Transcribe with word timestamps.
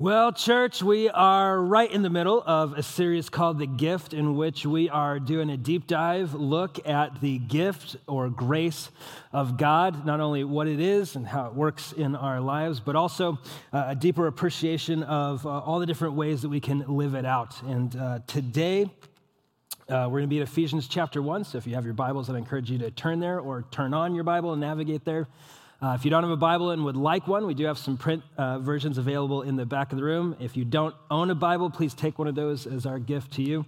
Well, 0.00 0.32
church, 0.32 0.82
we 0.82 1.10
are 1.10 1.60
right 1.60 1.92
in 1.92 2.00
the 2.00 2.08
middle 2.08 2.42
of 2.46 2.72
a 2.72 2.82
series 2.82 3.28
called 3.28 3.58
The 3.58 3.66
Gift, 3.66 4.14
in 4.14 4.34
which 4.34 4.64
we 4.64 4.88
are 4.88 5.20
doing 5.20 5.50
a 5.50 5.58
deep 5.58 5.86
dive 5.86 6.32
look 6.32 6.88
at 6.88 7.20
the 7.20 7.36
gift 7.36 7.96
or 8.06 8.30
grace 8.30 8.90
of 9.30 9.58
God, 9.58 10.06
not 10.06 10.20
only 10.20 10.42
what 10.42 10.68
it 10.68 10.80
is 10.80 11.16
and 11.16 11.26
how 11.26 11.48
it 11.48 11.54
works 11.54 11.92
in 11.92 12.16
our 12.16 12.40
lives, 12.40 12.80
but 12.80 12.96
also 12.96 13.38
uh, 13.74 13.88
a 13.88 13.94
deeper 13.94 14.26
appreciation 14.26 15.02
of 15.02 15.44
uh, 15.44 15.50
all 15.50 15.78
the 15.78 15.84
different 15.84 16.14
ways 16.14 16.40
that 16.40 16.48
we 16.48 16.60
can 16.60 16.82
live 16.88 17.14
it 17.14 17.26
out. 17.26 17.60
And 17.64 17.94
uh, 17.94 18.20
today, 18.26 18.84
uh, 19.90 20.08
we're 20.08 20.20
going 20.20 20.22
to 20.22 20.28
be 20.28 20.40
at 20.40 20.48
Ephesians 20.48 20.88
chapter 20.88 21.20
1. 21.20 21.44
So 21.44 21.58
if 21.58 21.66
you 21.66 21.74
have 21.74 21.84
your 21.84 21.92
Bibles, 21.92 22.30
I'd 22.30 22.36
encourage 22.36 22.70
you 22.70 22.78
to 22.78 22.90
turn 22.90 23.20
there 23.20 23.38
or 23.38 23.66
turn 23.70 23.92
on 23.92 24.14
your 24.14 24.24
Bible 24.24 24.52
and 24.52 24.62
navigate 24.62 25.04
there. 25.04 25.28
Uh, 25.82 25.94
if 25.98 26.04
you 26.04 26.10
don't 26.10 26.22
have 26.22 26.30
a 26.30 26.36
Bible 26.36 26.72
and 26.72 26.84
would 26.84 26.96
like 26.96 27.26
one, 27.26 27.46
we 27.46 27.54
do 27.54 27.64
have 27.64 27.78
some 27.78 27.96
print 27.96 28.22
uh, 28.36 28.58
versions 28.58 28.98
available 28.98 29.42
in 29.42 29.56
the 29.56 29.64
back 29.64 29.92
of 29.92 29.98
the 29.98 30.04
room. 30.04 30.36
If 30.38 30.54
you 30.54 30.64
don't 30.64 30.94
own 31.10 31.30
a 31.30 31.34
Bible, 31.34 31.70
please 31.70 31.94
take 31.94 32.18
one 32.18 32.28
of 32.28 32.34
those 32.34 32.66
as 32.66 32.84
our 32.84 32.98
gift 32.98 33.32
to 33.34 33.42
you. 33.42 33.64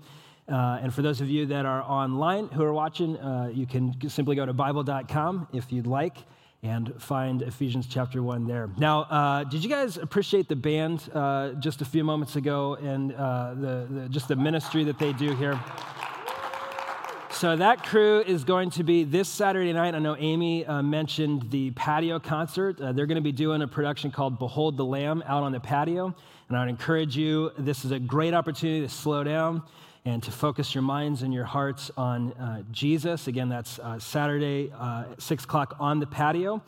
Uh, 0.47 0.80
and 0.83 0.93
for 0.93 1.01
those 1.01 1.23
of 1.23 1.30
you 1.30 1.47
that 1.47 1.65
are 1.65 1.83
online 1.83 2.48
who 2.48 2.62
are 2.62 2.73
watching, 2.73 3.16
uh, 3.16 3.51
you 3.51 3.66
can 3.66 3.97
simply 4.11 4.37
go 4.37 4.45
to 4.45 4.52
Bible.com 4.52 5.48
if 5.55 5.73
you'd 5.73 5.87
like 5.87 6.19
and 6.62 6.93
find 7.01 7.41
Ephesians 7.41 7.87
chapter 7.88 8.23
1 8.23 8.47
there. 8.47 8.69
Now, 8.77 9.02
uh, 9.02 9.45
did 9.45 9.65
you 9.65 9.71
guys 9.71 9.97
appreciate 9.97 10.49
the 10.49 10.57
band 10.57 11.09
uh, 11.15 11.52
just 11.55 11.80
a 11.80 11.85
few 11.85 12.05
moments 12.05 12.37
ago 12.37 12.74
and 12.74 13.10
the, 13.10 13.87
the, 13.91 14.09
just 14.10 14.29
the 14.29 14.37
ministry 14.37 14.85
that 14.85 14.99
they 14.99 15.15
do 15.15 15.35
here? 15.35 15.59
So 17.42 17.56
that 17.56 17.82
crew 17.82 18.20
is 18.20 18.45
going 18.45 18.70
to 18.70 18.84
be 18.84 19.02
this 19.02 19.28
Saturday 19.28 19.73
night. 19.73 19.96
I 19.96 19.98
know 19.98 20.14
Amy 20.16 20.64
uh, 20.64 20.80
mentioned 20.80 21.51
the 21.51 21.73
patio 21.73 22.20
concert. 22.20 22.80
Uh, 22.80 22.92
they're 22.92 23.06
going 23.06 23.16
to 23.16 23.20
be 23.20 23.32
doing 23.32 23.62
a 23.62 23.66
production 23.66 24.12
called 24.12 24.38
Behold 24.38 24.77
the 24.77 24.84
Lamb 24.84 25.24
out 25.27 25.42
on 25.42 25.51
the 25.51 25.59
patio. 25.59 26.15
And 26.48 26.56
I 26.56 26.60
would 26.60 26.68
encourage 26.68 27.16
you, 27.16 27.51
this 27.59 27.84
is 27.84 27.91
a 27.91 27.98
great 27.98 28.32
opportunity 28.32 28.82
to 28.82 28.88
slow 28.88 29.24
down 29.24 29.65
and 30.04 30.23
to 30.23 30.30
focus 30.30 30.73
your 30.73 30.82
minds 30.82 31.23
and 31.23 31.34
your 31.34 31.45
hearts 31.45 31.90
on 31.96 32.32
uh, 32.34 32.62
Jesus. 32.71 33.26
Again, 33.26 33.49
that's 33.49 33.80
uh, 33.80 33.99
Saturday, 33.99 34.73
uh, 34.79 35.06
6 35.18 35.43
o'clock 35.43 35.74
on 35.80 35.99
the 35.99 36.06
patio 36.06 36.62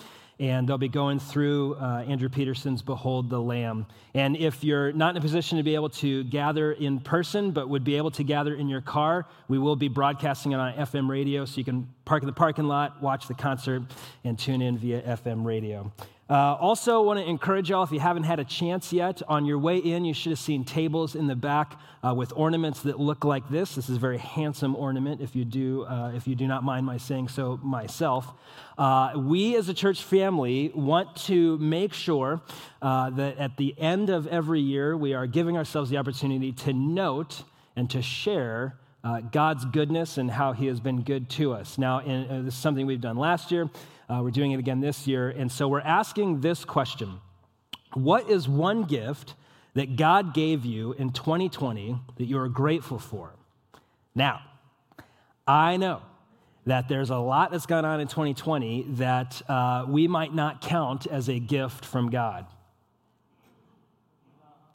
and 0.45 0.69
they'll 0.69 0.77
be 0.77 0.91
going 0.91 1.19
through 1.19 1.75
uh, 1.77 2.05
Andrew 2.07 2.29
Peterson's 2.29 2.83
Behold 2.83 3.31
the 3.31 3.41
Lamb. 3.41 3.87
And 4.13 4.37
if 4.37 4.63
you're 4.63 4.93
not 4.93 5.13
in 5.13 5.17
a 5.17 5.21
position 5.23 5.57
to 5.57 5.65
be 5.65 5.75
able 5.75 5.89
to 5.89 6.23
gather 6.25 6.73
in 6.73 7.01
person, 7.01 7.51
but 7.51 7.71
would 7.71 7.83
be 7.83 7.97
able 7.97 8.11
to 8.11 8.23
gather 8.23 8.55
in 8.55 8.69
your 8.69 8.83
car, 8.83 9.27
we 9.49 9.59
will 9.59 9.75
be 9.75 9.89
broadcasting 9.89 10.53
it 10.53 10.57
on 10.57 10.75
FM 10.75 11.09
radio, 11.09 11.47
so 11.47 11.57
you 11.57 11.65
can 11.65 11.89
park 12.05 12.23
in 12.23 12.27
the 12.27 12.33
parking 12.33 12.67
lot, 12.67 13.03
watch 13.03 13.29
the 13.29 13.35
concert, 13.35 13.83
and 14.25 14.39
tune 14.39 14.63
in 14.63 14.79
via 14.79 15.03
FM 15.03 15.45
radio. 15.45 15.93
Uh, 16.29 16.55
also, 16.55 17.03
want 17.03 17.21
to 17.21 17.29
encourage 17.29 17.69
y'all 17.69 17.83
if 17.83 17.93
you 17.93 18.01
haven't 18.01 18.23
had 18.23 18.41
a 18.41 18.45
chance 18.45 18.95
yet, 18.95 19.21
on 19.29 19.45
your 19.45 19.59
way 19.59 19.77
in, 19.77 20.07
you 20.07 20.15
should 20.15 20.31
have 20.31 20.39
seen 20.39 20.65
tables 20.65 21.15
in 21.15 21.27
the 21.27 21.37
back 21.37 21.79
uh, 22.03 22.15
with 22.15 22.33
ornaments 22.35 22.81
that 22.81 22.99
look 22.99 23.27
like 23.27 23.47
this. 23.51 23.75
This 23.75 23.91
is 23.91 23.97
a 23.97 24.01
very 24.01 24.17
handsome 24.17 24.75
ornament, 24.75 25.21
if 25.21 25.37
you 25.37 25.45
do, 25.45 25.85
uh, 25.85 26.13
if 26.15 26.27
you 26.27 26.35
do 26.35 26.47
not 26.47 26.65
mind 26.65 26.87
my 26.87 26.97
saying 26.97 27.29
so 27.29 27.59
myself. 27.63 28.33
Uh, 28.79 29.13
we 29.17 29.55
as 29.57 29.69
a 29.69 29.75
church 29.75 30.03
family 30.03 30.73
want 30.75 31.15
to 31.15 31.59
make 31.59 31.93
sure 31.93 32.41
uh, 32.81 33.11
that 33.11 33.37
at 33.37 33.59
the 33.59 33.79
end 33.79 34.09
of 34.09 34.27
every 34.29 34.61
year, 34.61 34.97
we 34.97 35.13
are 35.13 35.27
giving 35.27 35.59
ourselves 35.59 35.91
the 35.91 35.99
opportunity 35.99 36.53
to 36.53 36.73
note 36.73 37.43
and 37.77 37.91
to 37.91 38.01
share 38.01 38.79
uh, 39.05 39.21
God's 39.21 39.67
goodness 39.67 40.17
and 40.17 40.31
how 40.31 40.53
He 40.53 40.67
has 40.67 40.81
been 40.81 41.03
good 41.03 41.29
to 41.31 41.53
us. 41.53 41.77
Now, 41.77 41.99
in, 41.99 42.29
uh, 42.29 42.43
this 42.43 42.55
is 42.55 42.61
something 42.61 42.87
we've 42.87 43.01
done 43.01 43.17
last 43.17 43.53
year. 43.53 43.69
Uh, 44.09 44.21
we're 44.23 44.31
doing 44.31 44.53
it 44.53 44.59
again 44.59 44.81
this 44.81 45.07
year. 45.07 45.29
And 45.29 45.53
so 45.53 45.69
we're 45.69 45.81
asking 45.81 46.41
this 46.41 46.65
question 46.65 47.21
What 47.93 48.31
is 48.31 48.49
one 48.49 48.85
gift 48.85 49.35
that 49.75 49.97
God 49.97 50.33
gave 50.33 50.65
you 50.65 50.95
in 50.95 51.13
2020 51.13 51.99
that 52.17 52.25
you 52.25 52.39
are 52.39 52.49
grateful 52.49 52.99
for? 52.99 53.35
Now, 54.15 54.41
I 55.47 55.77
know 55.77 56.01
that 56.67 56.89
there's 56.89 57.11
a 57.11 57.19
lot 57.19 57.51
that's 57.51 57.67
gone 57.67 57.85
on 57.85 58.01
in 58.01 58.09
2020 58.09 58.87
that 58.93 59.43
uh, 59.51 59.85
we 59.87 60.09
might 60.09 60.35
not 60.35 60.63
count 60.63 61.07
as 61.07 61.29
a 61.29 61.39
gift 61.39 61.85
from 61.85 62.09
God. 62.09 62.47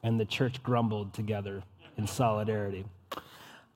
And 0.04 0.20
the 0.20 0.26
church 0.26 0.62
grumbled 0.62 1.14
together 1.14 1.64
in 1.98 2.06
solidarity. 2.06 2.86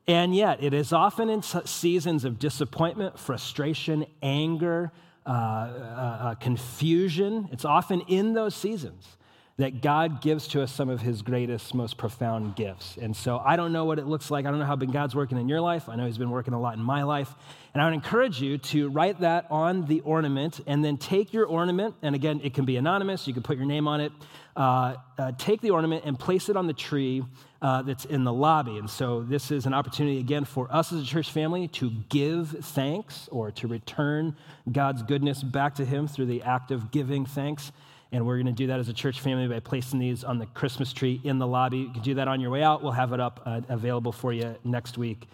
And 0.08 0.36
yet, 0.36 0.62
it 0.62 0.74
is 0.74 0.92
often 0.92 1.30
in 1.30 1.42
seasons 1.42 2.26
of 2.26 2.38
disappointment, 2.38 3.18
frustration, 3.18 4.06
anger, 4.22 4.92
uh, 5.26 5.30
uh, 5.30 5.34
uh, 5.34 6.36
confusion. 6.36 7.48
It's 7.54 7.64
often 7.64 8.02
in 8.02 8.34
those 8.34 8.54
seasons 8.54 9.16
that 9.58 9.82
God 9.82 10.22
gives 10.22 10.48
to 10.50 10.62
us 10.62 10.72
some 10.72 10.90
of 10.90 11.00
his 11.00 11.22
greatest, 11.22 11.74
most 11.74 11.98
profound 11.98 12.56
gifts. 12.56 12.98
And 13.00 13.16
so 13.16 13.40
I 13.46 13.56
don't 13.56 13.72
know 13.72 13.86
what 13.86 14.00
it 14.00 14.08
looks 14.08 14.32
like. 14.32 14.46
I 14.46 14.50
don't 14.50 14.60
know 14.60 14.66
how 14.66 14.76
big 14.76 14.92
God's 14.92 15.16
working 15.16 15.38
in 15.38 15.48
your 15.48 15.62
life. 15.62 15.88
I 15.88 15.96
know 15.96 16.08
he's 16.08 16.18
been 16.18 16.32
working 16.32 16.54
a 16.54 16.60
lot 16.60 16.76
in 16.76 16.84
my 16.84 17.04
life. 17.04 17.34
And 17.74 17.82
I 17.82 17.86
would 17.86 17.94
encourage 17.94 18.42
you 18.42 18.58
to 18.58 18.90
write 18.90 19.22
that 19.22 19.46
on 19.52 19.86
the 19.86 20.02
ornament 20.02 20.60
and 20.66 20.84
then 20.84 20.98
take 20.98 21.34
your 21.34 21.46
ornament. 21.46 21.96
And 22.02 22.16
again, 22.16 22.42
it 22.44 22.54
can 22.54 22.66
be 22.66 22.78
anonymous, 22.78 23.28
you 23.28 23.34
can 23.34 23.44
put 23.44 23.58
your 23.58 23.68
name 23.68 23.88
on 23.88 24.02
it. 24.02 24.12
Uh, 24.56 24.96
uh, 25.18 25.32
take 25.38 25.62
the 25.62 25.72
ornament 25.72 26.04
and 26.06 26.18
place 26.18 26.48
it 26.48 26.56
on 26.56 26.68
the 26.68 26.74
tree 26.74 27.24
uh, 27.62 27.82
that's 27.82 28.06
in 28.06 28.24
the 28.24 28.34
lobby. 28.34 28.78
And 28.78 28.88
so, 28.88 29.24
this 29.24 29.50
is 29.50 29.66
an 29.66 29.74
opportunity 29.74 30.20
again 30.20 30.46
for 30.46 30.68
us 30.72 30.94
as 30.94 31.02
a 31.02 31.06
church 31.06 31.32
family 31.32 31.68
to 31.70 31.90
give 32.10 32.50
thanks 32.50 33.28
or 33.32 33.50
to 33.52 33.68
return 33.68 34.36
God's 34.72 35.02
goodness 35.02 35.42
back 35.42 35.76
to 35.76 35.86
Him 35.86 36.08
through 36.08 36.28
the 36.28 36.44
act 36.44 36.70
of 36.70 36.92
giving 36.92 37.26
thanks. 37.26 37.72
And 38.12 38.28
we're 38.28 38.36
going 38.36 38.46
to 38.46 38.52
do 38.52 38.68
that 38.68 38.80
as 38.80 38.90
a 38.90 38.94
church 38.94 39.22
family 39.22 39.48
by 39.48 39.60
placing 39.60 39.98
these 39.98 40.24
on 40.24 40.38
the 40.38 40.46
Christmas 40.46 40.94
tree 40.94 41.20
in 41.24 41.40
the 41.40 41.48
lobby. 41.48 41.80
You 41.80 41.90
can 41.92 42.04
do 42.04 42.14
that 42.16 42.28
on 42.28 42.40
your 42.40 42.52
way 42.52 42.62
out. 42.62 42.84
We'll 42.84 42.92
have 42.92 43.12
it 43.12 43.20
up 43.20 43.42
uh, 43.44 43.62
available 43.70 44.12
for 44.12 44.32
you 44.32 44.56
next 44.64 45.00
week 45.00 45.28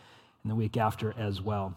and 0.44 0.52
the 0.52 0.56
week 0.56 0.78
after 0.78 1.13
as 1.18 1.41
well. 1.41 1.75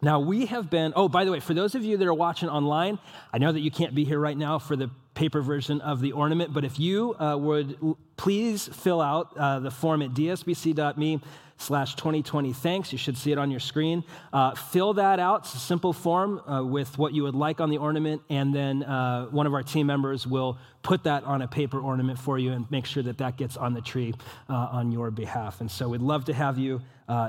Now, 0.00 0.20
we 0.20 0.46
have 0.46 0.70
been, 0.70 0.94
oh, 0.96 1.08
by 1.08 1.24
the 1.24 1.32
way, 1.32 1.40
for 1.40 1.52
those 1.52 1.74
of 1.74 1.84
you 1.84 1.98
that 1.98 2.06
are 2.06 2.14
watching 2.14 2.48
online, 2.48 2.98
I 3.32 3.38
know 3.38 3.52
that 3.52 3.60
you 3.60 3.70
can't 3.70 3.94
be 3.94 4.04
here 4.04 4.18
right 4.18 4.36
now 4.36 4.58
for 4.58 4.76
the 4.76 4.90
paper 5.14 5.40
version 5.40 5.80
of 5.80 6.00
the 6.00 6.12
ornament, 6.12 6.52
but 6.52 6.64
if 6.64 6.78
you 6.78 7.14
uh, 7.14 7.36
would 7.36 7.76
please 8.16 8.68
fill 8.68 9.00
out 9.00 9.36
uh, 9.36 9.60
the 9.60 9.70
form 9.70 10.02
at 10.02 10.10
dsbc.me 10.10 11.20
slash 11.56 11.94
2020 11.94 12.52
thanks. 12.52 12.90
You 12.90 12.98
should 12.98 13.16
see 13.16 13.30
it 13.30 13.38
on 13.38 13.50
your 13.50 13.60
screen. 13.60 14.02
Uh, 14.32 14.54
fill 14.54 14.94
that 14.94 15.20
out. 15.20 15.44
It's 15.44 15.54
a 15.54 15.58
simple 15.58 15.92
form 15.92 16.40
uh, 16.40 16.64
with 16.64 16.98
what 16.98 17.14
you 17.14 17.22
would 17.22 17.36
like 17.36 17.60
on 17.60 17.70
the 17.70 17.78
ornament, 17.78 18.22
and 18.28 18.52
then 18.52 18.82
uh, 18.82 19.26
one 19.26 19.46
of 19.46 19.54
our 19.54 19.62
team 19.62 19.86
members 19.86 20.26
will 20.26 20.58
put 20.82 21.04
that 21.04 21.22
on 21.24 21.42
a 21.42 21.48
paper 21.48 21.80
ornament 21.80 22.18
for 22.18 22.38
you 22.38 22.52
and 22.52 22.68
make 22.70 22.86
sure 22.86 23.02
that 23.04 23.18
that 23.18 23.36
gets 23.36 23.56
on 23.56 23.72
the 23.72 23.80
tree 23.80 24.14
uh, 24.48 24.52
on 24.52 24.90
your 24.90 25.10
behalf. 25.10 25.60
And 25.60 25.70
so 25.70 25.88
we'd 25.88 26.00
love 26.00 26.24
to 26.26 26.34
have 26.34 26.58
you 26.58 26.82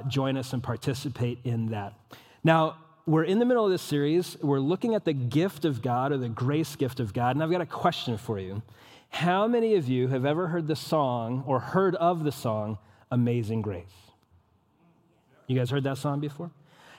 join 0.08 0.38
us 0.38 0.54
and 0.54 0.64
participate 0.64 1.40
in 1.44 1.68
that. 1.68 1.94
Now, 2.44 2.78
we're 3.06 3.24
in 3.24 3.40
the 3.40 3.46
middle 3.46 3.66
of 3.66 3.72
this 3.72 3.82
series. 3.82 4.38
We're 4.42 4.60
looking 4.60 4.96
at 4.96 5.06
the 5.06 5.14
gift 5.14 5.66
of 5.66 5.82
God 5.82 6.12
or 6.12 6.18
the 6.18 6.30
grace 6.30 6.76
gift 6.76 7.00
of 7.00 7.14
God. 7.14 7.36
And 7.36 7.44
I've 7.44 7.52
got 7.52 7.62
a 7.62 7.66
question 7.66 8.18
for 8.18 8.40
you. 8.40 8.64
How 9.10 9.48
many 9.48 9.76
of 9.76 9.88
you 9.88 10.08
have 10.08 10.26
ever 10.26 10.48
heard 10.48 10.68
the 10.68 10.76
song 10.76 11.44
or 11.46 11.60
heard 11.60 11.96
of 11.96 12.24
the 12.24 12.32
song 12.32 12.78
Amazing 13.12 13.62
Grace? 13.62 13.86
You 15.48 15.58
guys 15.58 15.70
heard 15.70 15.84
that 15.84 15.98
song 15.98 16.20
before? 16.20 16.52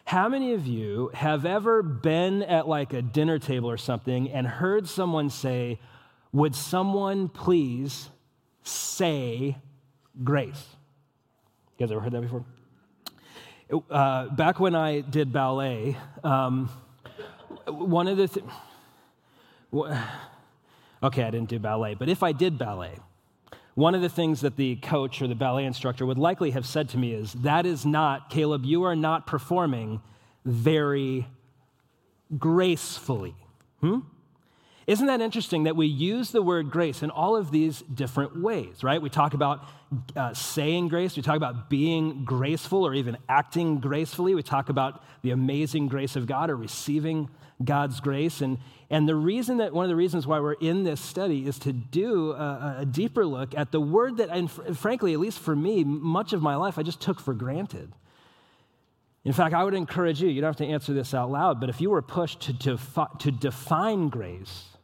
How 0.05 0.29
many 0.29 0.53
of 0.53 0.69
you 0.69 1.11
have 1.15 1.45
ever 1.45 1.83
been 1.83 2.45
at 2.45 2.69
like 2.69 2.93
a 2.93 3.03
dinner 3.03 3.41
table 3.41 3.69
or 3.69 3.77
something 3.77 4.31
and 4.31 4.47
heard 4.47 4.89
someone 4.89 5.31
say, 5.31 5.81
Would 6.33 6.55
someone 6.55 7.29
please 7.29 8.09
say 8.63 9.57
grace? 10.23 10.65
You 11.77 11.87
guys 11.87 11.91
ever 11.91 12.01
heard 12.01 12.13
that 12.13 12.21
before? 12.23 12.45
Uh, 13.69 14.29
back 14.29 14.61
when 14.61 14.77
I 14.77 15.01
did 15.01 15.33
ballet, 15.33 15.97
um, 16.23 16.71
one 17.67 18.07
of 18.07 18.17
the 18.17 18.29
things, 18.29 18.51
okay, 21.03 21.25
I 21.25 21.31
didn't 21.31 21.49
do 21.49 21.59
ballet, 21.59 21.95
but 21.95 22.09
if 22.09 22.23
I 22.23 22.31
did 22.31 22.59
ballet, 22.59 22.93
one 23.75 23.97
of 23.97 24.03
the 24.03 24.09
things 24.09 24.41
that 24.43 24.57
the 24.57 24.77
coach 24.77 25.21
or 25.21 25.27
the 25.27 25.35
ballet 25.35 25.65
instructor 25.65 26.07
would 26.07 26.17
likely 26.17 26.53
have 26.53 26.65
said 26.65 26.89
to 26.91 26.99
me 26.99 27.13
is, 27.13 27.33
That 27.33 27.67
is 27.67 27.85
not, 27.85 28.31
Caleb, 28.31 28.65
you 28.65 28.85
are 28.85 28.97
not 28.97 29.27
performing 29.27 30.01
very 30.45 31.27
gracefully. 32.39 33.35
Hmm? 33.81 33.99
Isn't 34.87 35.09
that 35.09 35.21
interesting 35.21 35.65
that 35.65 35.75
we 35.75 35.89
use 35.89 36.31
the 36.31 36.43
word 36.43 36.71
grace 36.71 37.03
in 37.03 37.11
all 37.11 37.35
of 37.35 37.51
these 37.51 37.83
different 37.83 38.41
ways, 38.41 38.85
right? 38.85 39.03
We 39.03 39.11
talk 39.11 39.35
about 39.35 39.65
uh, 40.15 40.33
saying 40.33 40.89
grace, 40.89 41.17
we 41.17 41.23
talk 41.23 41.37
about 41.37 41.69
being 41.69 42.25
graceful 42.25 42.87
or 42.87 42.95
even 42.95 43.17
acting 43.29 43.81
gracefully, 43.81 44.37
we 44.37 44.45
talk 44.45 44.69
about 44.69 45.03
the 45.23 45.33
amazing 45.33 45.89
grace 45.89 46.15
of 46.15 46.29
God 46.29 46.51
or 46.51 46.57
receiving 46.57 47.29
God's 47.65 47.99
grace. 47.99 48.41
And, 48.41 48.59
and 48.89 49.09
the 49.09 49.17
reason 49.17 49.57
that 49.57 49.73
one 49.73 49.85
of 49.85 49.89
the 49.89 49.97
reasons 49.97 50.25
why 50.25 50.39
we're 50.39 50.53
in 50.53 50.85
this 50.85 51.01
study 51.01 51.49
is 51.49 51.59
to 51.61 51.73
do 51.73 52.31
a, 52.33 52.77
a 52.81 52.87
deeper 52.87 53.27
look 53.27 53.57
at 53.57 53.73
the 53.73 53.81
word 53.81 54.19
that, 54.19 54.29
and 54.29 54.49
frankly, 54.49 55.15
at 55.15 55.19
least 55.19 55.41
for 55.41 55.57
me, 55.57 55.83
much 55.83 56.33
of 56.33 56.43
my 56.43 56.55
life 56.55 56.79
I 56.79 56.85
just 56.85 57.01
took 57.01 57.19
for 57.19 57.35
granted. 57.35 57.91
In 59.25 59.33
fact, 59.33 59.53
I 59.53 59.65
would 59.65 59.75
encourage 59.75 60.23
you, 60.23 60.29
you 60.29 60.41
don't 60.41 60.51
have 60.51 60.57
to 60.59 60.67
answer 60.67 60.93
this 60.93 61.13
out 61.13 61.29
loud, 61.29 61.59
but 61.59 61.69
if 61.69 61.81
you 61.81 61.91
were 61.91 62.03
pushed 62.03 62.43
to, 62.43 62.57
to, 62.59 63.09
to 63.19 63.33
define 63.33 64.09
grace, 64.11 64.76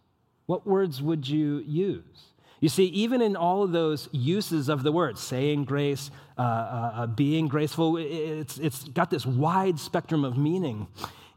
what 0.52 0.66
words 0.66 1.00
would 1.00 1.26
you 1.26 1.64
use? 1.66 2.26
You 2.60 2.68
see, 2.68 2.84
even 2.84 3.22
in 3.22 3.36
all 3.36 3.62
of 3.62 3.72
those 3.72 4.10
uses 4.12 4.68
of 4.68 4.82
the 4.82 4.92
word, 4.92 5.16
saying 5.16 5.64
grace, 5.64 6.10
uh, 6.36 6.42
uh, 6.42 6.92
uh, 6.94 7.06
being 7.06 7.48
graceful, 7.48 7.96
it's, 7.96 8.58
it's 8.58 8.84
got 8.84 9.08
this 9.08 9.24
wide 9.24 9.80
spectrum 9.80 10.26
of 10.26 10.36
meaning 10.36 10.88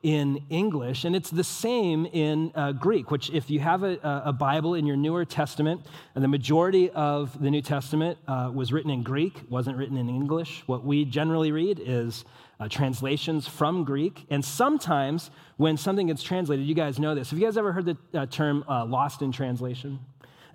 in 0.04 0.44
English, 0.50 1.06
and 1.06 1.16
it's 1.16 1.30
the 1.30 1.46
same 1.46 2.06
in 2.08 2.52
uh, 2.56 2.74
Greek, 2.74 3.10
which, 3.10 3.30
if 3.30 3.50
you 3.50 3.62
have 3.62 3.84
a, 3.84 3.98
a, 4.26 4.34
Bible 4.34 4.76
in 4.76 4.86
your 4.86 4.98
newer 4.98 5.24
Testament, 5.24 5.86
and 6.14 6.22
the 6.22 6.28
majority 6.28 6.90
of 6.90 7.42
the 7.42 7.50
New 7.50 7.62
Testament 7.62 8.18
uh, 8.28 8.52
was 8.54 8.74
written 8.74 8.92
in 8.92 9.02
Greek, 9.02 9.44
wasn't 9.48 9.78
written 9.78 9.96
in 9.96 10.10
English, 10.10 10.62
what 10.66 10.84
we 10.84 11.06
generally 11.06 11.54
read 11.54 11.82
is 11.82 12.26
uh, 12.60 12.68
translations 12.68 13.48
from 13.48 13.84
Greek. 13.84 14.26
And 14.30 14.44
sometimes 14.44 15.32
when 15.58 15.78
something 15.78 16.08
gets 16.08 16.24
translated, 16.24 16.66
you 16.66 16.76
guys 16.76 17.00
know 17.00 17.16
this. 17.16 17.30
Have 17.32 17.40
you 17.40 17.46
guys 17.46 17.58
ever 17.58 17.72
heard 17.72 17.86
the 17.86 17.98
uh, 18.14 18.26
term 18.26 18.64
uh, 18.68 18.86
lost 18.86 19.22
in 19.22 19.32
translation? 19.32 20.00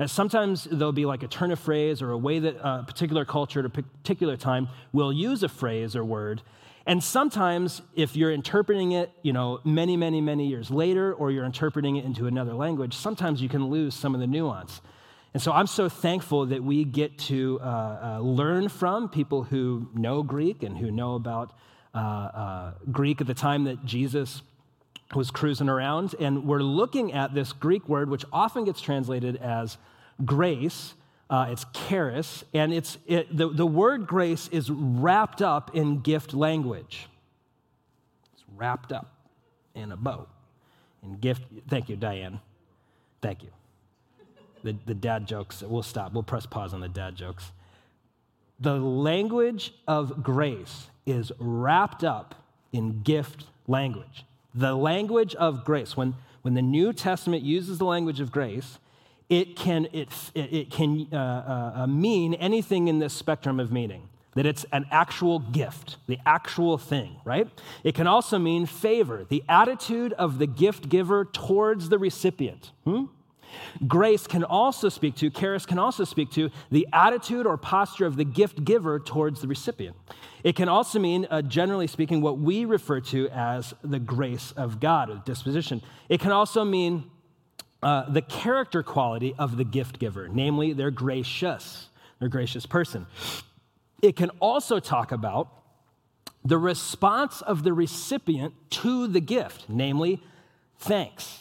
sometimes 0.07 0.65
there'll 0.65 0.93
be 0.93 1.05
like 1.05 1.23
a 1.23 1.29
turn 1.29 1.51
of 1.51 1.59
phrase 1.59 2.01
or 2.01 2.11
a 2.11 2.17
way 2.17 2.39
that 2.39 2.57
a 2.63 2.83
particular 2.85 3.27
culture 3.27 3.61
at 3.61 3.67
a 3.67 3.69
particular 3.69 4.35
time 4.35 4.67
will 4.95 5.13
use 5.13 5.43
a 5.43 5.49
phrase 5.49 5.95
or 5.95 6.03
word. 6.03 6.41
And 6.87 7.05
sometimes, 7.05 7.83
if 7.95 8.17
you're 8.17 8.33
interpreting 8.33 8.93
it, 8.93 9.13
you 9.23 9.33
know, 9.33 9.61
many, 9.65 9.97
many, 9.97 10.21
many 10.21 10.47
years 10.47 10.71
later, 10.71 11.13
or 11.13 11.31
you're 11.31 11.45
interpreting 11.45 11.97
it 11.97 12.05
into 12.05 12.27
another 12.27 12.55
language, 12.55 12.95
sometimes 12.95 13.43
you 13.43 13.49
can 13.49 13.67
lose 13.67 13.95
some 13.95 14.15
of 14.15 14.21
the 14.21 14.27
nuance. 14.27 14.81
And 15.33 15.43
so 15.43 15.53
I'm 15.53 15.67
so 15.67 15.89
thankful 15.89 16.47
that 16.47 16.65
we 16.65 16.85
get 16.85 17.19
to 17.19 17.61
uh, 17.63 17.65
uh, 17.65 18.21
learn 18.21 18.69
from 18.69 19.09
people 19.09 19.45
who 19.45 19.89
know 19.95 20.23
Greek 20.23 20.63
and 20.63 20.77
who 20.79 20.91
know 20.91 21.15
about 21.15 21.53
uh, 21.95 21.99
uh 21.99 22.73
Greek 22.91 23.21
at 23.21 23.27
the 23.27 23.35
time 23.35 23.65
that 23.65 23.85
Jesus 23.85 24.43
was 25.15 25.31
cruising 25.31 25.69
around. 25.69 26.15
And 26.21 26.45
we're 26.45 26.63
looking 26.63 27.13
at 27.13 27.35
this 27.35 27.53
Greek 27.53 27.89
word, 27.89 28.11
which 28.11 28.25
often 28.33 28.65
gets 28.65 28.81
translated 28.81 29.37
as 29.37 29.77
grace. 30.25 30.95
Uh, 31.29 31.49
it's 31.51 31.65
charis, 31.89 32.45
and 32.53 32.73
it's, 32.73 32.99
it, 33.07 33.37
the, 33.37 33.49
the 33.49 33.67
word 33.67 34.07
grace 34.07 34.49
is 34.49 34.69
wrapped 34.69 35.41
up 35.41 35.77
in 35.77 36.01
gift 36.01 36.35
language. 36.35 37.07
It's 38.35 38.43
wrapped 38.57 38.91
up 38.91 39.15
in 39.77 39.93
a 39.93 39.97
bow. 39.97 40.27
In 41.05 41.19
gift, 41.19 41.43
thank 41.69 41.89
you, 41.89 41.95
Diane. 41.95 42.41
Thank 43.23 43.45
you. 43.45 43.51
The, 44.65 44.77
the 44.87 44.95
dad 44.95 45.27
jokes, 45.27 45.63
we'll 45.63 45.85
stop. 45.85 46.13
We'll 46.13 46.25
press 46.25 46.47
pause 46.47 46.75
on 46.75 46.81
the 46.81 46.89
dad 46.89 47.15
jokes. 47.15 47.53
The 48.59 48.75
language 48.75 49.73
of 49.87 50.23
grace 50.23 50.90
is 51.07 51.33
wrapped 51.39 52.05
up 52.05 52.35
in 52.73 53.03
gift 53.03 53.47
language. 53.67 54.25
The 54.55 54.75
language 54.75 55.35
of 55.37 55.65
grace, 55.65 55.97
when, 55.97 56.15
when 56.43 56.55
the 56.55 56.63
New 56.63 56.93
Testament 56.93 57.43
uses 57.43 57.79
the 57.79 57.85
language 57.85 58.21
of 58.21 58.33
grace, 58.33 58.79
it 59.29 59.55
can, 59.55 59.87
it, 59.93 60.09
it 60.35 60.71
can 60.71 61.07
uh, 61.13 61.17
uh, 61.17 61.83
uh, 61.83 61.87
mean 61.87 62.35
anything 62.35 62.89
in 62.89 62.99
this 62.99 63.13
spectrum 63.13 63.61
of 63.61 63.71
meaning. 63.71 64.09
That 64.35 64.47
it's 64.47 64.65
an 64.73 64.87
actual 64.93 65.41
gift, 65.41 65.97
the 66.07 66.19
actual 66.25 66.79
thing, 66.79 67.17
right? 67.25 67.49
It 67.83 67.97
can 67.97 68.07
also 68.07 68.39
mean 68.39 68.65
favor, 68.67 69.25
the 69.29 69.43
attitude 69.49 70.13
of 70.13 70.39
the 70.39 70.47
gift 70.47 70.89
giver 70.89 71.25
towards 71.25 71.89
the 71.89 71.99
recipient. 71.99 72.71
Hmm? 72.85 73.07
Grace 73.87 74.27
can 74.27 74.45
also 74.45 74.89
speak 74.89 75.15
to, 75.17 75.31
charis 75.31 75.67
can 75.67 75.79
also 75.79 76.05
speak 76.05 76.31
to 76.33 76.51
the 76.71 76.87
attitude 76.93 77.47
or 77.47 77.57
posture 77.57 78.07
of 78.07 78.17
the 78.17 78.25
gift 78.25 78.65
giver 78.65 78.99
towards 78.99 79.41
the 79.41 79.49
recipient. 79.49 79.97
It 80.43 80.57
can 80.57 80.69
also 80.69 80.99
mean, 80.99 81.27
uh, 81.31 81.43
generally 81.43 81.87
speaking, 81.87 82.21
what 82.21 82.39
we 82.39 82.65
refer 82.65 83.01
to 83.01 83.29
as 83.29 83.75
the 83.83 83.99
grace 83.99 84.53
of 84.53 84.81
God, 84.81 85.11
or 85.11 85.23
disposition. 85.25 85.83
It 86.09 86.21
can 86.21 86.33
also 86.33 86.65
mean 86.65 87.11
uh, 87.83 88.11
the 88.11 88.23
character 88.23 88.83
quality 88.83 89.35
of 89.39 89.57
the 89.57 89.65
gift 89.65 89.99
giver, 89.99 90.29
namely, 90.29 90.73
they're 90.73 90.91
gracious, 90.91 91.89
they're 92.19 92.27
a 92.27 92.31
gracious 92.31 92.67
person. 92.67 93.07
It 94.03 94.17
can 94.17 94.31
also 94.41 94.81
talk 94.81 95.13
about 95.13 95.49
the 96.43 96.59
response 96.59 97.43
of 97.43 97.65
the 97.65 97.73
recipient 97.73 98.55
to 98.71 99.07
the 99.07 99.21
gift, 99.21 99.67
namely, 99.69 100.23
thanks 100.79 101.40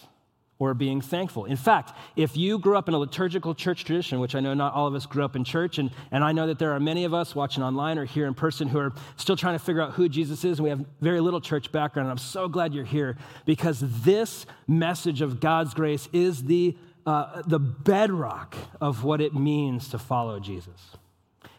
or 0.59 0.73
being 0.73 0.99
thankful. 0.99 1.45
In 1.45 1.55
fact, 1.55 1.97
if 2.17 2.35
you 2.35 2.59
grew 2.59 2.77
up 2.77 2.89
in 2.89 2.93
a 2.93 2.97
liturgical 2.97 3.55
church 3.55 3.85
tradition, 3.85 4.19
which 4.19 4.35
I 4.35 4.41
know 4.41 4.53
not 4.53 4.73
all 4.73 4.87
of 4.87 4.93
us 4.93 5.05
grew 5.05 5.23
up 5.23 5.37
in 5.37 5.45
church, 5.45 5.77
and, 5.77 5.89
and 6.11 6.21
I 6.21 6.33
know 6.33 6.47
that 6.47 6.59
there 6.59 6.73
are 6.73 6.79
many 6.81 7.05
of 7.05 7.13
us 7.13 7.33
watching 7.33 7.63
online 7.63 7.97
or 7.97 8.03
here 8.03 8.27
in 8.27 8.33
person 8.33 8.67
who 8.67 8.77
are 8.77 8.93
still 9.15 9.37
trying 9.37 9.57
to 9.57 9.63
figure 9.63 9.81
out 9.81 9.93
who 9.93 10.09
Jesus 10.09 10.43
is, 10.43 10.59
and 10.59 10.65
we 10.65 10.69
have 10.69 10.85
very 10.99 11.21
little 11.21 11.39
church 11.39 11.71
background, 11.71 12.07
and 12.07 12.11
I'm 12.11 12.23
so 12.23 12.49
glad 12.49 12.73
you're 12.73 12.83
here 12.83 13.17
because 13.45 13.79
this 14.03 14.45
message 14.67 15.21
of 15.21 15.39
God's 15.39 15.73
grace 15.73 16.09
is 16.11 16.43
the, 16.43 16.77
uh, 17.05 17.41
the 17.47 17.59
bedrock 17.59 18.57
of 18.81 19.05
what 19.05 19.21
it 19.21 19.33
means 19.33 19.87
to 19.89 19.97
follow 19.97 20.41
Jesus. 20.41 20.97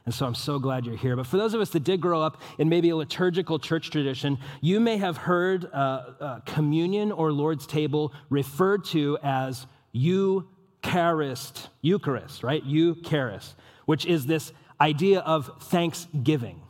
And 0.06 0.14
so 0.14 0.26
I'm 0.26 0.34
so 0.34 0.58
glad 0.58 0.86
you're 0.86 0.96
here. 0.96 1.14
But 1.14 1.26
for 1.26 1.36
those 1.36 1.54
of 1.54 1.60
us 1.60 1.70
that 1.70 1.84
did 1.84 2.00
grow 2.00 2.22
up 2.22 2.40
in 2.58 2.68
maybe 2.68 2.88
a 2.88 2.96
liturgical 2.96 3.58
church 3.58 3.90
tradition, 3.90 4.38
you 4.60 4.80
may 4.80 4.96
have 4.96 5.16
heard 5.16 5.66
uh, 5.66 5.76
uh, 6.20 6.40
communion 6.40 7.12
or 7.12 7.32
Lord's 7.32 7.66
table 7.66 8.12
referred 8.30 8.84
to 8.86 9.18
as 9.22 9.66
Eucharist, 9.92 11.68
Eucharist, 11.82 12.42
right? 12.42 12.64
Eucharist, 12.64 13.54
which 13.84 14.06
is 14.06 14.26
this 14.26 14.52
idea 14.80 15.20
of 15.20 15.50
thanksgiving. 15.64 16.62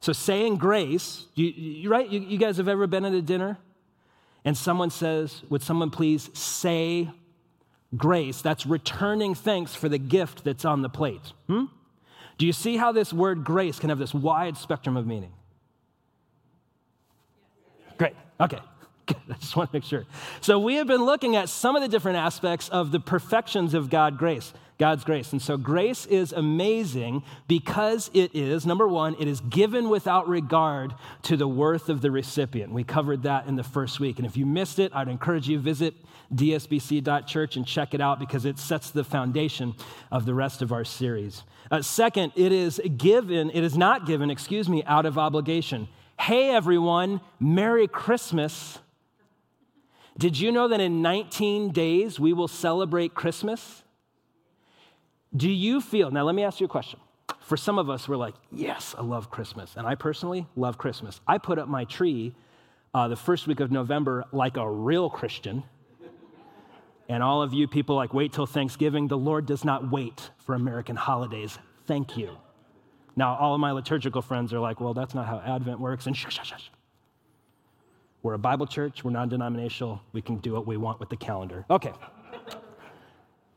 So 0.00 0.12
saying 0.12 0.56
grace, 0.56 1.26
you, 1.34 1.46
you, 1.46 1.90
right? 1.90 2.08
You, 2.08 2.20
you 2.20 2.38
guys 2.38 2.58
have 2.58 2.68
ever 2.68 2.86
been 2.86 3.04
at 3.04 3.12
a 3.12 3.22
dinner 3.22 3.58
and 4.44 4.56
someone 4.56 4.90
says, 4.90 5.42
Would 5.50 5.62
someone 5.62 5.90
please 5.90 6.30
say 6.38 7.10
grace? 7.96 8.42
That's 8.42 8.66
returning 8.66 9.34
thanks 9.34 9.74
for 9.74 9.88
the 9.88 9.98
gift 9.98 10.44
that's 10.44 10.64
on 10.64 10.82
the 10.82 10.88
plate. 10.88 11.32
Hmm? 11.46 11.64
Do 12.40 12.46
you 12.46 12.54
see 12.54 12.78
how 12.78 12.90
this 12.90 13.12
word 13.12 13.44
grace 13.44 13.78
can 13.78 13.90
have 13.90 13.98
this 13.98 14.14
wide 14.14 14.56
spectrum 14.56 14.96
of 14.96 15.06
meaning? 15.06 15.30
Great. 17.98 18.14
Okay. 18.40 18.60
I 19.30 19.34
just 19.34 19.56
want 19.56 19.70
to 19.70 19.76
make 19.76 19.84
sure. 19.84 20.04
So, 20.40 20.58
we 20.58 20.76
have 20.76 20.86
been 20.86 21.04
looking 21.04 21.36
at 21.36 21.48
some 21.48 21.76
of 21.76 21.82
the 21.82 21.88
different 21.88 22.18
aspects 22.18 22.68
of 22.68 22.92
the 22.92 23.00
perfections 23.00 23.74
of 23.74 23.90
God 23.90 24.18
grace, 24.18 24.52
God's 24.78 25.04
grace. 25.04 25.32
And 25.32 25.40
so, 25.40 25.56
grace 25.56 26.06
is 26.06 26.32
amazing 26.32 27.22
because 27.48 28.10
it 28.14 28.34
is, 28.34 28.66
number 28.66 28.86
one, 28.86 29.16
it 29.18 29.28
is 29.28 29.40
given 29.40 29.88
without 29.88 30.28
regard 30.28 30.94
to 31.22 31.36
the 31.36 31.48
worth 31.48 31.88
of 31.88 32.00
the 32.00 32.10
recipient. 32.10 32.72
We 32.72 32.84
covered 32.84 33.24
that 33.24 33.46
in 33.46 33.56
the 33.56 33.64
first 33.64 34.00
week. 34.00 34.18
And 34.18 34.26
if 34.26 34.36
you 34.36 34.46
missed 34.46 34.78
it, 34.78 34.92
I'd 34.94 35.08
encourage 35.08 35.48
you 35.48 35.56
to 35.56 35.62
visit 35.62 35.94
dsbc.church 36.34 37.56
and 37.56 37.66
check 37.66 37.92
it 37.94 38.00
out 38.00 38.18
because 38.18 38.44
it 38.44 38.58
sets 38.58 38.90
the 38.90 39.02
foundation 39.02 39.74
of 40.12 40.26
the 40.26 40.34
rest 40.34 40.62
of 40.62 40.72
our 40.72 40.84
series. 40.84 41.42
Uh, 41.70 41.82
second, 41.82 42.32
it 42.36 42.52
is 42.52 42.80
given, 42.96 43.50
it 43.50 43.64
is 43.64 43.76
not 43.76 44.06
given, 44.06 44.30
excuse 44.30 44.68
me, 44.68 44.82
out 44.84 45.06
of 45.06 45.18
obligation. 45.18 45.88
Hey, 46.18 46.50
everyone, 46.50 47.20
Merry 47.38 47.88
Christmas. 47.88 48.78
Did 50.20 50.38
you 50.38 50.52
know 50.52 50.68
that 50.68 50.82
in 50.82 51.00
19 51.00 51.70
days 51.72 52.20
we 52.20 52.34
will 52.34 52.46
celebrate 52.46 53.14
Christmas? 53.14 53.82
Do 55.34 55.48
you 55.48 55.80
feel, 55.80 56.10
now 56.10 56.24
let 56.24 56.34
me 56.34 56.44
ask 56.44 56.60
you 56.60 56.66
a 56.66 56.68
question. 56.68 57.00
For 57.40 57.56
some 57.56 57.78
of 57.78 57.88
us, 57.88 58.06
we're 58.06 58.18
like, 58.18 58.34
yes, 58.52 58.94
I 58.98 59.00
love 59.00 59.30
Christmas. 59.30 59.76
And 59.78 59.86
I 59.86 59.94
personally 59.94 60.46
love 60.56 60.76
Christmas. 60.76 61.22
I 61.26 61.38
put 61.38 61.58
up 61.58 61.68
my 61.68 61.86
tree 61.86 62.34
uh, 62.92 63.08
the 63.08 63.16
first 63.16 63.46
week 63.46 63.60
of 63.60 63.70
November 63.70 64.26
like 64.30 64.58
a 64.58 64.70
real 64.70 65.08
Christian. 65.08 65.62
And 67.08 67.22
all 67.22 67.40
of 67.40 67.54
you 67.54 67.66
people 67.66 67.96
like, 67.96 68.12
wait 68.12 68.34
till 68.34 68.44
Thanksgiving. 68.44 69.08
The 69.08 69.16
Lord 69.16 69.46
does 69.46 69.64
not 69.64 69.90
wait 69.90 70.32
for 70.36 70.54
American 70.54 70.96
holidays. 70.96 71.58
Thank 71.86 72.18
you. 72.18 72.36
Now, 73.16 73.36
all 73.36 73.54
of 73.54 73.60
my 73.60 73.72
liturgical 73.72 74.20
friends 74.20 74.52
are 74.52 74.60
like, 74.60 74.82
well, 74.82 74.92
that's 74.92 75.14
not 75.14 75.26
how 75.26 75.38
Advent 75.38 75.80
works. 75.80 76.06
And 76.06 76.14
shush, 76.14 76.34
shush, 76.34 76.50
shush. 76.50 76.70
We're 78.22 78.34
a 78.34 78.38
Bible 78.38 78.66
church, 78.66 79.02
we're 79.02 79.10
non 79.10 79.28
denominational, 79.28 80.02
we 80.12 80.20
can 80.20 80.36
do 80.36 80.52
what 80.52 80.66
we 80.66 80.76
want 80.76 81.00
with 81.00 81.08
the 81.08 81.16
calendar. 81.16 81.64
Okay. 81.70 81.92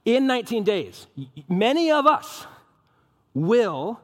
In 0.05 0.27
19 0.27 0.63
days, 0.63 1.07
many 1.47 1.91
of 1.91 2.05
us 2.05 2.45
will 3.33 3.99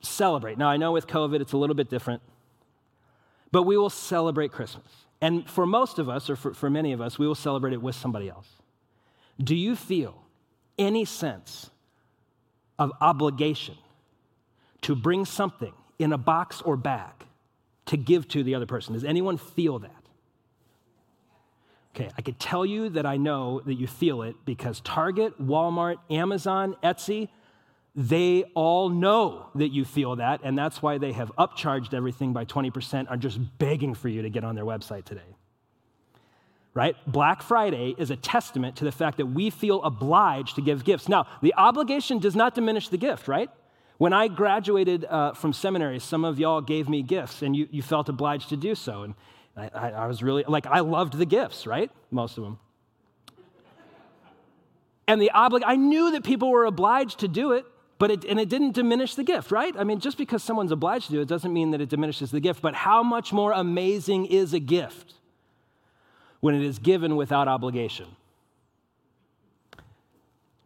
celebrate. 0.00 0.58
Now, 0.58 0.68
I 0.68 0.76
know 0.76 0.92
with 0.92 1.06
COVID 1.06 1.40
it's 1.40 1.52
a 1.52 1.56
little 1.56 1.76
bit 1.76 1.88
different, 1.88 2.22
but 3.50 3.64
we 3.64 3.76
will 3.76 3.90
celebrate 3.90 4.52
Christmas. 4.52 4.86
And 5.20 5.48
for 5.48 5.66
most 5.66 5.98
of 5.98 6.08
us, 6.08 6.30
or 6.30 6.36
for, 6.36 6.54
for 6.54 6.70
many 6.70 6.92
of 6.92 7.00
us, 7.00 7.18
we 7.18 7.26
will 7.26 7.34
celebrate 7.34 7.72
it 7.72 7.82
with 7.82 7.94
somebody 7.94 8.28
else. 8.28 8.48
Do 9.42 9.54
you 9.54 9.74
feel 9.74 10.22
any 10.78 11.04
sense 11.04 11.70
of 12.78 12.92
obligation 13.00 13.76
to 14.82 14.94
bring 14.94 15.24
something 15.24 15.72
in 15.98 16.12
a 16.12 16.18
box 16.18 16.62
or 16.62 16.76
bag 16.76 17.12
to 17.88 17.96
give 17.96 18.26
to 18.28 18.42
the 18.42 18.54
other 18.54 18.66
person? 18.66 18.94
Does 18.94 19.04
anyone 19.04 19.36
feel 19.36 19.78
that? 19.80 19.90
Okay, 21.94 22.10
I 22.16 22.22
could 22.22 22.38
tell 22.38 22.64
you 22.64 22.88
that 22.90 23.04
I 23.04 23.16
know 23.16 23.60
that 23.66 23.74
you 23.74 23.86
feel 23.86 24.22
it 24.22 24.36
because 24.44 24.80
Target, 24.80 25.44
Walmart, 25.44 25.96
Amazon, 26.08 26.76
Etsy, 26.82 27.28
they 27.96 28.44
all 28.54 28.88
know 28.88 29.48
that 29.56 29.70
you 29.70 29.84
feel 29.84 30.14
that, 30.16 30.40
and 30.44 30.56
that's 30.56 30.80
why 30.80 30.98
they 30.98 31.10
have 31.12 31.32
upcharged 31.36 31.94
everything 31.94 32.32
by 32.32 32.44
20%, 32.44 33.10
are 33.10 33.16
just 33.16 33.40
begging 33.58 33.94
for 33.94 34.08
you 34.08 34.22
to 34.22 34.30
get 34.30 34.44
on 34.44 34.54
their 34.54 34.64
website 34.64 35.04
today. 35.04 35.34
right? 36.78 36.94
Black 37.08 37.42
Friday 37.42 37.96
is 37.98 38.12
a 38.12 38.16
testament 38.16 38.76
to 38.76 38.84
the 38.84 38.92
fact 38.92 39.16
that 39.16 39.26
we 39.26 39.50
feel 39.50 39.82
obliged 39.82 40.54
to 40.54 40.62
give 40.62 40.84
gifts. 40.84 41.08
Now, 41.08 41.26
the 41.42 41.52
obligation 41.56 42.20
does 42.20 42.36
not 42.36 42.54
diminish 42.54 42.88
the 42.88 42.96
gift, 42.96 43.26
right? 43.26 43.50
When 43.98 44.12
I 44.12 44.28
graduated 44.28 45.04
uh, 45.04 45.32
from 45.32 45.52
seminary, 45.52 45.98
some 45.98 46.24
of 46.24 46.38
y'all 46.38 46.60
gave 46.60 46.88
me 46.88 47.02
gifts 47.02 47.42
and 47.42 47.54
you, 47.54 47.68
you 47.70 47.82
felt 47.82 48.08
obliged 48.08 48.48
to 48.50 48.56
do 48.56 48.76
so. 48.76 49.02
And 49.02 49.14
I, 49.56 49.70
I, 49.74 49.90
I 49.90 50.06
was 50.06 50.22
really, 50.22 50.44
like, 50.46 50.66
I 50.66 50.80
loved 50.80 51.18
the 51.18 51.26
gifts, 51.26 51.66
right? 51.66 51.90
Most 52.12 52.38
of 52.38 52.44
them. 52.44 52.58
And 55.08 55.20
the 55.20 55.32
oblig, 55.34 55.62
I 55.66 55.74
knew 55.74 56.12
that 56.12 56.22
people 56.22 56.50
were 56.50 56.64
obliged 56.64 57.20
to 57.20 57.28
do 57.28 57.52
it, 57.52 57.64
but 57.98 58.12
it, 58.12 58.24
and 58.24 58.38
it 58.38 58.48
didn't 58.48 58.72
diminish 58.72 59.16
the 59.16 59.24
gift, 59.24 59.50
right? 59.50 59.74
I 59.76 59.82
mean, 59.82 59.98
just 59.98 60.16
because 60.16 60.44
someone's 60.44 60.70
obliged 60.70 61.06
to 61.06 61.12
do 61.12 61.20
it 61.20 61.26
doesn't 61.26 61.52
mean 61.52 61.72
that 61.72 61.80
it 61.80 61.88
diminishes 61.88 62.30
the 62.30 62.40
gift. 62.40 62.62
But 62.62 62.74
how 62.74 63.02
much 63.02 63.32
more 63.32 63.50
amazing 63.50 64.26
is 64.26 64.54
a 64.54 64.60
gift 64.60 65.14
when 66.38 66.54
it 66.54 66.62
is 66.62 66.78
given 66.78 67.16
without 67.16 67.48
obligation? 67.48 68.06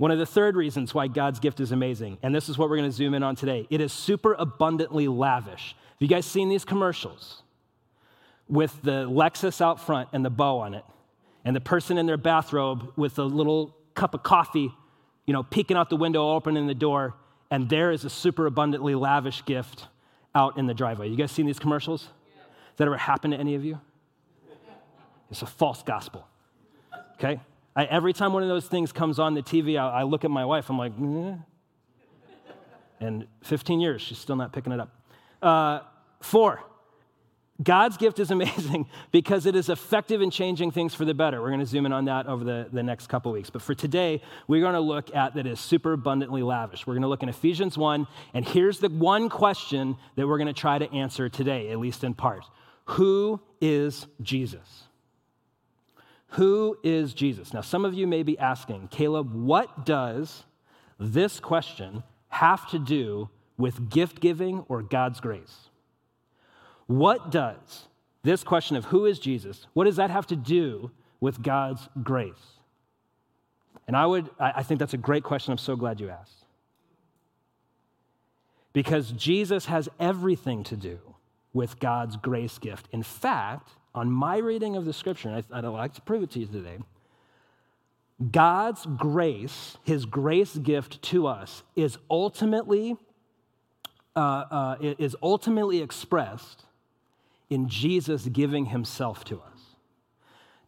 One 0.02 0.10
of 0.10 0.18
the 0.18 0.26
third 0.26 0.56
reasons 0.56 0.92
why 0.92 1.06
God's 1.06 1.38
gift 1.38 1.60
is 1.60 1.70
amazing, 1.70 2.18
and 2.24 2.34
this 2.34 2.48
is 2.48 2.58
what 2.58 2.68
we're 2.68 2.76
going 2.76 2.90
to 2.90 2.96
zoom 2.96 3.14
in 3.14 3.22
on 3.22 3.36
today 3.36 3.68
it 3.70 3.80
is 3.80 3.92
super 3.92 4.34
abundantly 4.34 5.06
lavish. 5.06 5.76
Have 5.78 6.00
you 6.00 6.08
guys 6.08 6.26
seen 6.26 6.48
these 6.48 6.64
commercials 6.64 7.42
with 8.48 8.76
the 8.82 9.08
Lexus 9.08 9.60
out 9.60 9.78
front 9.78 10.08
and 10.12 10.24
the 10.24 10.28
bow 10.28 10.58
on 10.58 10.74
it, 10.74 10.84
and 11.44 11.54
the 11.54 11.60
person 11.60 11.98
in 11.98 12.06
their 12.06 12.16
bathrobe 12.16 12.92
with 12.96 13.16
a 13.20 13.22
little 13.22 13.76
cup 13.94 14.12
of 14.12 14.24
coffee, 14.24 14.74
you 15.24 15.32
know, 15.32 15.44
peeking 15.44 15.76
out 15.76 15.88
the 15.88 15.96
window, 15.96 16.32
opening 16.32 16.66
the 16.66 16.74
door, 16.74 17.14
and 17.52 17.68
there 17.68 17.92
is 17.92 18.04
a 18.04 18.10
super 18.10 18.46
abundantly 18.46 18.96
lavish 18.96 19.44
gift 19.44 19.86
out 20.34 20.58
in 20.58 20.66
the 20.66 20.74
driveway? 20.74 21.10
You 21.10 21.16
guys 21.16 21.30
seen 21.30 21.46
these 21.46 21.60
commercials? 21.60 22.02
Has 22.02 22.78
that 22.78 22.88
ever 22.88 22.96
happened 22.96 23.34
to 23.34 23.38
any 23.38 23.54
of 23.54 23.64
you? 23.64 23.78
It's 25.30 25.42
a 25.42 25.46
false 25.46 25.84
gospel. 25.84 26.26
Okay? 27.14 27.38
I, 27.74 27.84
every 27.84 28.12
time 28.12 28.32
one 28.32 28.42
of 28.42 28.48
those 28.48 28.66
things 28.66 28.92
comes 28.92 29.18
on 29.18 29.34
the 29.34 29.42
TV, 29.42 29.78
I, 29.78 30.00
I 30.00 30.02
look 30.02 30.24
at 30.24 30.30
my 30.30 30.44
wife, 30.44 30.68
I'm 30.68 30.78
like, 30.78 30.92
eh. 31.00 31.34
and 33.00 33.26
15 33.44 33.80
years, 33.80 34.02
she's 34.02 34.18
still 34.18 34.36
not 34.36 34.52
picking 34.52 34.72
it 34.72 34.80
up. 34.80 34.94
Uh, 35.40 35.80
four, 36.20 36.60
God's 37.62 37.96
gift 37.96 38.18
is 38.18 38.30
amazing 38.30 38.86
because 39.10 39.46
it 39.46 39.56
is 39.56 39.68
effective 39.68 40.20
in 40.20 40.30
changing 40.30 40.70
things 40.70 40.94
for 40.94 41.04
the 41.04 41.14
better. 41.14 41.40
We're 41.40 41.48
going 41.48 41.60
to 41.60 41.66
zoom 41.66 41.86
in 41.86 41.92
on 41.92 42.06
that 42.06 42.26
over 42.26 42.44
the, 42.44 42.68
the 42.72 42.82
next 42.82 43.06
couple 43.08 43.32
weeks. 43.32 43.50
But 43.50 43.62
for 43.62 43.74
today, 43.74 44.22
we're 44.48 44.60
going 44.60 44.74
to 44.74 44.80
look 44.80 45.14
at 45.14 45.34
that 45.34 45.46
is 45.46 45.60
super 45.60 45.92
abundantly 45.94 46.42
lavish. 46.42 46.86
We're 46.86 46.94
going 46.94 47.02
to 47.02 47.08
look 47.08 47.22
in 47.22 47.28
Ephesians 47.28 47.78
1, 47.78 48.06
and 48.34 48.46
here's 48.46 48.78
the 48.78 48.88
one 48.88 49.28
question 49.28 49.96
that 50.16 50.26
we're 50.26 50.38
going 50.38 50.46
to 50.46 50.52
try 50.52 50.78
to 50.78 50.92
answer 50.92 51.28
today, 51.28 51.70
at 51.70 51.78
least 51.78 52.04
in 52.04 52.14
part 52.14 52.44
Who 52.86 53.40
is 53.60 54.06
Jesus? 54.20 54.84
Who 56.32 56.78
is 56.82 57.12
Jesus? 57.12 57.52
Now, 57.52 57.60
some 57.60 57.84
of 57.84 57.94
you 57.94 58.06
may 58.06 58.22
be 58.22 58.38
asking, 58.38 58.88
Caleb, 58.90 59.34
what 59.34 59.84
does 59.84 60.44
this 60.98 61.40
question 61.40 62.02
have 62.28 62.68
to 62.70 62.78
do 62.78 63.28
with 63.58 63.90
gift 63.90 64.20
giving 64.20 64.64
or 64.68 64.82
God's 64.82 65.20
grace? 65.20 65.68
What 66.86 67.30
does 67.30 67.88
this 68.22 68.44
question 68.44 68.76
of 68.76 68.86
who 68.86 69.04
is 69.04 69.18
Jesus, 69.18 69.66
what 69.74 69.84
does 69.84 69.96
that 69.96 70.10
have 70.10 70.26
to 70.28 70.36
do 70.36 70.90
with 71.20 71.42
God's 71.42 71.88
grace? 72.02 72.32
And 73.86 73.96
I 73.96 74.06
would, 74.06 74.30
I 74.38 74.62
think 74.62 74.78
that's 74.78 74.94
a 74.94 74.98
great 74.98 75.24
question. 75.24 75.52
I'm 75.52 75.58
so 75.58 75.76
glad 75.76 76.00
you 76.00 76.08
asked. 76.08 76.44
Because 78.72 79.12
Jesus 79.12 79.66
has 79.66 79.88
everything 80.00 80.64
to 80.64 80.76
do 80.76 80.98
with 81.52 81.78
God's 81.78 82.16
grace 82.16 82.58
gift. 82.58 82.88
In 82.92 83.02
fact, 83.02 83.68
on 83.94 84.10
my 84.10 84.38
reading 84.38 84.76
of 84.76 84.84
the 84.84 84.92
scripture, 84.92 85.28
and 85.28 85.44
I'd 85.52 85.64
like 85.64 85.94
to 85.94 86.00
prove 86.00 86.22
it 86.22 86.30
to 86.32 86.40
you 86.40 86.46
today, 86.46 86.78
God's 88.30 88.86
grace, 88.96 89.76
his 89.82 90.04
grace 90.06 90.56
gift 90.56 91.02
to 91.02 91.26
us, 91.26 91.62
is 91.74 91.98
ultimately, 92.10 92.96
uh, 94.14 94.18
uh, 94.18 94.76
is 94.80 95.16
ultimately 95.22 95.82
expressed 95.82 96.64
in 97.50 97.68
Jesus 97.68 98.26
giving 98.26 98.66
himself 98.66 99.24
to 99.24 99.36
us. 99.36 99.60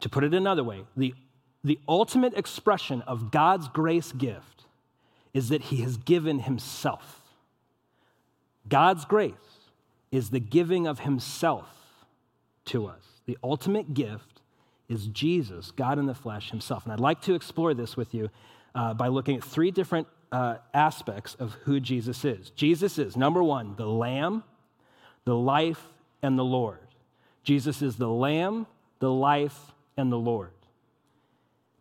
To 0.00 0.09
put 0.09 0.25
it 0.25 0.35
another 0.35 0.64
way, 0.64 0.85
the, 0.97 1.14
the 1.62 1.78
ultimate 1.88 2.35
expression 2.35 3.02
of 3.02 3.31
God's 3.31 3.69
grace 3.69 4.12
gift 4.12 4.64
is 5.33 5.49
that 5.49 5.62
he 5.62 5.78
has 5.78 5.97
given 5.97 6.40
himself. 6.40 7.21
God's 8.69 9.04
grace 9.04 9.33
is 10.11 10.31
the 10.31 10.40
giving 10.40 10.87
of 10.87 11.00
himself 11.00 11.69
to 12.66 12.87
us. 12.87 13.13
The 13.26 13.38
ultimate 13.43 13.95
gift 13.95 14.43
is 14.88 15.07
Jesus, 15.07 15.71
God 15.71 15.99
in 15.99 16.07
the 16.07 16.14
flesh 16.14 16.50
himself. 16.50 16.85
And 16.85 16.93
I'd 16.93 17.00
like 17.00 17.23
to 17.23 17.35
explore 17.35 17.75
this 17.75 17.97
with 17.97 18.14
you 18.14 18.31
uh, 18.75 18.95
by 18.95 19.09
looking 19.09 19.37
at 19.37 19.45
three 19.45 19.71
different 19.71 20.07
uh, 20.31 20.57
aspects 20.73 21.35
of 21.37 21.54
who 21.64 21.81
Jesus 21.81 22.25
is. 22.25 22.50
Jesus 22.50 22.99
is, 22.99 23.16
number 23.16 23.43
one, 23.43 23.76
the 23.76 23.87
Lamb, 23.87 24.45
the 25.25 25.35
life, 25.35 25.81
and 26.23 26.38
the 26.38 26.45
Lord. 26.45 26.81
Jesus 27.43 27.83
is 27.83 27.97
the 27.97 28.09
Lamb, 28.09 28.66
the 28.99 29.11
life, 29.11 29.73
and 29.97 30.11
the 30.11 30.19
Lord. 30.19 30.50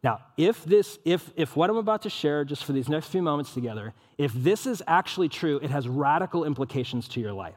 Now, 0.03 0.19
if 0.35 0.63
this, 0.65 1.00
if, 1.05 1.31
if 1.35 1.55
what 1.55 1.69
I'm 1.69 1.77
about 1.77 2.01
to 2.03 2.09
share 2.09 2.43
just 2.43 2.65
for 2.65 2.73
these 2.73 2.89
next 2.89 3.07
few 3.07 3.21
moments 3.21 3.53
together, 3.53 3.93
if 4.17 4.33
this 4.33 4.67
is 4.67 4.83
actually 4.85 5.29
true, 5.29 5.59
it 5.63 5.71
has 5.71 5.88
radical 5.88 6.43
implications 6.43 7.07
to 7.09 7.21
your 7.21 7.31
life. 7.31 7.55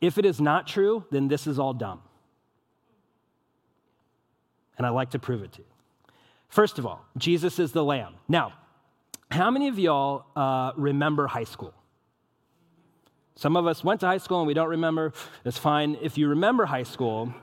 If 0.00 0.18
it 0.18 0.24
is 0.24 0.40
not 0.40 0.66
true, 0.66 1.04
then 1.10 1.28
this 1.28 1.46
is 1.46 1.58
all 1.58 1.72
dumb 1.72 2.02
and 4.80 4.86
I'd 4.86 4.90
like 4.92 5.10
to 5.10 5.18
prove 5.18 5.42
it 5.42 5.52
to 5.52 5.58
you. 5.58 5.66
First 6.48 6.78
of 6.78 6.86
all, 6.86 7.04
Jesus 7.18 7.58
is 7.58 7.72
the 7.72 7.84
Lamb. 7.84 8.14
Now, 8.28 8.54
how 9.30 9.50
many 9.50 9.68
of 9.68 9.78
y'all 9.78 10.24
uh, 10.34 10.72
remember 10.74 11.26
high 11.26 11.44
school? 11.44 11.74
Some 13.34 13.58
of 13.58 13.66
us 13.66 13.84
went 13.84 14.00
to 14.00 14.06
high 14.06 14.16
school 14.16 14.38
and 14.38 14.46
we 14.46 14.54
don't 14.54 14.70
remember. 14.70 15.12
It's 15.44 15.58
fine. 15.58 15.98
If 16.00 16.16
you 16.16 16.28
remember 16.28 16.64
high 16.64 16.84
school, 16.84 17.34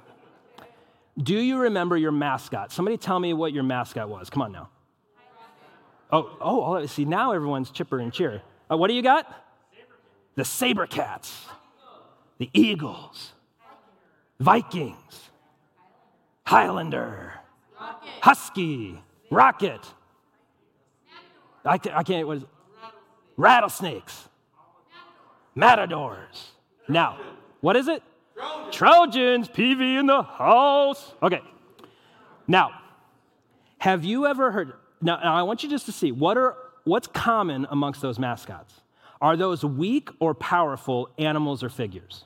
do 1.15 1.37
you 1.37 1.59
remember 1.59 1.95
your 1.95 2.11
mascot? 2.11 2.71
Somebody 2.71 2.97
tell 2.97 3.19
me 3.19 3.33
what 3.33 3.53
your 3.53 3.63
mascot 3.63 4.09
was. 4.09 4.31
Come 4.31 4.41
on 4.41 4.51
now. 4.51 4.69
Oh, 6.11 6.37
oh, 6.41 6.85
see, 6.87 7.05
now 7.05 7.33
everyone's 7.33 7.69
chipper 7.69 7.99
and 7.99 8.11
cheer. 8.11 8.41
Uh, 8.71 8.77
what 8.77 8.87
do 8.87 8.95
you 8.95 9.03
got? 9.03 9.31
The 10.33 10.43
Sabercats, 10.43 11.31
the 12.39 12.49
Eagles, 12.51 13.33
Vikings, 14.39 15.29
Highlander, 16.47 17.33
Rocket. 17.77 18.09
Husky, 18.21 19.03
Rocket. 19.29 19.85
I, 21.65 21.73
I 21.73 22.03
can't, 22.03 22.25
what 22.25 22.37
is 22.37 22.43
it? 22.43 22.49
Rattlesnakes, 23.35 24.29
Matadors. 25.55 26.51
Now, 26.87 27.19
what 27.59 27.75
is 27.75 27.89
it? 27.89 28.01
Trojans. 28.71 29.49
PV 29.49 29.99
in 29.99 30.05
the 30.05 30.23
house. 30.23 31.13
Okay. 31.21 31.41
Now, 32.47 32.71
have 33.79 34.05
you 34.05 34.25
ever 34.25 34.49
heard? 34.49 34.71
Now, 35.01 35.19
now, 35.21 35.35
I 35.35 35.41
want 35.41 35.63
you 35.63 35.69
just 35.69 35.85
to 35.87 35.91
see 35.91 36.13
what 36.13 36.37
are 36.37 36.55
what's 36.85 37.07
common 37.07 37.67
amongst 37.69 38.01
those 38.01 38.17
mascots. 38.17 38.73
Are 39.19 39.35
those 39.35 39.65
weak 39.65 40.09
or 40.21 40.33
powerful 40.33 41.09
animals 41.17 41.61
or 41.61 41.67
figures? 41.67 42.23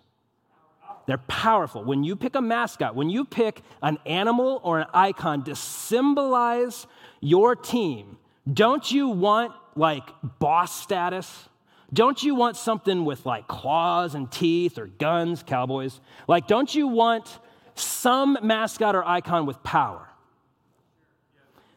They're 1.11 1.17
powerful. 1.17 1.83
When 1.83 2.05
you 2.05 2.15
pick 2.15 2.35
a 2.35 2.41
mascot, 2.41 2.95
when 2.95 3.09
you 3.09 3.25
pick 3.25 3.63
an 3.83 3.97
animal 4.05 4.61
or 4.63 4.79
an 4.79 4.87
icon 4.93 5.43
to 5.43 5.57
symbolize 5.57 6.87
your 7.19 7.53
team, 7.53 8.17
don't 8.53 8.89
you 8.89 9.09
want 9.09 9.51
like 9.75 10.03
boss 10.39 10.73
status? 10.73 11.49
Don't 11.91 12.23
you 12.23 12.33
want 12.33 12.55
something 12.55 13.03
with 13.03 13.25
like 13.25 13.45
claws 13.49 14.15
and 14.15 14.31
teeth 14.31 14.77
or 14.77 14.87
guns, 14.87 15.43
cowboys? 15.43 15.99
Like, 16.29 16.47
don't 16.47 16.73
you 16.73 16.87
want 16.87 17.39
some 17.75 18.37
mascot 18.41 18.95
or 18.95 19.05
icon 19.05 19.45
with 19.45 19.61
power? 19.63 20.07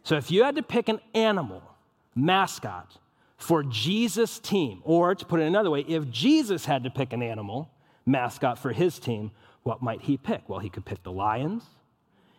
So, 0.05 0.17
if 0.17 0.31
you 0.31 0.45
had 0.45 0.55
to 0.55 0.62
pick 0.62 0.88
an 0.88 1.00
animal 1.12 1.64
mascot 2.14 2.99
for 3.37 3.64
Jesus' 3.64 4.38
team, 4.38 4.81
or 4.85 5.17
to 5.17 5.25
put 5.25 5.41
it 5.41 5.47
another 5.47 5.73
way, 5.73 5.81
if 5.81 6.09
Jesus 6.09 6.67
had 6.67 6.85
to 6.85 6.91
pick 6.91 7.12
an 7.12 7.21
animal 7.21 7.74
mascot 8.07 8.59
for 8.59 8.73
his 8.73 8.99
team, 8.99 9.31
what 9.63 9.83
might 9.83 10.03
he 10.03 10.17
pick? 10.17 10.49
Well, 10.49 10.61
he 10.61 10.69
could 10.69 10.85
pick 10.85 11.03
the 11.03 11.13
Lions, 11.13 11.65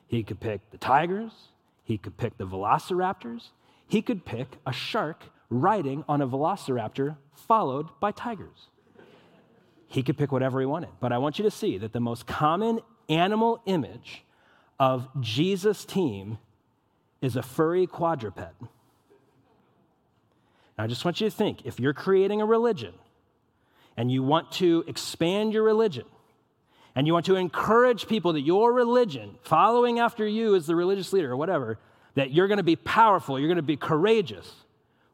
he 0.08 0.24
could 0.24 0.40
pick 0.40 0.70
the 0.72 0.78
Tigers, 0.78 1.32
he 1.84 1.98
could 1.98 2.18
pick 2.18 2.38
the 2.38 2.46
Velociraptors, 2.46 3.50
he 3.88 4.02
could 4.02 4.26
pick 4.26 4.48
a 4.66 4.74
shark 4.74 5.24
riding 5.50 6.04
on 6.08 6.22
a 6.22 6.28
Velociraptor 6.28 7.18
followed 7.34 7.88
by 8.00 8.12
tigers. 8.12 8.70
He 9.88 10.04
could 10.04 10.18
pick 10.18 10.32
whatever 10.32 10.60
he 10.60 10.66
wanted. 10.66 10.90
But 11.00 11.12
I 11.12 11.20
want 11.20 11.38
you 11.38 11.44
to 11.44 11.52
see 11.52 11.78
that 11.78 11.94
the 11.94 12.00
most 12.00 12.26
common 12.26 12.80
animal 13.08 13.62
image 13.66 14.24
of 14.80 15.08
Jesus' 15.22 15.86
team 15.86 16.40
is 17.22 17.36
a 17.36 17.42
furry 17.42 17.88
quadruped. 17.88 18.40
Now, 20.78 20.84
I 20.84 20.88
just 20.88 21.06
want 21.06 21.22
you 21.22 21.30
to 21.30 21.36
think 21.36 21.66
if 21.66 21.80
you're 21.80 21.94
creating 21.94 22.42
a 22.42 22.46
religion, 22.46 22.94
and 23.98 24.12
you 24.12 24.24
want 24.24 24.52
to 24.54 24.84
expand 24.88 25.54
your 25.54 25.64
religion, 25.64 26.06
and 26.96 27.08
you 27.08 27.14
want 27.14 27.26
to 27.26 27.36
encourage 27.36 28.08
people 28.08 28.34
that 28.34 28.42
your 28.42 28.74
religion, 28.74 29.38
following 29.42 30.00
after 30.00 30.28
you 30.28 30.56
as 30.56 30.66
the 30.66 30.76
religious 30.76 31.14
leader 31.14 31.32
or 31.32 31.38
whatever, 31.38 31.78
that 32.16 32.32
you're 32.32 32.48
going 32.48 32.58
to 32.58 32.64
be 32.64 32.76
powerful, 32.76 33.40
you're 33.40 33.48
going 33.48 33.58
to 33.58 33.62
be 33.62 33.78
courageous, 33.78 34.52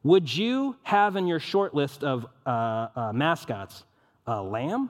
would 0.03 0.35
you 0.35 0.75
have 0.83 1.15
in 1.15 1.27
your 1.27 1.39
short 1.39 1.73
list 1.73 2.03
of 2.03 2.25
uh, 2.45 2.87
uh, 2.95 3.11
mascots 3.13 3.83
a 4.25 4.41
lamb? 4.41 4.89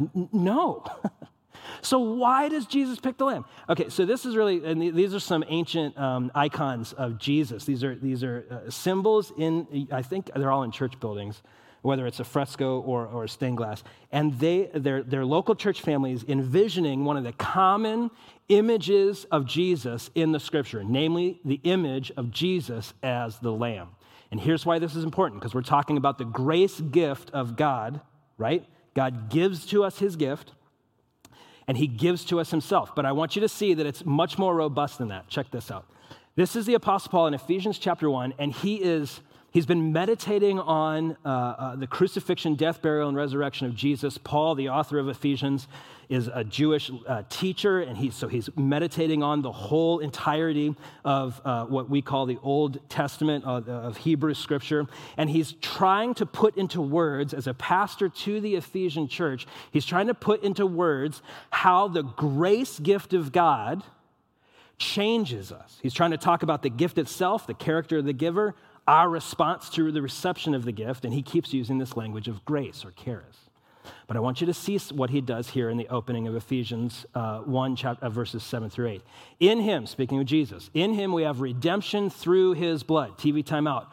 N- 0.00 0.28
no. 0.32 0.84
so 1.82 1.98
why 1.98 2.48
does 2.48 2.66
Jesus 2.66 2.98
pick 2.98 3.16
the 3.16 3.24
lamb? 3.24 3.44
Okay, 3.68 3.88
so 3.88 4.04
this 4.04 4.26
is 4.26 4.36
really, 4.36 4.64
and 4.64 4.80
these 4.80 5.14
are 5.14 5.20
some 5.20 5.44
ancient 5.48 5.96
um, 5.98 6.30
icons 6.34 6.92
of 6.92 7.18
Jesus. 7.18 7.64
These 7.64 7.84
are 7.84 7.94
these 7.94 8.22
are 8.24 8.46
uh, 8.50 8.70
symbols 8.70 9.32
in. 9.36 9.88
I 9.92 10.02
think 10.02 10.30
they're 10.34 10.52
all 10.52 10.62
in 10.62 10.72
church 10.72 10.98
buildings 11.00 11.42
whether 11.86 12.06
it's 12.06 12.18
a 12.18 12.24
fresco 12.24 12.80
or, 12.80 13.06
or 13.06 13.28
stained 13.28 13.56
glass. 13.56 13.84
And 14.10 14.38
they, 14.40 14.68
their, 14.74 15.04
their 15.04 15.24
local 15.24 15.54
church 15.54 15.80
families 15.80 16.24
envisioning 16.26 17.04
one 17.04 17.16
of 17.16 17.22
the 17.22 17.32
common 17.32 18.10
images 18.48 19.24
of 19.30 19.46
Jesus 19.46 20.10
in 20.14 20.32
the 20.32 20.40
scripture, 20.40 20.82
namely 20.84 21.40
the 21.44 21.60
image 21.62 22.10
of 22.16 22.30
Jesus 22.32 22.92
as 23.02 23.38
the 23.38 23.52
Lamb. 23.52 23.90
And 24.30 24.40
here's 24.40 24.66
why 24.66 24.80
this 24.80 24.96
is 24.96 25.04
important 25.04 25.40
because 25.40 25.54
we're 25.54 25.62
talking 25.62 25.96
about 25.96 26.18
the 26.18 26.24
grace 26.24 26.80
gift 26.80 27.30
of 27.30 27.56
God, 27.56 28.00
right? 28.36 28.64
God 28.94 29.30
gives 29.30 29.66
to 29.66 29.84
us 29.84 29.98
his 29.98 30.16
gift 30.16 30.52
and 31.68 31.76
he 31.76 31.86
gives 31.86 32.24
to 32.26 32.40
us 32.40 32.50
himself. 32.50 32.94
But 32.94 33.06
I 33.06 33.12
want 33.12 33.36
you 33.36 33.40
to 33.40 33.48
see 33.48 33.74
that 33.74 33.86
it's 33.86 34.04
much 34.04 34.38
more 34.38 34.54
robust 34.54 34.98
than 34.98 35.08
that. 35.08 35.28
Check 35.28 35.50
this 35.50 35.70
out. 35.70 35.86
This 36.36 36.54
is 36.54 36.66
the 36.66 36.74
Apostle 36.74 37.10
Paul 37.10 37.26
in 37.28 37.34
Ephesians 37.34 37.78
chapter 37.78 38.10
1, 38.10 38.34
and 38.38 38.52
he 38.52 38.76
is 38.76 39.20
He's 39.56 39.64
been 39.64 39.90
meditating 39.90 40.60
on 40.60 41.16
uh, 41.24 41.28
uh, 41.28 41.76
the 41.76 41.86
crucifixion, 41.86 42.56
death, 42.56 42.82
burial, 42.82 43.08
and 43.08 43.16
resurrection 43.16 43.66
of 43.66 43.74
Jesus. 43.74 44.18
Paul, 44.18 44.54
the 44.54 44.68
author 44.68 44.98
of 44.98 45.08
Ephesians, 45.08 45.66
is 46.10 46.28
a 46.28 46.44
Jewish 46.44 46.90
uh, 47.06 47.22
teacher, 47.30 47.80
and 47.80 47.96
he, 47.96 48.10
so 48.10 48.28
he's 48.28 48.50
meditating 48.54 49.22
on 49.22 49.40
the 49.40 49.50
whole 49.50 50.00
entirety 50.00 50.76
of 51.06 51.40
uh, 51.42 51.64
what 51.64 51.88
we 51.88 52.02
call 52.02 52.26
the 52.26 52.36
Old 52.42 52.86
Testament 52.90 53.46
of, 53.46 53.66
of 53.66 53.96
Hebrew 53.96 54.34
scripture. 54.34 54.86
And 55.16 55.30
he's 55.30 55.52
trying 55.62 56.12
to 56.16 56.26
put 56.26 56.58
into 56.58 56.82
words, 56.82 57.32
as 57.32 57.46
a 57.46 57.54
pastor 57.54 58.10
to 58.10 58.42
the 58.42 58.56
Ephesian 58.56 59.08
church, 59.08 59.46
he's 59.70 59.86
trying 59.86 60.08
to 60.08 60.14
put 60.14 60.42
into 60.42 60.66
words 60.66 61.22
how 61.48 61.88
the 61.88 62.02
grace 62.02 62.78
gift 62.78 63.14
of 63.14 63.32
God 63.32 63.82
changes 64.76 65.50
us. 65.50 65.78
He's 65.82 65.94
trying 65.94 66.10
to 66.10 66.18
talk 66.18 66.42
about 66.42 66.62
the 66.62 66.68
gift 66.68 66.98
itself, 66.98 67.46
the 67.46 67.54
character 67.54 67.96
of 67.96 68.04
the 68.04 68.12
giver, 68.12 68.54
our 68.86 69.08
response 69.08 69.68
to 69.70 69.90
the 69.90 70.02
reception 70.02 70.54
of 70.54 70.64
the 70.64 70.72
gift, 70.72 71.04
and 71.04 71.12
he 71.12 71.22
keeps 71.22 71.52
using 71.52 71.78
this 71.78 71.96
language 71.96 72.28
of 72.28 72.44
grace 72.44 72.84
or 72.84 72.92
charis. 72.92 73.36
But 74.06 74.16
I 74.16 74.20
want 74.20 74.40
you 74.40 74.46
to 74.46 74.54
see 74.54 74.78
what 74.94 75.10
he 75.10 75.20
does 75.20 75.50
here 75.50 75.68
in 75.70 75.76
the 75.76 75.88
opening 75.88 76.26
of 76.26 76.34
Ephesians 76.34 77.06
uh, 77.14 77.38
1, 77.40 77.76
chapter, 77.76 78.04
uh, 78.04 78.08
verses 78.08 78.42
7 78.42 78.70
through 78.70 78.88
8. 78.88 79.02
In 79.40 79.60
him, 79.60 79.86
speaking 79.86 80.20
of 80.20 80.26
Jesus, 80.26 80.70
in 80.74 80.94
him 80.94 81.12
we 81.12 81.22
have 81.22 81.40
redemption 81.40 82.10
through 82.10 82.54
his 82.54 82.82
blood. 82.82 83.18
TV 83.18 83.44
timeout. 83.44 83.86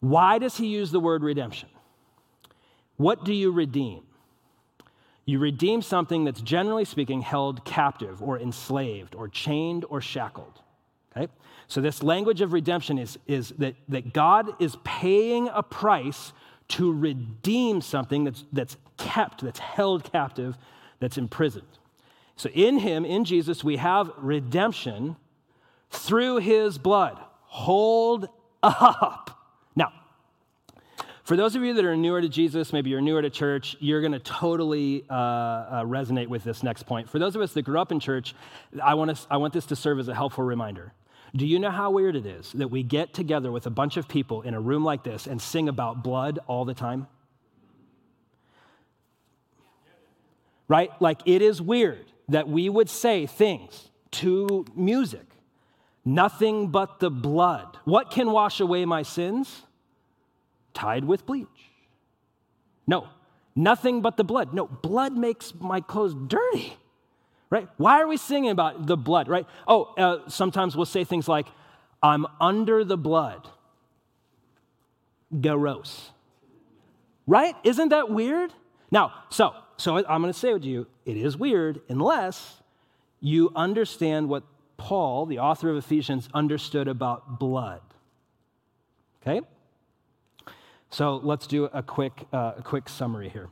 Why 0.00 0.38
does 0.38 0.56
he 0.56 0.66
use 0.66 0.90
the 0.90 1.00
word 1.00 1.22
redemption? 1.22 1.68
What 2.96 3.24
do 3.24 3.32
you 3.32 3.50
redeem? 3.50 4.02
You 5.24 5.38
redeem 5.38 5.82
something 5.82 6.24
that's 6.24 6.40
generally 6.40 6.84
speaking 6.84 7.22
held 7.22 7.64
captive 7.64 8.22
or 8.22 8.38
enslaved 8.38 9.14
or 9.14 9.28
chained 9.28 9.84
or 9.88 10.00
shackled. 10.00 10.59
Okay? 11.16 11.30
So, 11.66 11.80
this 11.80 12.02
language 12.02 12.40
of 12.40 12.52
redemption 12.52 12.98
is, 12.98 13.18
is 13.26 13.50
that, 13.58 13.74
that 13.88 14.12
God 14.12 14.60
is 14.60 14.76
paying 14.84 15.48
a 15.48 15.62
price 15.62 16.32
to 16.68 16.92
redeem 16.92 17.80
something 17.80 18.24
that's, 18.24 18.44
that's 18.52 18.76
kept, 18.96 19.42
that's 19.42 19.58
held 19.58 20.10
captive, 20.10 20.56
that's 21.00 21.18
imprisoned. 21.18 21.66
So, 22.36 22.48
in 22.50 22.78
Him, 22.78 23.04
in 23.04 23.24
Jesus, 23.24 23.62
we 23.64 23.76
have 23.76 24.10
redemption 24.16 25.16
through 25.90 26.38
His 26.38 26.78
blood. 26.78 27.18
Hold 27.44 28.28
up. 28.62 29.38
Now, 29.74 29.92
for 31.24 31.36
those 31.36 31.54
of 31.54 31.62
you 31.62 31.74
that 31.74 31.84
are 31.84 31.96
newer 31.96 32.20
to 32.20 32.28
Jesus, 32.28 32.72
maybe 32.72 32.90
you're 32.90 33.00
newer 33.00 33.22
to 33.22 33.30
church, 33.30 33.76
you're 33.78 34.00
going 34.00 34.12
to 34.12 34.18
totally 34.20 35.04
uh, 35.08 35.14
uh, 35.14 35.84
resonate 35.84 36.28
with 36.28 36.44
this 36.44 36.62
next 36.62 36.84
point. 36.84 37.08
For 37.08 37.18
those 37.18 37.36
of 37.36 37.42
us 37.42 37.52
that 37.52 37.62
grew 37.62 37.80
up 37.80 37.92
in 37.92 38.00
church, 38.00 38.34
I 38.82 38.94
want, 38.94 39.16
to, 39.16 39.26
I 39.30 39.36
want 39.36 39.52
this 39.52 39.66
to 39.66 39.76
serve 39.76 39.98
as 39.98 40.08
a 40.08 40.14
helpful 40.14 40.42
reminder. 40.42 40.92
Do 41.34 41.46
you 41.46 41.58
know 41.58 41.70
how 41.70 41.90
weird 41.90 42.16
it 42.16 42.26
is 42.26 42.52
that 42.52 42.68
we 42.68 42.82
get 42.82 43.14
together 43.14 43.52
with 43.52 43.66
a 43.66 43.70
bunch 43.70 43.96
of 43.96 44.08
people 44.08 44.42
in 44.42 44.54
a 44.54 44.60
room 44.60 44.84
like 44.84 45.04
this 45.04 45.26
and 45.26 45.40
sing 45.40 45.68
about 45.68 46.02
blood 46.02 46.38
all 46.46 46.64
the 46.64 46.74
time? 46.74 47.06
Right? 50.66 50.90
Like 51.00 51.20
it 51.26 51.42
is 51.42 51.62
weird 51.62 52.06
that 52.28 52.48
we 52.48 52.68
would 52.68 52.88
say 52.88 53.26
things 53.26 53.90
to 54.12 54.64
music. 54.74 55.26
Nothing 56.04 56.68
but 56.68 56.98
the 56.98 57.10
blood. 57.10 57.76
What 57.84 58.10
can 58.10 58.30
wash 58.32 58.60
away 58.60 58.84
my 58.84 59.02
sins? 59.02 59.62
Tide 60.74 61.04
with 61.04 61.26
bleach. 61.26 61.46
No, 62.86 63.08
nothing 63.54 64.00
but 64.00 64.16
the 64.16 64.24
blood. 64.24 64.54
No, 64.54 64.66
blood 64.66 65.16
makes 65.16 65.52
my 65.54 65.80
clothes 65.80 66.14
dirty 66.26 66.76
right? 67.50 67.68
Why 67.76 68.00
are 68.00 68.06
we 68.06 68.16
singing 68.16 68.50
about 68.50 68.86
the 68.86 68.96
blood, 68.96 69.28
right? 69.28 69.46
Oh, 69.66 69.92
uh, 69.98 70.28
sometimes 70.28 70.76
we'll 70.76 70.86
say 70.86 71.04
things 71.04 71.28
like, 71.28 71.46
I'm 72.02 72.26
under 72.40 72.84
the 72.84 72.96
blood. 72.96 73.48
Gross. 75.40 76.10
Right? 77.26 77.54
Isn't 77.64 77.90
that 77.90 78.10
weird? 78.10 78.52
Now, 78.90 79.12
so, 79.28 79.54
so 79.76 79.96
I'm 79.96 80.22
going 80.22 80.32
to 80.32 80.38
say 80.38 80.56
to 80.56 80.66
you, 80.66 80.86
it 81.04 81.16
is 81.16 81.36
weird 81.36 81.80
unless 81.88 82.60
you 83.20 83.52
understand 83.54 84.28
what 84.28 84.44
Paul, 84.76 85.26
the 85.26 85.38
author 85.38 85.70
of 85.70 85.76
Ephesians, 85.76 86.28
understood 86.32 86.88
about 86.88 87.38
blood. 87.38 87.82
Okay? 89.22 89.46
So 90.88 91.16
let's 91.16 91.46
do 91.46 91.64
a 91.66 91.82
quick, 91.82 92.26
uh, 92.32 92.52
a 92.58 92.62
quick 92.62 92.88
summary 92.88 93.28
here. 93.28 93.48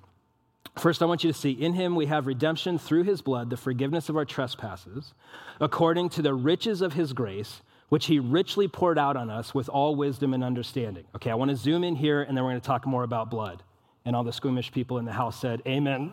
First, 0.78 1.02
I 1.02 1.06
want 1.06 1.24
you 1.24 1.32
to 1.32 1.38
see 1.38 1.50
in 1.50 1.72
him 1.72 1.96
we 1.96 2.06
have 2.06 2.26
redemption 2.26 2.78
through 2.78 3.02
his 3.02 3.20
blood, 3.20 3.50
the 3.50 3.56
forgiveness 3.56 4.08
of 4.08 4.16
our 4.16 4.24
trespasses, 4.24 5.12
according 5.60 6.10
to 6.10 6.22
the 6.22 6.34
riches 6.34 6.82
of 6.82 6.92
his 6.92 7.12
grace, 7.12 7.62
which 7.88 8.06
he 8.06 8.18
richly 8.20 8.68
poured 8.68 8.98
out 8.98 9.16
on 9.16 9.28
us 9.28 9.54
with 9.54 9.68
all 9.68 9.96
wisdom 9.96 10.34
and 10.34 10.44
understanding. 10.44 11.04
Okay, 11.16 11.30
I 11.30 11.34
want 11.34 11.50
to 11.50 11.56
zoom 11.56 11.82
in 11.82 11.96
here 11.96 12.22
and 12.22 12.36
then 12.36 12.44
we're 12.44 12.50
going 12.50 12.60
to 12.60 12.66
talk 12.66 12.86
more 12.86 13.02
about 13.02 13.30
blood. 13.30 13.62
And 14.04 14.14
all 14.14 14.22
the 14.22 14.32
squeamish 14.32 14.70
people 14.70 14.98
in 14.98 15.04
the 15.04 15.12
house 15.12 15.40
said, 15.40 15.62
Amen. 15.66 16.12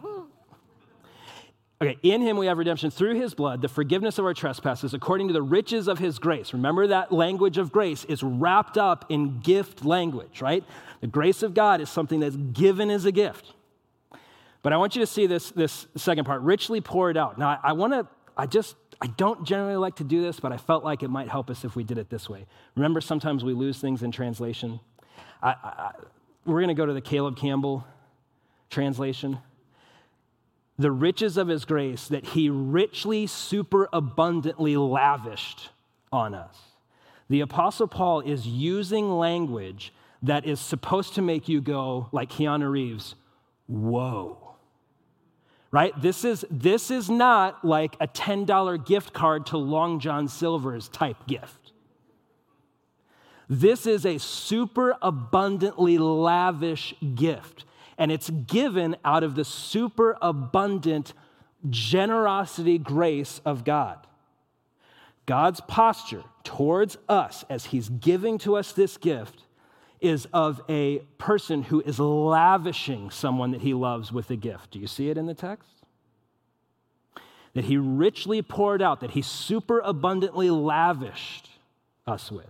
Okay, 1.81 1.97
in 2.01 2.21
him 2.21 2.37
we 2.37 2.47
have 2.47 2.57
redemption 2.57 2.89
through 2.89 3.19
his 3.19 3.35
blood, 3.35 3.61
the 3.61 3.67
forgiveness 3.67 4.17
of 4.17 4.25
our 4.25 4.33
trespasses, 4.33 4.93
according 4.93 5.27
to 5.27 5.33
the 5.33 5.41
riches 5.41 5.87
of 5.87 5.99
his 5.99 6.17
grace. 6.17 6.53
Remember 6.53 6.87
that 6.87 7.11
language 7.11 7.57
of 7.57 7.71
grace 7.71 8.05
is 8.05 8.23
wrapped 8.23 8.77
up 8.77 9.05
in 9.09 9.39
gift 9.41 9.85
language, 9.85 10.41
right? 10.41 10.63
The 11.01 11.07
grace 11.07 11.43
of 11.43 11.53
God 11.53 11.81
is 11.81 11.89
something 11.89 12.21
that's 12.21 12.37
given 12.37 12.89
as 12.89 13.05
a 13.05 13.11
gift. 13.11 13.53
But 14.65 14.73
I 14.73 14.77
want 14.77 14.95
you 14.95 15.01
to 15.01 15.05
see 15.05 15.27
this, 15.27 15.51
this 15.51 15.85
second 15.95 16.25
part 16.25 16.41
richly 16.41 16.81
poured 16.81 17.17
out. 17.17 17.37
Now, 17.37 17.49
I, 17.49 17.59
I 17.65 17.73
want 17.73 17.93
to, 17.93 18.07
I 18.35 18.47
just, 18.47 18.75
I 18.99 19.05
don't 19.05 19.45
generally 19.45 19.75
like 19.75 19.97
to 19.97 20.03
do 20.03 20.23
this, 20.23 20.39
but 20.39 20.51
I 20.51 20.57
felt 20.57 20.83
like 20.83 21.03
it 21.03 21.09
might 21.09 21.29
help 21.29 21.51
us 21.51 21.63
if 21.63 21.75
we 21.75 21.83
did 21.83 21.99
it 21.99 22.09
this 22.09 22.27
way. 22.27 22.47
Remember, 22.75 22.99
sometimes 22.99 23.43
we 23.43 23.53
lose 23.53 23.77
things 23.77 24.01
in 24.01 24.09
translation. 24.09 24.79
I, 25.43 25.49
I, 25.49 25.91
we're 26.47 26.61
going 26.61 26.69
to 26.69 26.73
go 26.73 26.87
to 26.87 26.93
the 26.93 27.01
Caleb 27.01 27.37
Campbell 27.37 27.85
translation. 28.71 29.37
The 30.79 30.91
riches 30.91 31.37
of 31.37 31.47
his 31.47 31.63
grace 31.63 32.07
that 32.07 32.25
he 32.25 32.49
richly, 32.49 33.27
super 33.27 33.87
abundantly 33.93 34.77
lavished 34.77 35.69
on 36.11 36.33
us. 36.33 36.57
The 37.29 37.41
Apostle 37.41 37.87
Paul 37.87 38.21
is 38.21 38.47
using 38.47 39.11
language 39.11 39.93
that 40.23 40.47
is 40.47 40.59
supposed 40.59 41.13
to 41.13 41.21
make 41.21 41.47
you 41.47 41.61
go, 41.61 42.09
like 42.11 42.31
Keanu 42.31 42.71
Reeves, 42.71 43.13
whoa 43.67 44.44
right? 45.75 46.01
This 46.01 46.23
is, 46.23 46.45
this 46.49 46.89
is 46.89 47.09
not 47.09 47.65
like 47.65 47.97
a 47.99 48.07
$10 48.07 48.85
gift 48.85 49.11
card 49.11 49.47
to 49.47 49.57
Long 49.57 49.99
John 49.99 50.29
Silver's 50.29 50.87
type 50.87 51.27
gift. 51.27 51.73
This 53.49 53.85
is 53.85 54.05
a 54.05 54.17
super 54.17 54.95
abundantly 55.01 55.97
lavish 55.97 56.95
gift, 57.13 57.65
and 57.97 58.09
it's 58.09 58.29
given 58.29 58.95
out 59.03 59.25
of 59.25 59.35
the 59.35 59.43
super 59.43 60.17
abundant 60.21 61.11
generosity 61.69 62.77
grace 62.77 63.41
of 63.43 63.65
God. 63.65 64.07
God's 65.25 65.59
posture 65.59 66.23
towards 66.45 66.97
us 67.09 67.43
as 67.49 67.65
He's 67.65 67.89
giving 67.89 68.37
to 68.37 68.55
us 68.55 68.71
this 68.71 68.95
gift 68.95 69.43
is 70.01 70.27
of 70.33 70.61
a 70.69 70.99
person 71.17 71.63
who 71.63 71.81
is 71.81 71.99
lavishing 71.99 73.09
someone 73.09 73.51
that 73.51 73.61
he 73.61 73.73
loves 73.73 74.11
with 74.11 74.29
a 74.29 74.35
gift. 74.35 74.71
Do 74.71 74.79
you 74.79 74.87
see 74.87 75.09
it 75.09 75.17
in 75.17 75.25
the 75.25 75.33
text? 75.33 75.69
That 77.53 77.65
he 77.65 77.77
richly 77.77 78.41
poured 78.41 78.81
out, 78.81 78.99
that 78.99 79.11
he 79.11 79.21
super 79.21 79.79
abundantly 79.79 80.49
lavished 80.49 81.49
us 82.05 82.31
with. 82.31 82.49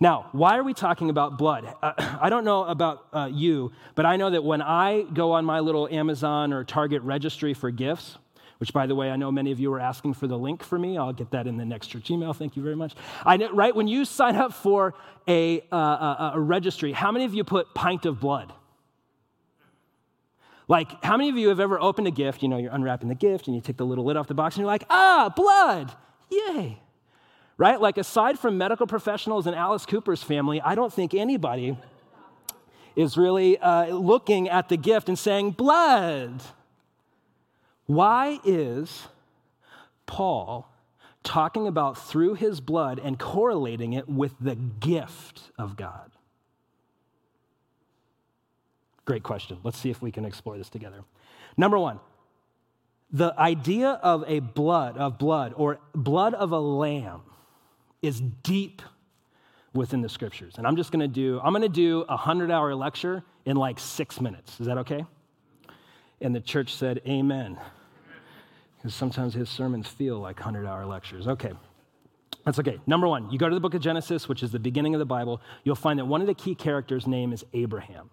Now, 0.00 0.28
why 0.32 0.56
are 0.56 0.62
we 0.62 0.74
talking 0.74 1.08
about 1.08 1.38
blood? 1.38 1.72
Uh, 1.82 1.92
I 2.20 2.28
don't 2.28 2.44
know 2.44 2.64
about 2.64 3.06
uh, 3.12 3.30
you, 3.32 3.72
but 3.94 4.06
I 4.06 4.16
know 4.16 4.30
that 4.30 4.44
when 4.44 4.62
I 4.62 5.02
go 5.02 5.32
on 5.32 5.44
my 5.44 5.60
little 5.60 5.88
Amazon 5.88 6.52
or 6.52 6.64
Target 6.64 7.02
registry 7.02 7.54
for 7.54 7.70
gifts, 7.70 8.18
which, 8.64 8.72
by 8.72 8.86
the 8.86 8.94
way, 8.94 9.10
I 9.10 9.16
know 9.16 9.30
many 9.30 9.52
of 9.52 9.60
you 9.60 9.70
are 9.74 9.78
asking 9.78 10.14
for 10.14 10.26
the 10.26 10.38
link 10.38 10.62
for 10.62 10.78
me. 10.78 10.96
I'll 10.96 11.12
get 11.12 11.32
that 11.32 11.46
in 11.46 11.58
the 11.58 11.66
next 11.66 11.88
church 11.88 12.10
email. 12.10 12.32
Thank 12.32 12.56
you 12.56 12.62
very 12.62 12.74
much. 12.74 12.94
I 13.22 13.36
know, 13.36 13.52
right? 13.52 13.76
When 13.76 13.88
you 13.88 14.06
sign 14.06 14.36
up 14.36 14.54
for 14.54 14.94
a, 15.28 15.60
uh, 15.70 15.76
a, 15.76 16.32
a 16.36 16.40
registry, 16.40 16.92
how 16.92 17.12
many 17.12 17.26
of 17.26 17.34
you 17.34 17.44
put 17.44 17.74
pint 17.74 18.06
of 18.06 18.20
blood? 18.20 18.54
Like, 20.66 21.04
how 21.04 21.18
many 21.18 21.28
of 21.28 21.36
you 21.36 21.50
have 21.50 21.60
ever 21.60 21.78
opened 21.78 22.06
a 22.06 22.10
gift? 22.10 22.42
You 22.42 22.48
know, 22.48 22.56
you're 22.56 22.72
unwrapping 22.72 23.10
the 23.10 23.14
gift 23.14 23.48
and 23.48 23.54
you 23.54 23.60
take 23.60 23.76
the 23.76 23.84
little 23.84 24.06
lid 24.06 24.16
off 24.16 24.28
the 24.28 24.34
box 24.34 24.56
and 24.56 24.62
you're 24.62 24.66
like, 24.66 24.86
ah, 24.88 25.30
blood, 25.36 25.92
yay. 26.30 26.80
Right? 27.58 27.78
Like, 27.78 27.98
aside 27.98 28.38
from 28.38 28.56
medical 28.56 28.86
professionals 28.86 29.46
and 29.46 29.54
Alice 29.54 29.84
Cooper's 29.84 30.22
family, 30.22 30.62
I 30.62 30.74
don't 30.74 30.90
think 30.90 31.12
anybody 31.12 31.76
is 32.96 33.18
really 33.18 33.58
uh, 33.58 33.94
looking 33.94 34.48
at 34.48 34.70
the 34.70 34.78
gift 34.78 35.10
and 35.10 35.18
saying, 35.18 35.50
blood. 35.50 36.42
Why 37.86 38.40
is 38.44 39.08
Paul 40.06 40.70
talking 41.22 41.66
about 41.66 41.98
through 41.98 42.34
his 42.34 42.60
blood 42.60 43.00
and 43.02 43.18
correlating 43.18 43.92
it 43.92 44.08
with 44.08 44.32
the 44.40 44.54
gift 44.54 45.50
of 45.58 45.76
God? 45.76 46.10
Great 49.04 49.22
question. 49.22 49.58
Let's 49.62 49.78
see 49.78 49.90
if 49.90 50.00
we 50.00 50.10
can 50.10 50.24
explore 50.24 50.56
this 50.56 50.70
together. 50.70 51.04
Number 51.56 51.78
one, 51.78 52.00
the 53.10 53.34
idea 53.38 53.90
of 54.02 54.24
a 54.26 54.40
blood, 54.40 54.96
of 54.96 55.18
blood, 55.18 55.52
or 55.56 55.78
blood 55.94 56.34
of 56.34 56.52
a 56.52 56.58
lamb 56.58 57.20
is 58.02 58.20
deep 58.20 58.82
within 59.74 60.00
the 60.00 60.08
scriptures. 60.08 60.54
And 60.56 60.66
I'm 60.66 60.76
just 60.76 60.90
gonna 60.90 61.08
do, 61.08 61.40
I'm 61.44 61.52
gonna 61.52 61.68
do 61.68 62.02
a 62.02 62.16
100 62.16 62.50
hour 62.50 62.74
lecture 62.74 63.22
in 63.44 63.56
like 63.56 63.78
six 63.78 64.20
minutes. 64.20 64.58
Is 64.58 64.66
that 64.66 64.78
okay? 64.78 65.04
And 66.24 66.34
the 66.34 66.40
church 66.40 66.74
said, 66.74 67.02
Amen. 67.06 67.58
Because 68.78 68.94
sometimes 68.94 69.34
his 69.34 69.50
sermons 69.50 69.86
feel 69.86 70.18
like 70.18 70.36
100 70.36 70.66
hour 70.66 70.86
lectures. 70.86 71.28
Okay. 71.28 71.52
That's 72.46 72.58
okay. 72.58 72.80
Number 72.86 73.06
one, 73.06 73.30
you 73.30 73.38
go 73.38 73.48
to 73.48 73.54
the 73.54 73.60
book 73.60 73.74
of 73.74 73.82
Genesis, 73.82 74.26
which 74.26 74.42
is 74.42 74.50
the 74.50 74.58
beginning 74.58 74.94
of 74.94 74.98
the 74.98 75.06
Bible, 75.06 75.42
you'll 75.64 75.76
find 75.76 75.98
that 75.98 76.06
one 76.06 76.22
of 76.22 76.26
the 76.26 76.34
key 76.34 76.54
characters' 76.54 77.06
name 77.06 77.32
is 77.32 77.44
Abraham. 77.52 78.08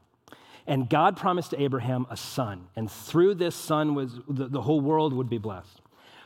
And 0.68 0.90
God 0.90 1.16
promised 1.16 1.54
Abraham 1.58 2.06
a 2.10 2.18
son, 2.18 2.68
and 2.76 2.92
through 2.92 3.36
this 3.36 3.56
son 3.56 3.96
was 3.96 4.20
the, 4.28 4.48
the 4.48 4.62
whole 4.62 4.80
world 4.80 5.14
would 5.14 5.30
be 5.30 5.38
blessed. 5.38 5.82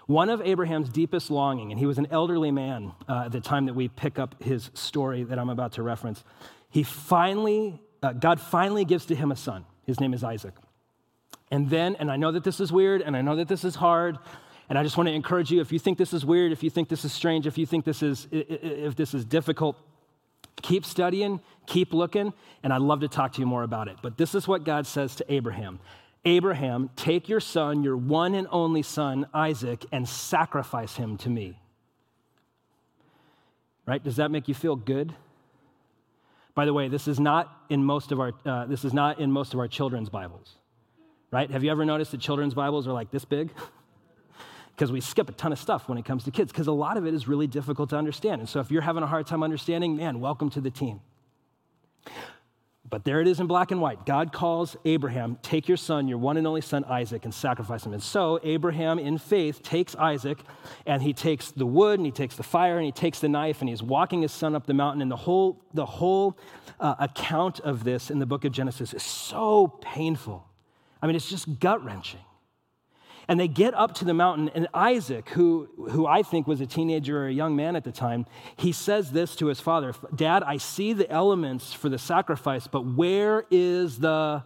One 0.08 0.30
of 0.30 0.42
Abraham's 0.42 0.90
deepest 0.90 1.32
longing, 1.32 1.72
and 1.72 1.80
he 1.80 1.86
was 1.86 1.98
an 1.98 2.08
elderly 2.12 2.52
man 2.52 2.94
uh, 3.08 3.24
at 3.26 3.32
the 3.32 3.40
time 3.40 3.66
that 3.68 3.74
we 3.74 3.88
pick 3.88 4.20
up 4.20 4.44
his 4.44 4.72
story 4.74 5.24
that 5.24 5.40
I'm 5.40 5.50
about 5.50 5.74
to 5.74 5.84
reference. 5.84 6.24
He 6.70 6.84
finally, 6.84 7.80
uh, 8.04 8.14
God 8.14 8.40
finally 8.40 8.86
gives 8.86 9.06
to 9.08 9.16
him 9.16 9.32
a 9.32 9.36
son. 9.36 9.66
His 9.86 10.00
name 10.00 10.14
is 10.14 10.24
Isaac. 10.24 10.54
And 11.52 11.70
then, 11.70 11.96
and 11.98 12.12
I 12.12 12.18
know 12.18 12.32
that 12.32 12.44
this 12.44 12.60
is 12.60 12.72
weird, 12.72 13.02
and 13.02 13.16
I 13.16 13.22
know 13.22 13.36
that 13.36 13.48
this 13.48 13.64
is 13.64 13.76
hard, 13.76 14.18
and 14.70 14.80
I 14.80 14.84
just 14.84 14.98
want 14.98 15.08
to 15.08 15.14
encourage 15.14 15.52
you 15.52 15.62
if 15.62 15.72
you 15.72 15.80
think 15.80 15.98
this 15.98 16.14
is 16.14 16.26
weird, 16.26 16.52
if 16.52 16.64
you 16.64 16.70
think 16.70 16.90
this 16.90 17.06
is 17.06 17.14
strange, 17.14 17.46
if 17.46 17.58
you 17.58 17.66
think 17.66 17.86
this 17.86 18.02
is, 18.02 18.28
if 18.32 18.96
this 18.96 19.14
is 19.14 19.26
difficult, 19.26 19.78
keep 20.62 20.86
studying, 20.86 21.40
keep 21.68 21.94
looking, 21.94 22.34
and 22.64 22.74
I'd 22.74 22.82
love 22.82 23.02
to 23.02 23.08
talk 23.08 23.34
to 23.34 23.42
you 23.42 23.46
more 23.46 23.64
about 23.64 23.88
it. 23.88 23.98
But 24.02 24.18
this 24.18 24.34
is 24.34 24.48
what 24.48 24.64
God 24.64 24.88
says 24.88 25.16
to 25.18 25.26
Abraham 25.32 25.80
Abraham, 26.28 26.90
take 26.96 27.30
your 27.30 27.40
son, 27.40 27.84
your 27.84 27.96
one 27.96 28.34
and 28.34 28.48
only 28.50 28.82
son, 28.82 29.28
Isaac, 29.32 29.86
and 29.92 30.10
sacrifice 30.10 30.96
him 30.96 31.18
to 31.18 31.30
me. 31.30 31.60
Right? 33.86 34.04
Does 34.04 34.16
that 34.16 34.32
make 34.32 34.48
you 34.48 34.56
feel 34.56 34.76
good? 34.76 35.14
By 36.56 36.66
the 36.66 36.74
way, 36.74 36.88
this 36.88 37.08
is 37.08 37.20
not 37.20 37.56
in 37.70 37.84
most 37.84 38.12
of 38.12 38.20
our, 38.20 38.32
uh, 38.44 38.66
this 38.66 38.84
is 38.84 38.92
not 38.92 39.20
in 39.20 39.32
most 39.32 39.54
of 39.54 39.60
our 39.60 39.68
children's 39.68 40.10
Bibles 40.10 40.56
right? 41.36 41.52
Have 41.52 41.66
you 41.66 41.70
ever 41.70 41.84
noticed 41.84 42.12
that 42.12 42.22
children's 42.22 42.54
Bibles 42.54 42.88
are 42.88 42.94
like 42.94 43.12
this 43.12 43.26
big? 43.26 43.52
Because 44.74 44.92
we 44.92 45.00
skip 45.00 45.30
a 45.30 45.32
ton 45.32 45.54
of 45.54 45.60
stuff 45.60 45.88
when 45.88 45.98
it 45.98 46.04
comes 46.04 46.26
to 46.26 46.32
kids, 46.32 46.52
because 46.52 46.68
a 46.68 46.74
lot 46.74 46.98
of 46.98 47.08
it 47.08 47.14
is 47.14 47.30
really 47.30 47.48
difficult 47.48 47.92
to 47.92 47.98
understand. 47.98 48.42
And 48.42 48.50
so 48.50 48.60
if 48.60 48.70
you're 48.70 48.82
having 48.82 49.04
a 49.04 49.08
hard 49.08 49.26
time 49.26 49.42
understanding, 49.42 49.96
man, 49.96 50.20
welcome 50.20 50.50
to 50.50 50.60
the 50.60 50.70
team. 50.70 51.00
But 52.90 53.06
there 53.06 53.22
it 53.22 53.28
is 53.30 53.40
in 53.40 53.48
black 53.48 53.72
and 53.72 53.80
white. 53.80 54.06
God 54.06 54.34
calls 54.34 54.76
Abraham, 54.84 55.38
take 55.42 55.70
your 55.70 55.78
son, 55.78 56.10
your 56.10 56.18
one 56.18 56.36
and 56.36 56.46
only 56.46 56.60
son 56.60 56.84
Isaac, 56.84 57.24
and 57.24 57.34
sacrifice 57.34 57.86
him. 57.86 57.94
And 57.94 58.04
so 58.04 58.38
Abraham, 58.44 59.00
in 59.00 59.18
faith, 59.18 59.64
takes 59.64 59.96
Isaac 59.96 60.40
and 60.86 61.02
he 61.02 61.14
takes 61.14 61.52
the 61.52 61.66
wood 61.66 61.98
and 61.98 62.06
he 62.06 62.12
takes 62.12 62.36
the 62.36 62.44
fire 62.44 62.76
and 62.76 62.86
he 62.86 62.92
takes 62.92 63.20
the 63.20 63.30
knife 63.30 63.62
and 63.62 63.70
he's 63.70 63.82
walking 63.82 64.24
his 64.24 64.34
son 64.34 64.56
up 64.56 64.68
the 64.68 64.74
mountain. 64.74 65.02
And 65.02 65.10
the 65.10 65.16
whole, 65.16 65.62
the 65.74 65.86
whole 65.86 66.38
uh, 66.82 66.96
account 67.00 67.62
of 67.62 67.86
this 67.86 68.12
in 68.12 68.20
the 68.20 68.26
book 68.26 68.44
of 68.44 68.52
Genesis 68.52 68.94
is 68.94 69.04
so 69.04 69.68
painful. 69.80 70.50
I 71.02 71.08
mean, 71.08 71.16
it's 71.16 71.30
just 71.30 71.60
gut 71.60 71.84
wrenching. 71.84 72.22
And 73.28 73.40
they 73.40 73.48
get 73.48 73.74
up 73.74 73.96
to 73.96 74.06
the 74.06 74.14
mountain, 74.14 74.50
and 74.54 74.68
Isaac, 74.74 75.30
who, 75.30 75.68
who 75.90 76.06
I 76.06 76.22
think 76.22 76.46
was 76.48 76.62
a 76.62 76.68
teenager 76.68 77.24
or 77.24 77.28
a 77.28 77.34
young 77.34 77.56
man 77.56 77.76
at 77.76 77.84
the 77.84 77.92
time, 77.92 78.28
he 78.56 78.72
says 78.72 79.12
this 79.12 79.36
to 79.38 79.48
his 79.48 79.60
father 79.60 79.94
Dad, 80.16 80.44
I 80.44 80.58
see 80.58 80.94
the 80.94 81.10
elements 81.10 81.74
for 81.74 81.90
the 81.90 81.98
sacrifice, 81.98 82.68
but 82.68 82.82
where 82.82 83.46
is 83.50 84.00
the 84.00 84.44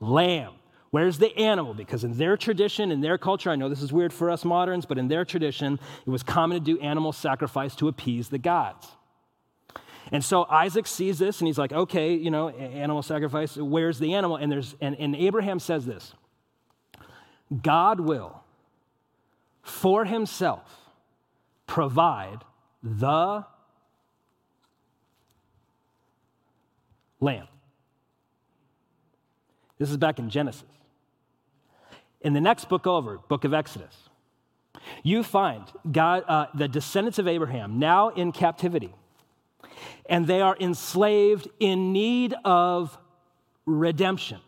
lamb? 0.00 0.52
Where's 0.90 1.18
the 1.18 1.34
animal? 1.36 1.72
Because 1.72 2.02
in 2.02 2.18
their 2.18 2.36
tradition, 2.36 2.90
in 2.90 3.00
their 3.00 3.16
culture, 3.16 3.48
I 3.48 3.56
know 3.56 3.68
this 3.68 3.82
is 3.82 3.92
weird 3.92 4.12
for 4.12 4.28
us 4.28 4.44
moderns, 4.44 4.86
but 4.86 4.98
in 4.98 5.08
their 5.08 5.24
tradition, 5.24 5.78
it 6.04 6.10
was 6.10 6.22
common 6.22 6.58
to 6.58 6.64
do 6.64 6.80
animal 6.80 7.12
sacrifice 7.12 7.76
to 7.76 7.88
appease 7.88 8.28
the 8.28 8.38
gods. 8.38 8.88
And 10.12 10.24
so 10.24 10.44
Isaac 10.44 10.86
sees 10.86 11.18
this 11.18 11.40
and 11.40 11.46
he's 11.46 11.58
like, 11.58 11.72
okay, 11.72 12.14
you 12.14 12.30
know, 12.30 12.48
animal 12.48 13.02
sacrifice, 13.02 13.56
where's 13.56 13.98
the 13.98 14.14
animal? 14.14 14.36
And, 14.36 14.50
there's, 14.50 14.74
and, 14.80 14.96
and 14.98 15.14
Abraham 15.14 15.58
says 15.60 15.86
this 15.86 16.14
God 17.62 18.00
will, 18.00 18.42
for 19.62 20.04
himself, 20.04 20.68
provide 21.66 22.44
the 22.82 23.44
lamb. 27.20 27.46
This 29.78 29.90
is 29.90 29.96
back 29.96 30.18
in 30.18 30.28
Genesis. 30.28 30.64
In 32.20 32.32
the 32.32 32.40
next 32.40 32.68
book 32.68 32.86
over, 32.86 33.18
book 33.28 33.44
of 33.44 33.54
Exodus, 33.54 33.96
you 35.02 35.22
find 35.22 35.64
God, 35.90 36.24
uh, 36.26 36.46
the 36.54 36.68
descendants 36.68 37.18
of 37.18 37.28
Abraham 37.28 37.78
now 37.78 38.08
in 38.10 38.32
captivity 38.32 38.92
and 40.06 40.26
they 40.26 40.40
are 40.40 40.56
enslaved 40.60 41.48
in 41.58 41.92
need 41.92 42.34
of 42.44 42.98
redemption. 43.66 44.38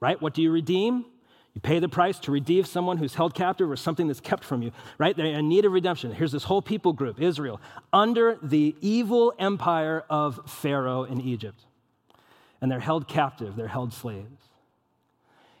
Right? 0.00 0.20
What 0.20 0.34
do 0.34 0.42
you 0.42 0.50
redeem? 0.50 1.04
You 1.54 1.60
pay 1.60 1.80
the 1.80 1.88
price 1.88 2.18
to 2.20 2.30
redeem 2.30 2.64
someone 2.64 2.96
who's 2.96 3.14
held 3.14 3.34
captive 3.34 3.70
or 3.70 3.76
something 3.76 4.06
that's 4.06 4.20
kept 4.20 4.44
from 4.44 4.62
you, 4.62 4.70
right? 4.98 5.16
They're 5.16 5.26
in 5.26 5.48
need 5.48 5.64
of 5.64 5.72
redemption. 5.72 6.12
Here's 6.12 6.32
this 6.32 6.44
whole 6.44 6.62
people 6.62 6.92
group, 6.92 7.20
Israel, 7.20 7.60
under 7.92 8.38
the 8.40 8.76
evil 8.80 9.34
empire 9.38 10.04
of 10.08 10.40
Pharaoh 10.48 11.04
in 11.04 11.20
Egypt. 11.20 11.60
And 12.60 12.70
they're 12.70 12.78
held 12.78 13.08
captive, 13.08 13.56
they're 13.56 13.68
held 13.68 13.92
slaves. 13.92 14.48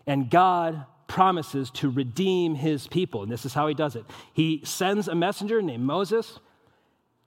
And 0.06 0.30
God 0.30 0.84
promises 1.08 1.70
to 1.70 1.90
redeem 1.90 2.54
his 2.54 2.86
people. 2.86 3.24
And 3.24 3.32
this 3.32 3.44
is 3.44 3.52
how 3.52 3.66
he 3.66 3.74
does 3.74 3.96
it. 3.96 4.04
He 4.32 4.60
sends 4.64 5.08
a 5.08 5.14
messenger 5.14 5.60
named 5.60 5.82
Moses 5.82 6.38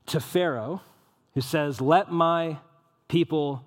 to 0.05 0.21
Pharaoh 0.21 0.81
who 1.33 1.41
says, 1.41 1.81
Let 1.81 2.11
my 2.11 2.57
people 3.07 3.63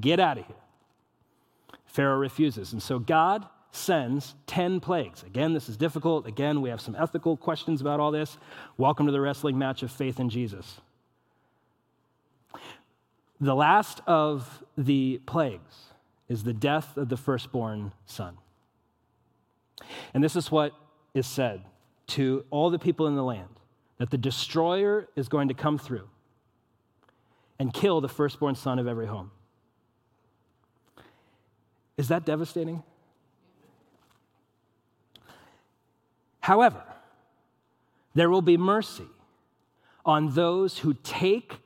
get 0.00 0.20
out 0.20 0.38
of 0.38 0.46
here. 0.46 0.56
Pharaoh 1.86 2.18
refuses. 2.18 2.72
And 2.72 2.82
so 2.82 2.98
God 2.98 3.46
sends 3.72 4.34
10 4.46 4.80
plagues. 4.80 5.22
Again, 5.22 5.52
this 5.52 5.68
is 5.68 5.76
difficult. 5.76 6.26
Again, 6.26 6.60
we 6.60 6.70
have 6.70 6.80
some 6.80 6.96
ethical 6.96 7.36
questions 7.36 7.80
about 7.80 8.00
all 8.00 8.10
this. 8.10 8.38
Welcome 8.76 9.06
to 9.06 9.12
the 9.12 9.20
wrestling 9.20 9.58
match 9.58 9.82
of 9.82 9.90
faith 9.90 10.18
in 10.18 10.28
Jesus. 10.28 10.80
The 13.40 13.54
last 13.54 14.00
of 14.06 14.64
the 14.76 15.20
plagues 15.26 15.92
is 16.28 16.44
the 16.44 16.52
death 16.52 16.96
of 16.96 17.08
the 17.08 17.16
firstborn 17.16 17.92
son. 18.06 18.36
And 20.12 20.22
this 20.22 20.36
is 20.36 20.50
what 20.50 20.72
is 21.14 21.26
said 21.26 21.62
to 22.08 22.44
all 22.50 22.70
the 22.70 22.78
people 22.78 23.06
in 23.06 23.16
the 23.16 23.24
land 23.24 23.59
that 24.00 24.08
the 24.08 24.16
destroyer 24.16 25.06
is 25.14 25.28
going 25.28 25.48
to 25.48 25.54
come 25.54 25.76
through 25.76 26.08
and 27.58 27.70
kill 27.70 28.00
the 28.00 28.08
firstborn 28.08 28.54
son 28.54 28.78
of 28.78 28.86
every 28.88 29.04
home. 29.04 29.30
Is 31.98 32.08
that 32.08 32.24
devastating? 32.24 32.82
However, 36.40 36.82
there 38.14 38.30
will 38.30 38.40
be 38.40 38.56
mercy 38.56 39.04
on 40.06 40.34
those 40.34 40.78
who 40.78 40.94
take 40.94 41.58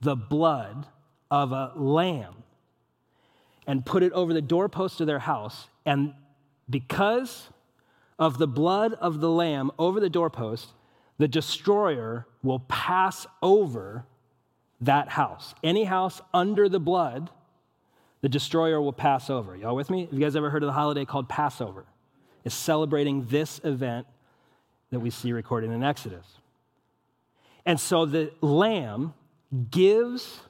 the 0.00 0.16
blood 0.16 0.86
of 1.30 1.52
a 1.52 1.72
lamb 1.76 2.36
and 3.66 3.84
put 3.84 4.02
it 4.02 4.12
over 4.12 4.32
the 4.32 4.40
doorpost 4.40 4.98
of 5.02 5.06
their 5.06 5.18
house, 5.18 5.68
and 5.84 6.14
because 6.70 7.48
of 8.18 8.38
the 8.38 8.48
blood 8.48 8.94
of 8.94 9.20
the 9.20 9.28
lamb 9.28 9.70
over 9.78 10.00
the 10.00 10.08
doorpost, 10.08 10.68
the 11.18 11.28
destroyer 11.28 12.26
will 12.42 12.60
pass 12.60 13.26
over 13.42 14.04
that 14.80 15.08
house. 15.10 15.54
Any 15.62 15.84
house 15.84 16.20
under 16.34 16.68
the 16.68 16.80
blood, 16.80 17.30
the 18.20 18.28
destroyer 18.28 18.80
will 18.80 18.92
pass 18.92 19.30
over. 19.30 19.56
Y'all 19.56 19.76
with 19.76 19.90
me? 19.90 20.06
Have 20.06 20.12
you 20.12 20.20
guys 20.20 20.36
ever 20.36 20.50
heard 20.50 20.62
of 20.62 20.68
the 20.68 20.72
holiday 20.72 21.04
called 21.04 21.28
Passover? 21.28 21.84
It's 22.44 22.54
celebrating 22.54 23.26
this 23.26 23.60
event 23.62 24.06
that 24.90 25.00
we 25.00 25.10
see 25.10 25.32
recorded 25.32 25.70
in 25.70 25.82
Exodus. 25.82 26.26
And 27.64 27.78
so 27.78 28.04
the 28.04 28.32
lamb 28.40 29.14
gives 29.70 30.40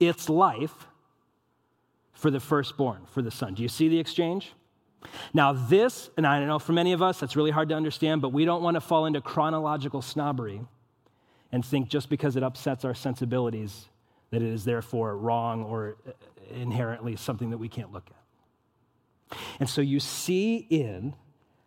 its 0.00 0.28
life 0.28 0.86
for 2.12 2.30
the 2.30 2.40
firstborn, 2.40 3.06
for 3.12 3.22
the 3.22 3.30
son. 3.30 3.54
Do 3.54 3.62
you 3.62 3.68
see 3.68 3.88
the 3.88 3.98
exchange? 3.98 4.52
Now, 5.32 5.52
this, 5.52 6.10
and 6.16 6.26
I 6.26 6.38
don't 6.38 6.48
know 6.48 6.58
for 6.58 6.72
many 6.72 6.92
of 6.92 7.02
us 7.02 7.20
that's 7.20 7.36
really 7.36 7.50
hard 7.50 7.68
to 7.68 7.74
understand, 7.74 8.20
but 8.20 8.30
we 8.30 8.44
don't 8.44 8.62
want 8.62 8.74
to 8.74 8.80
fall 8.80 9.06
into 9.06 9.20
chronological 9.20 10.02
snobbery 10.02 10.60
and 11.52 11.64
think 11.64 11.88
just 11.88 12.08
because 12.10 12.36
it 12.36 12.42
upsets 12.42 12.84
our 12.84 12.94
sensibilities 12.94 13.88
that 14.30 14.42
it 14.42 14.48
is 14.48 14.64
therefore 14.64 15.16
wrong 15.16 15.64
or 15.64 15.96
uh, 16.06 16.10
inherently 16.54 17.16
something 17.16 17.50
that 17.50 17.58
we 17.58 17.68
can't 17.68 17.92
look 17.92 18.10
at. 18.10 19.38
And 19.60 19.68
so 19.68 19.80
you 19.80 20.00
see 20.00 20.66
in 20.70 21.14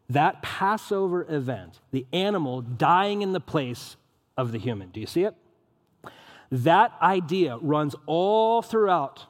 that 0.09 0.41
Passover 0.41 1.25
event 1.29 1.79
the 1.91 2.05
animal 2.11 2.61
dying 2.61 3.21
in 3.21 3.31
the 3.31 3.39
place 3.39 3.95
of 4.37 4.51
the 4.51 4.59
human. 4.59 4.89
Do 4.89 4.99
you 4.99 5.07
see 5.07 5.23
it? 5.23 5.35
That 6.51 6.93
idea 7.01 7.57
runs 7.57 7.95
all 8.05 8.61
throughout 8.61 9.25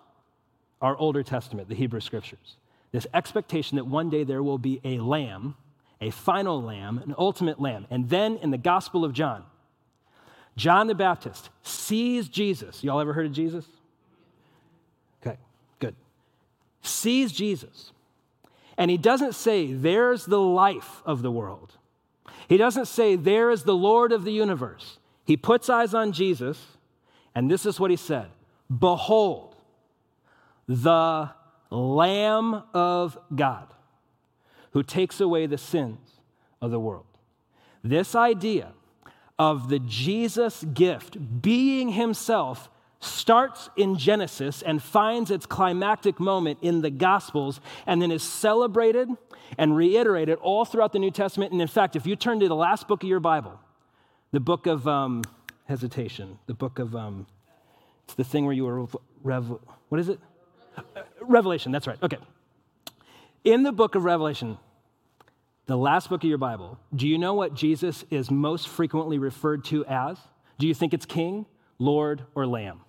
our 0.81 0.97
Older 0.97 1.21
Testament, 1.21 1.69
the 1.69 1.75
Hebrew 1.75 1.99
Scriptures. 1.99 2.57
This 2.91 3.07
expectation 3.13 3.77
that 3.77 3.85
one 3.85 4.09
day 4.09 4.23
there 4.23 4.43
will 4.43 4.57
be 4.57 4.81
a 4.83 4.99
lamb, 4.99 5.55
a 6.01 6.09
final 6.09 6.61
lamb, 6.61 6.97
an 6.97 7.15
ultimate 7.17 7.59
lamb. 7.59 7.87
And 7.89 8.09
then 8.09 8.37
in 8.37 8.51
the 8.51 8.57
Gospel 8.57 9.05
of 9.05 9.13
John, 9.13 9.43
John 10.57 10.87
the 10.87 10.95
Baptist 10.95 11.49
sees 11.63 12.27
Jesus. 12.27 12.83
Y'all 12.83 12.99
ever 12.99 13.13
heard 13.13 13.27
of 13.27 13.31
Jesus? 13.31 13.65
Okay, 15.21 15.37
good. 15.79 15.95
Sees 16.81 17.31
Jesus. 17.31 17.91
And 18.77 18.91
he 18.91 18.97
doesn't 18.97 19.35
say, 19.35 19.71
There's 19.71 20.25
the 20.25 20.39
life 20.39 21.01
of 21.05 21.21
the 21.21 21.31
world. 21.31 21.77
He 22.49 22.57
doesn't 22.57 22.87
say, 22.87 23.15
There 23.15 23.49
is 23.49 23.63
the 23.63 23.75
Lord 23.75 24.11
of 24.11 24.25
the 24.25 24.33
universe. 24.33 24.97
He 25.23 25.37
puts 25.37 25.69
eyes 25.69 25.93
on 25.93 26.11
Jesus, 26.11 26.61
and 27.33 27.49
this 27.49 27.65
is 27.65 27.79
what 27.79 27.91
he 27.91 27.97
said 27.97 28.27
Behold, 28.69 29.55
the 30.67 31.29
Lamb 31.71 32.63
of 32.73 33.17
God 33.33 33.73
who 34.71 34.83
takes 34.83 35.19
away 35.19 35.45
the 35.47 35.57
sins 35.57 36.21
of 36.61 36.71
the 36.71 36.79
world. 36.79 37.05
This 37.83 38.15
idea 38.15 38.73
of 39.39 39.69
the 39.69 39.79
Jesus 39.79 40.63
gift 40.63 41.41
being 41.41 41.89
himself 41.89 42.69
starts 42.99 43.69
in 43.75 43.97
Genesis 43.97 44.61
and 44.61 44.81
finds 44.81 45.31
its 45.31 45.47
climactic 45.47 46.19
moment 46.19 46.59
in 46.61 46.81
the 46.81 46.91
Gospels 46.91 47.59
and 47.87 48.01
then 48.01 48.11
is 48.11 48.21
celebrated 48.21 49.09
and 49.57 49.75
reiterated 49.75 50.37
all 50.37 50.65
throughout 50.65 50.93
the 50.93 50.99
New 50.99 51.09
Testament. 51.09 51.51
And 51.51 51.61
in 51.61 51.67
fact, 51.67 51.95
if 51.95 52.05
you 52.05 52.15
turn 52.15 52.39
to 52.41 52.47
the 52.47 52.55
last 52.55 52.87
book 52.87 53.01
of 53.01 53.09
your 53.09 53.19
Bible, 53.19 53.59
the 54.31 54.39
book 54.39 54.67
of 54.67 54.87
um, 54.87 55.23
hesitation, 55.65 56.37
the 56.45 56.53
book 56.53 56.77
of, 56.77 56.95
um, 56.95 57.25
it's 58.05 58.13
the 58.13 58.23
thing 58.23 58.45
where 58.45 58.53
you 58.53 58.65
were, 58.65 58.85
rev, 59.23 59.51
what 59.89 59.99
is 59.99 60.09
it? 60.09 60.19
Revelation, 61.21 61.71
that's 61.71 61.87
right. 61.87 61.97
Okay. 62.01 62.17
In 63.43 63.63
the 63.63 63.71
book 63.71 63.95
of 63.95 64.03
Revelation, 64.03 64.57
the 65.65 65.77
last 65.77 66.09
book 66.09 66.23
of 66.23 66.29
your 66.29 66.37
Bible, 66.37 66.77
do 66.95 67.07
you 67.07 67.17
know 67.17 67.33
what 67.33 67.53
Jesus 67.53 68.03
is 68.09 68.29
most 68.29 68.67
frequently 68.67 69.17
referred 69.17 69.63
to 69.65 69.85
as? 69.85 70.17
Do 70.59 70.67
you 70.67 70.73
think 70.73 70.93
it's 70.93 71.05
king, 71.05 71.45
Lord, 71.79 72.23
or 72.35 72.45
lamb? 72.45 72.81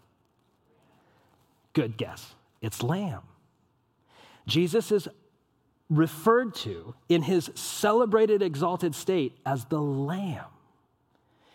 Good 1.72 1.96
guess. 1.96 2.34
It's 2.60 2.82
lamb. 2.82 3.22
Jesus 4.46 4.92
is 4.92 5.08
referred 5.88 6.54
to 6.54 6.94
in 7.08 7.22
his 7.22 7.50
celebrated, 7.54 8.42
exalted 8.42 8.94
state 8.94 9.38
as 9.46 9.64
the 9.66 9.80
lamb. 9.80 10.46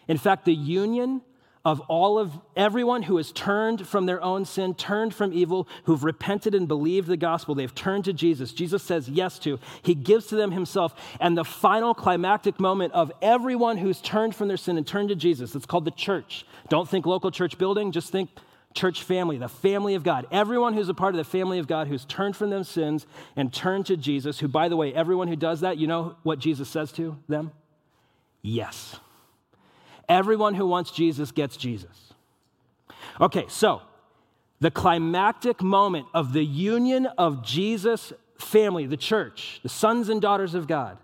In 0.07 0.17
fact, 0.17 0.45
the 0.45 0.53
union 0.53 1.21
of 1.67 1.81
all 1.89 2.17
of 2.17 2.31
everyone 2.55 3.03
who 3.03 3.17
has 3.17 3.33
turned 3.33 3.85
from 3.85 4.05
their 4.05 4.23
own 4.23 4.45
sin, 4.45 4.73
turned 4.73 5.13
from 5.13 5.33
evil, 5.33 5.67
who've 5.83 6.05
repented 6.05 6.55
and 6.55 6.65
believed 6.65 7.09
the 7.09 7.17
gospel, 7.17 7.53
they've 7.53 7.75
turned 7.75 8.05
to 8.05 8.13
Jesus. 8.13 8.53
Jesus 8.53 8.81
says 8.81 9.09
yes 9.09 9.37
to. 9.39 9.59
He 9.81 9.93
gives 9.93 10.27
to 10.27 10.37
them 10.37 10.51
himself. 10.51 10.95
And 11.19 11.37
the 11.37 11.43
final 11.43 11.93
climactic 11.93 12.57
moment 12.57 12.93
of 12.93 13.11
everyone 13.21 13.75
who's 13.75 13.99
turned 13.99 14.33
from 14.33 14.47
their 14.47 14.55
sin 14.55 14.77
and 14.77 14.87
turned 14.87 15.09
to 15.09 15.15
Jesus, 15.15 15.55
it's 15.55 15.65
called 15.65 15.83
the 15.83 15.91
church. 15.91 16.45
Don't 16.69 16.87
think 16.87 17.05
local 17.05 17.31
church 17.31 17.57
building, 17.57 17.91
just 17.91 18.13
think 18.13 18.29
church 18.73 19.03
family, 19.03 19.37
the 19.37 19.49
family 19.49 19.95
of 19.95 20.03
God. 20.03 20.25
Everyone 20.31 20.73
who's 20.73 20.87
a 20.87 20.93
part 20.93 21.15
of 21.15 21.17
the 21.17 21.25
family 21.25 21.59
of 21.59 21.67
God 21.67 21.89
who's 21.89 22.05
turned 22.05 22.37
from 22.37 22.49
their 22.49 22.63
sins 22.63 23.05
and 23.35 23.51
turned 23.51 23.87
to 23.87 23.97
Jesus, 23.97 24.39
who, 24.39 24.47
by 24.47 24.69
the 24.69 24.77
way, 24.77 24.93
everyone 24.93 25.27
who 25.27 25.35
does 25.35 25.59
that, 25.59 25.77
you 25.77 25.87
know 25.87 26.15
what 26.23 26.39
Jesus 26.39 26.69
says 26.69 26.93
to 26.93 27.17
them? 27.27 27.51
Yes. 28.41 28.97
Everyone 30.09 30.55
who 30.55 30.67
wants 30.67 30.91
Jesus 30.91 31.31
gets 31.31 31.57
Jesus. 31.57 32.13
Okay, 33.19 33.45
so 33.47 33.81
the 34.59 34.71
climactic 34.71 35.61
moment 35.61 36.07
of 36.13 36.33
the 36.33 36.43
union 36.43 37.05
of 37.17 37.43
Jesus' 37.43 38.13
family, 38.39 38.85
the 38.85 38.97
church, 38.97 39.59
the 39.63 39.69
sons 39.69 40.09
and 40.09 40.21
daughters 40.21 40.53
of 40.53 40.67
God, 40.67 40.97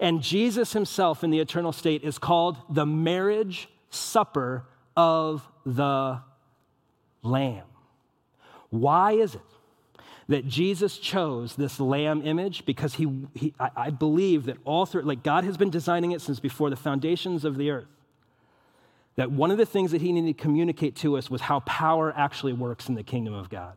and 0.00 0.22
Jesus 0.22 0.72
himself 0.72 1.24
in 1.24 1.30
the 1.30 1.40
eternal 1.40 1.72
state 1.72 2.02
is 2.04 2.18
called 2.18 2.56
the 2.68 2.86
marriage 2.86 3.68
supper 3.90 4.64
of 4.96 5.46
the 5.64 6.20
lamb. 7.22 7.64
Why 8.70 9.12
is 9.12 9.34
it 9.34 9.40
that 10.28 10.46
Jesus 10.46 10.98
chose 10.98 11.56
this 11.56 11.78
lamb 11.80 12.22
image? 12.24 12.66
Because 12.66 12.94
he, 12.94 13.26
he 13.34 13.54
I, 13.58 13.70
I 13.76 13.90
believe 13.90 14.46
that 14.46 14.58
all 14.64 14.86
through, 14.86 15.02
like 15.02 15.22
God 15.22 15.44
has 15.44 15.56
been 15.56 15.70
designing 15.70 16.12
it 16.12 16.20
since 16.20 16.40
before 16.40 16.68
the 16.70 16.76
foundations 16.76 17.44
of 17.44 17.56
the 17.56 17.70
earth. 17.70 17.86
That 19.16 19.30
one 19.30 19.50
of 19.50 19.58
the 19.58 19.66
things 19.66 19.92
that 19.92 20.02
he 20.02 20.12
needed 20.12 20.36
to 20.36 20.42
communicate 20.42 20.94
to 20.96 21.16
us 21.16 21.30
was 21.30 21.40
how 21.40 21.60
power 21.60 22.12
actually 22.16 22.52
works 22.52 22.88
in 22.88 22.94
the 22.94 23.02
kingdom 23.02 23.34
of 23.34 23.48
God. 23.48 23.74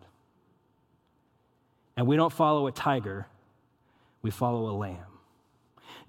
And 1.95 2.07
we 2.07 2.15
don't 2.15 2.31
follow 2.31 2.67
a 2.67 2.71
tiger, 2.71 3.27
we 4.21 4.31
follow 4.31 4.69
a 4.69 4.75
lamb. 4.75 4.97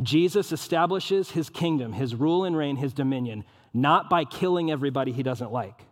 Jesus 0.03 0.53
establishes 0.53 1.33
his 1.33 1.51
kingdom, 1.51 1.93
his 1.93 2.15
rule 2.15 2.45
and 2.45 2.57
reign, 2.57 2.77
his 2.77 2.93
dominion, 2.93 3.45
not 3.75 4.09
by 4.09 4.25
killing 4.25 4.71
everybody 4.71 5.13
he 5.13 5.23
doesn't 5.23 5.53
like 5.53 5.85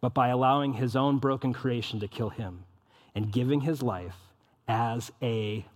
but 0.00 0.14
by 0.14 0.28
allowing 0.28 0.74
his 0.74 0.94
own 0.94 1.18
broken 1.18 1.52
creation 1.52 2.00
to 2.00 2.08
kill 2.08 2.30
him 2.30 2.64
and 3.14 3.32
giving 3.32 3.62
his 3.62 3.82
life 3.82 4.16
as 4.68 5.10
a 5.22 5.66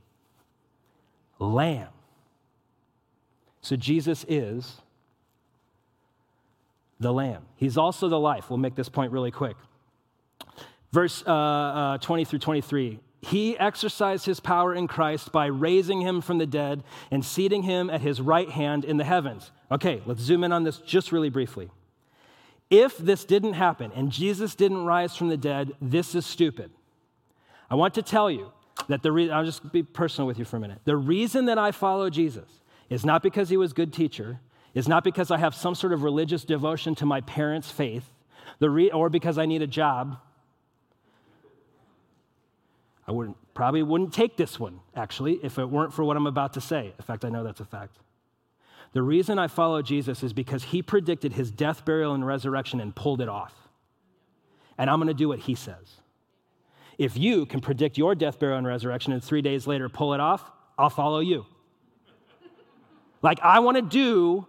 lamb. 1.38 1.88
So 3.60 3.76
Jesus 3.76 4.24
is 4.28 4.82
the 7.00 7.12
lamb. 7.12 7.42
He's 7.56 7.76
also 7.76 8.08
the 8.08 8.20
life. 8.20 8.50
We'll 8.50 8.58
make 8.58 8.76
this 8.76 8.88
point 8.88 9.10
really 9.10 9.30
quick. 9.30 9.56
Verse 10.92 11.24
uh, 11.26 11.32
uh, 11.32 11.98
20 11.98 12.24
through 12.24 12.38
23. 12.40 13.00
He 13.22 13.58
exercised 13.58 14.26
his 14.26 14.40
power 14.40 14.74
in 14.74 14.86
Christ 14.86 15.32
by 15.32 15.46
raising 15.46 16.00
him 16.00 16.20
from 16.20 16.38
the 16.38 16.46
dead 16.46 16.82
and 17.10 17.24
seating 17.24 17.64
him 17.64 17.90
at 17.90 18.00
his 18.00 18.20
right 18.20 18.48
hand 18.48 18.84
in 18.84 18.96
the 18.96 19.04
heavens. 19.04 19.50
Okay, 19.70 20.02
let's 20.06 20.20
zoom 20.20 20.44
in 20.44 20.52
on 20.52 20.64
this 20.64 20.78
just 20.78 21.12
really 21.12 21.28
briefly. 21.28 21.70
If 22.70 22.96
this 22.96 23.24
didn't 23.24 23.54
happen 23.54 23.92
and 23.94 24.10
Jesus 24.10 24.54
didn't 24.54 24.84
rise 24.84 25.16
from 25.16 25.28
the 25.28 25.36
dead, 25.36 25.72
this 25.82 26.14
is 26.14 26.24
stupid. 26.24 26.70
I 27.68 27.74
want 27.74 27.94
to 27.94 28.02
tell 28.02 28.30
you 28.30 28.52
that 28.88 29.02
the 29.02 29.12
reason, 29.12 29.34
I'll 29.34 29.44
just 29.44 29.70
be 29.72 29.82
personal 29.82 30.26
with 30.26 30.38
you 30.38 30.44
for 30.44 30.56
a 30.56 30.60
minute. 30.60 30.78
The 30.84 30.96
reason 30.96 31.46
that 31.46 31.58
I 31.58 31.72
follow 31.72 32.10
Jesus 32.10 32.48
is 32.88 33.04
not 33.04 33.22
because 33.22 33.48
he 33.48 33.56
was 33.56 33.72
good 33.72 33.92
teacher, 33.92 34.40
is 34.74 34.88
not 34.88 35.04
because 35.04 35.30
I 35.30 35.38
have 35.38 35.54
some 35.54 35.74
sort 35.74 35.92
of 35.92 36.02
religious 36.02 36.44
devotion 36.44 36.94
to 36.96 37.06
my 37.06 37.20
parents' 37.22 37.70
faith, 37.70 38.04
the 38.58 38.70
re- 38.70 38.90
or 38.90 39.08
because 39.08 39.38
I 39.38 39.46
need 39.46 39.62
a 39.62 39.66
job. 39.66 40.18
I 43.06 43.12
wouldn't, 43.12 43.36
probably 43.54 43.82
wouldn't 43.82 44.14
take 44.14 44.36
this 44.36 44.60
one, 44.60 44.80
actually, 44.94 45.40
if 45.42 45.58
it 45.58 45.68
weren't 45.68 45.92
for 45.92 46.04
what 46.04 46.16
I'm 46.16 46.26
about 46.26 46.52
to 46.54 46.60
say. 46.60 46.92
In 46.96 47.04
fact, 47.04 47.24
I 47.24 47.28
know 47.28 47.42
that's 47.42 47.60
a 47.60 47.64
fact. 47.64 47.96
The 48.92 49.02
reason 49.02 49.38
I 49.38 49.48
follow 49.48 49.82
Jesus 49.82 50.22
is 50.22 50.32
because 50.32 50.64
he 50.64 50.82
predicted 50.82 51.32
his 51.32 51.50
death, 51.50 51.84
burial, 51.84 52.14
and 52.14 52.26
resurrection 52.26 52.80
and 52.80 52.94
pulled 52.94 53.20
it 53.20 53.28
off. 53.28 53.54
And 54.78 54.88
I'm 54.88 54.98
going 54.98 55.08
to 55.08 55.14
do 55.14 55.28
what 55.28 55.40
he 55.40 55.54
says. 55.54 56.00
If 56.98 57.16
you 57.16 57.46
can 57.46 57.60
predict 57.60 57.98
your 57.98 58.14
death, 58.14 58.38
burial, 58.38 58.58
and 58.58 58.66
resurrection 58.66 59.12
and 59.12 59.22
three 59.22 59.42
days 59.42 59.66
later 59.66 59.88
pull 59.88 60.12
it 60.14 60.20
off, 60.20 60.50
I'll 60.78 60.90
follow 60.90 61.20
you. 61.20 61.46
Like, 63.22 63.40
I 63.40 63.60
want 63.60 63.76
to 63.76 63.82
do 63.82 64.46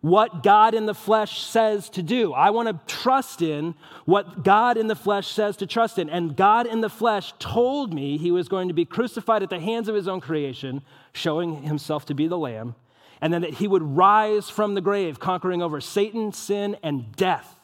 what 0.00 0.42
God 0.42 0.74
in 0.74 0.86
the 0.86 0.94
flesh 0.94 1.42
says 1.42 1.88
to 1.90 2.02
do. 2.02 2.32
I 2.34 2.50
want 2.50 2.68
to 2.68 2.94
trust 2.94 3.40
in 3.40 3.74
what 4.04 4.44
God 4.44 4.76
in 4.76 4.86
the 4.86 4.96
flesh 4.96 5.28
says 5.28 5.56
to 5.58 5.66
trust 5.66 5.98
in. 5.98 6.10
And 6.10 6.36
God 6.36 6.66
in 6.66 6.82
the 6.82 6.90
flesh 6.90 7.32
told 7.38 7.94
me 7.94 8.18
he 8.18 8.30
was 8.30 8.48
going 8.48 8.68
to 8.68 8.74
be 8.74 8.84
crucified 8.84 9.42
at 9.42 9.48
the 9.50 9.60
hands 9.60 9.88
of 9.88 9.94
his 9.94 10.06
own 10.06 10.20
creation, 10.20 10.82
showing 11.12 11.62
himself 11.62 12.04
to 12.06 12.14
be 12.14 12.26
the 12.26 12.36
Lamb 12.36 12.74
and 13.20 13.32
then 13.32 13.40
that 13.40 13.54
he 13.54 13.66
would 13.66 13.82
rise 13.82 14.50
from 14.50 14.74
the 14.74 14.82
grave, 14.82 15.18
conquering 15.18 15.62
over 15.62 15.80
Satan, 15.80 16.30
sin, 16.32 16.76
and 16.82 17.10
death. 17.16 17.58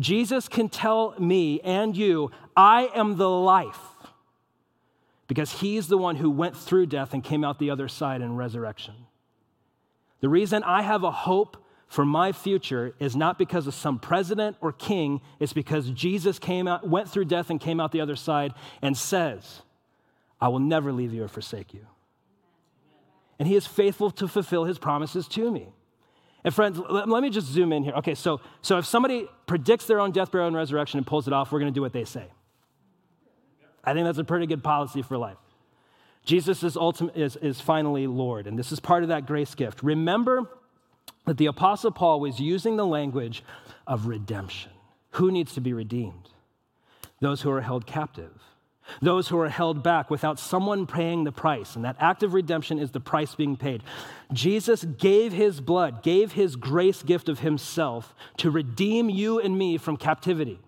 Jesus 0.00 0.48
can 0.48 0.68
tell 0.68 1.14
me 1.16 1.60
and 1.60 1.96
you, 1.96 2.32
I 2.56 2.90
am 2.94 3.16
the 3.16 3.30
life, 3.30 3.78
because 5.28 5.52
he's 5.60 5.86
the 5.86 5.98
one 5.98 6.16
who 6.16 6.28
went 6.28 6.56
through 6.56 6.86
death 6.86 7.14
and 7.14 7.22
came 7.22 7.44
out 7.44 7.60
the 7.60 7.70
other 7.70 7.86
side 7.86 8.20
in 8.20 8.34
resurrection. 8.34 8.94
The 10.20 10.28
reason 10.28 10.62
I 10.62 10.82
have 10.82 11.02
a 11.02 11.10
hope 11.10 11.56
for 11.88 12.04
my 12.04 12.30
future 12.30 12.94
is 13.00 13.16
not 13.16 13.36
because 13.36 13.66
of 13.66 13.74
some 13.74 13.98
president 13.98 14.56
or 14.60 14.72
king, 14.72 15.20
it's 15.40 15.52
because 15.52 15.90
Jesus 15.90 16.38
came 16.38 16.68
out, 16.68 16.86
went 16.88 17.08
through 17.08 17.24
death 17.24 17.50
and 17.50 17.60
came 17.60 17.80
out 17.80 17.90
the 17.90 18.00
other 18.00 18.16
side 18.16 18.54
and 18.80 18.96
says, 18.96 19.62
I 20.40 20.48
will 20.48 20.60
never 20.60 20.92
leave 20.92 21.12
you 21.12 21.24
or 21.24 21.28
forsake 21.28 21.74
you. 21.74 21.86
And 23.40 23.48
he 23.48 23.56
is 23.56 23.66
faithful 23.66 24.10
to 24.12 24.28
fulfill 24.28 24.64
his 24.64 24.78
promises 24.78 25.26
to 25.28 25.50
me. 25.50 25.72
And 26.44 26.54
friends, 26.54 26.78
let, 26.78 27.22
me 27.22 27.28
just 27.28 27.48
zoom 27.48 27.72
in 27.72 27.82
here. 27.82 27.94
Okay, 27.94 28.14
so, 28.14 28.40
so 28.62 28.78
if 28.78 28.86
somebody 28.86 29.28
predicts 29.46 29.86
their 29.86 30.00
own 30.00 30.12
death, 30.12 30.30
burial, 30.30 30.46
and 30.46 30.56
resurrection 30.56 30.98
and 30.98 31.06
pulls 31.06 31.26
it 31.26 31.32
off, 31.32 31.50
we're 31.50 31.58
to 31.60 31.70
do 31.70 31.82
what 31.82 31.92
they 31.92 32.04
say. 32.04 32.26
I 33.82 33.94
think 33.94 34.06
that's 34.06 34.18
a 34.18 34.24
pretty 34.24 34.46
good 34.46 34.62
policy 34.62 35.02
for 35.02 35.18
life. 35.18 35.36
Jesus 36.30 36.62
is, 36.62 36.76
ultimate, 36.76 37.16
is, 37.16 37.34
is 37.34 37.60
finally 37.60 38.06
Lord, 38.06 38.46
and 38.46 38.56
this 38.56 38.70
is 38.70 38.78
part 38.78 39.02
of 39.02 39.08
that 39.08 39.26
grace 39.26 39.52
gift. 39.56 39.82
Remember 39.82 40.48
that 41.26 41.38
the 41.38 41.46
Apostle 41.46 41.90
Paul 41.90 42.20
was 42.20 42.38
using 42.38 42.76
the 42.76 42.86
language 42.86 43.42
of 43.84 44.06
redemption. 44.06 44.70
Who 45.14 45.32
needs 45.32 45.54
to 45.54 45.60
be 45.60 45.72
redeemed? 45.72 46.28
Those 47.18 47.42
who 47.42 47.50
are 47.50 47.62
held 47.62 47.84
captive, 47.84 48.30
those 49.02 49.26
who 49.26 49.40
are 49.40 49.48
held 49.48 49.82
back 49.82 50.08
without 50.08 50.38
someone 50.38 50.86
paying 50.86 51.24
the 51.24 51.32
price. 51.32 51.74
And 51.74 51.84
that 51.84 51.96
act 51.98 52.22
of 52.22 52.32
redemption 52.32 52.78
is 52.78 52.92
the 52.92 53.00
price 53.00 53.34
being 53.34 53.56
paid. 53.56 53.82
Jesus 54.32 54.84
gave 54.84 55.32
his 55.32 55.60
blood, 55.60 56.00
gave 56.04 56.34
his 56.34 56.54
grace 56.54 57.02
gift 57.02 57.28
of 57.28 57.40
himself 57.40 58.14
to 58.36 58.52
redeem 58.52 59.10
you 59.10 59.40
and 59.40 59.58
me 59.58 59.78
from 59.78 59.96
captivity. 59.96 60.60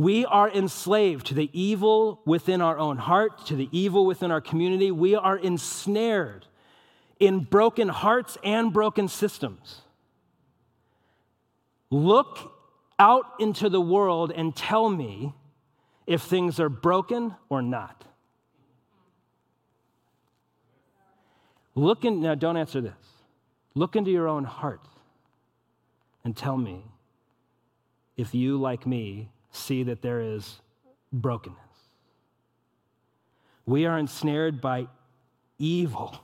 We 0.00 0.24
are 0.24 0.48
enslaved 0.48 1.26
to 1.26 1.34
the 1.34 1.50
evil 1.52 2.22
within 2.24 2.62
our 2.62 2.78
own 2.78 2.96
heart, 2.96 3.44
to 3.48 3.54
the 3.54 3.68
evil 3.70 4.06
within 4.06 4.30
our 4.30 4.40
community. 4.40 4.90
We 4.90 5.14
are 5.14 5.36
ensnared 5.36 6.46
in 7.18 7.40
broken 7.40 7.88
hearts 7.88 8.38
and 8.42 8.72
broken 8.72 9.08
systems. 9.08 9.82
Look 11.90 12.50
out 12.98 13.26
into 13.40 13.68
the 13.68 13.82
world 13.82 14.32
and 14.34 14.56
tell 14.56 14.88
me 14.88 15.34
if 16.06 16.22
things 16.22 16.58
are 16.58 16.70
broken 16.70 17.34
or 17.50 17.60
not. 17.60 18.06
Look 21.74 22.06
in, 22.06 22.22
now 22.22 22.36
don't 22.36 22.56
answer 22.56 22.80
this. 22.80 22.94
Look 23.74 23.96
into 23.96 24.10
your 24.10 24.28
own 24.28 24.44
heart 24.44 24.80
and 26.24 26.34
tell 26.34 26.56
me 26.56 26.86
if 28.16 28.34
you, 28.34 28.56
like 28.56 28.86
me, 28.86 29.28
see 29.50 29.82
that 29.84 30.02
there 30.02 30.20
is 30.20 30.60
brokenness. 31.12 31.58
We 33.66 33.86
are 33.86 33.98
ensnared 33.98 34.60
by 34.60 34.86
evil 35.58 36.20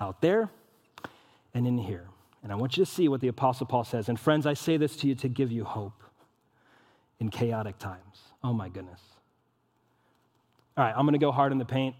out 0.00 0.20
there 0.20 0.50
and 1.54 1.66
in 1.66 1.78
here. 1.78 2.06
And 2.42 2.52
I 2.52 2.54
want 2.54 2.76
you 2.76 2.84
to 2.84 2.90
see 2.90 3.08
what 3.08 3.20
the 3.20 3.28
Apostle 3.28 3.66
Paul 3.66 3.84
says. 3.84 4.08
And 4.08 4.18
friends, 4.18 4.46
I 4.46 4.54
say 4.54 4.76
this 4.76 4.96
to 4.98 5.08
you 5.08 5.14
to 5.16 5.28
give 5.28 5.50
you 5.50 5.64
hope 5.64 6.02
in 7.18 7.28
chaotic 7.28 7.78
times. 7.78 8.20
Oh 8.44 8.52
my 8.52 8.68
goodness. 8.68 9.00
All 10.76 10.84
right, 10.84 10.94
I'm 10.96 11.04
going 11.04 11.14
to 11.14 11.18
go 11.18 11.32
hard 11.32 11.52
in 11.52 11.58
the 11.58 11.64
paint. 11.64 11.96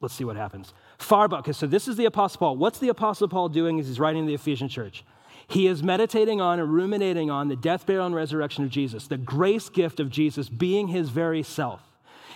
Let's 0.00 0.14
see 0.14 0.24
what 0.24 0.36
happens. 0.36 0.72
Far 0.98 1.24
above, 1.26 1.40
okay, 1.40 1.52
so 1.52 1.66
this 1.66 1.88
is 1.88 1.96
the 1.96 2.04
Apostle 2.04 2.38
Paul. 2.38 2.56
What's 2.56 2.78
the 2.78 2.88
Apostle 2.88 3.28
Paul 3.28 3.48
doing 3.48 3.80
as 3.80 3.88
he's 3.88 3.98
writing 3.98 4.24
to 4.24 4.28
the 4.28 4.34
Ephesian 4.34 4.68
church? 4.68 5.04
He 5.50 5.66
is 5.66 5.82
meditating 5.82 6.40
on 6.40 6.60
and 6.60 6.72
ruminating 6.72 7.28
on 7.28 7.48
the 7.48 7.56
death, 7.56 7.84
burial, 7.84 8.06
and 8.06 8.14
resurrection 8.14 8.62
of 8.62 8.70
Jesus, 8.70 9.08
the 9.08 9.16
grace 9.16 9.68
gift 9.68 9.98
of 9.98 10.08
Jesus 10.08 10.48
being 10.48 10.86
his 10.86 11.08
very 11.10 11.42
self. 11.42 11.80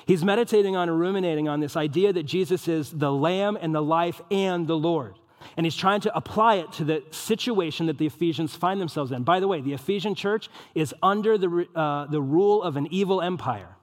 He's 0.05 0.24
meditating 0.24 0.74
on 0.74 0.88
and 0.88 0.98
ruminating 0.98 1.48
on 1.48 1.61
this 1.61 1.77
idea 1.77 2.12
that 2.12 2.24
Jesus 2.24 2.66
is 2.66 2.90
the 2.90 3.12
Lamb 3.12 3.57
and 3.61 3.72
the 3.72 3.81
life 3.81 4.20
and 4.33 4.66
the 4.66 4.77
Lord. 4.77 5.14
And 5.57 5.64
he's 5.64 5.77
trying 5.77 6.00
to 6.00 6.16
apply 6.16 6.57
it 6.57 6.72
to 6.72 6.85
the 6.85 7.05
situation 7.12 7.87
that 7.87 7.98
the 7.98 8.07
Ephesians 8.07 8.57
find 8.57 8.81
themselves 8.81 9.12
in. 9.12 9.22
By 9.22 9.38
the 9.38 9.46
way, 9.46 9.61
the 9.61 9.74
Ephesian 9.74 10.16
church 10.16 10.48
is 10.74 10.92
under 11.00 11.38
the, 11.38 11.68
uh, 11.77 12.07
the 12.07 12.20
rule 12.20 12.64
of 12.64 12.77
an 12.77 12.88
evil 12.90 13.22
empire, 13.22 13.77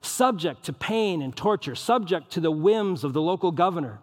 subject 0.00 0.64
to 0.64 0.72
pain 0.72 1.20
and 1.20 1.36
torture, 1.36 1.74
subject 1.74 2.30
to 2.30 2.40
the 2.40 2.50
whims 2.50 3.04
of 3.04 3.12
the 3.12 3.20
local 3.20 3.52
governor. 3.52 3.98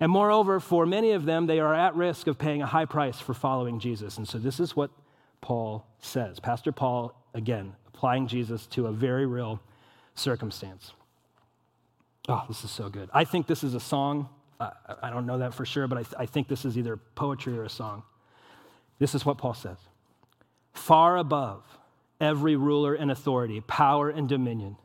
And 0.00 0.10
moreover, 0.10 0.60
for 0.60 0.86
many 0.86 1.12
of 1.12 1.24
them, 1.24 1.46
they 1.46 1.60
are 1.60 1.74
at 1.74 1.94
risk 1.94 2.26
of 2.26 2.38
paying 2.38 2.62
a 2.62 2.66
high 2.66 2.84
price 2.84 3.20
for 3.20 3.34
following 3.34 3.78
Jesus. 3.78 4.18
And 4.18 4.26
so 4.26 4.38
this 4.38 4.60
is 4.60 4.74
what 4.74 4.90
Paul 5.40 5.86
says. 6.00 6.40
Pastor 6.40 6.72
Paul, 6.72 7.14
again, 7.34 7.74
applying 7.88 8.26
Jesus 8.26 8.66
to 8.68 8.86
a 8.86 8.92
very 8.92 9.26
real 9.26 9.60
circumstance. 10.14 10.92
Oh, 12.28 12.44
this 12.48 12.64
is 12.64 12.70
so 12.70 12.88
good. 12.88 13.08
I 13.12 13.24
think 13.24 13.46
this 13.46 13.64
is 13.64 13.74
a 13.74 13.80
song 13.80 14.28
I 14.60 15.10
don't 15.10 15.26
know 15.26 15.38
that 15.38 15.54
for 15.54 15.64
sure, 15.64 15.86
but 15.86 15.98
I, 15.98 16.02
th- 16.02 16.14
I 16.18 16.26
think 16.26 16.48
this 16.48 16.64
is 16.64 16.76
either 16.76 16.96
poetry 16.96 17.56
or 17.56 17.64
a 17.64 17.68
song. 17.68 18.02
This 18.98 19.14
is 19.14 19.24
what 19.24 19.38
Paul 19.38 19.54
says 19.54 19.78
Far 20.72 21.16
above 21.16 21.64
every 22.20 22.56
ruler 22.56 22.94
and 22.94 23.10
authority, 23.10 23.60
power 23.60 24.10
and 24.10 24.28
dominion, 24.28 24.76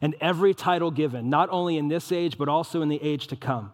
and 0.00 0.16
every 0.20 0.52
title 0.52 0.90
given, 0.90 1.30
not 1.30 1.48
only 1.50 1.76
in 1.76 1.88
this 1.88 2.10
age, 2.10 2.36
but 2.36 2.48
also 2.48 2.82
in 2.82 2.88
the 2.88 3.00
age 3.02 3.28
to 3.28 3.36
come. 3.36 3.72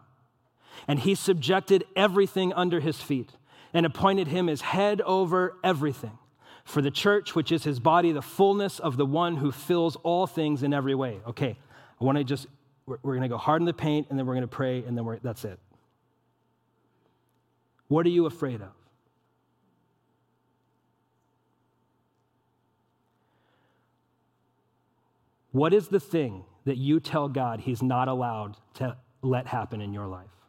And 0.88 1.01
he 1.01 1.14
subjected 1.14 1.85
everything 1.95 2.53
under 2.53 2.81
his 2.81 3.01
feet 3.01 3.31
and 3.73 3.87
appointed 3.87 4.29
him 4.29 4.49
as 4.49 4.61
head 4.61 5.01
over 5.03 5.57
everything 5.62 6.19
for 6.64 6.83
the 6.83 6.90
church, 6.90 7.35
which 7.35 7.53
is 7.53 7.64
his 7.64 7.81
body, 7.81 8.12
the 8.12 8.23
fullness 8.23 8.79
of 8.79 8.97
the 8.97 9.07
one 9.07 9.37
who 9.37 9.53
fills 9.53 9.97
all 9.97 10.27
things 10.27 10.62
in 10.62 10.73
every 10.73 10.95
way. 10.95 11.21
Okay, 11.27 11.57
I 12.01 12.05
want 12.05 12.19
to 12.19 12.25
just 12.25 12.47
we're, 12.87 12.99
we're 13.03 13.12
going 13.14 13.23
to 13.23 13.29
go 13.29 13.38
hard 13.38 13.62
in 13.62 13.66
the 13.66 13.73
paint, 13.73 14.09
and 14.11 14.19
then 14.19 14.27
we're 14.27 14.35
going 14.35 14.43
to 14.43 14.49
pray, 14.49 14.85
and 14.85 14.97
then 14.97 15.21
that's 15.23 15.45
it. 15.45 15.59
What 17.88 18.07
are 18.07 18.11
you 18.11 18.27
afraid 18.27 18.61
of? 18.61 18.71
What 25.53 25.75
is 25.75 25.88
the 25.88 26.01
thing 26.01 26.45
that 26.64 26.77
you 26.77 27.01
tell 27.01 27.29
God 27.29 27.61
He's 27.61 27.83
not 27.83 28.07
allowed 28.07 28.57
to 28.75 28.97
let 29.23 29.49
happen 29.49 29.81
in 29.81 29.93
your 29.93 30.07
life? 30.07 30.39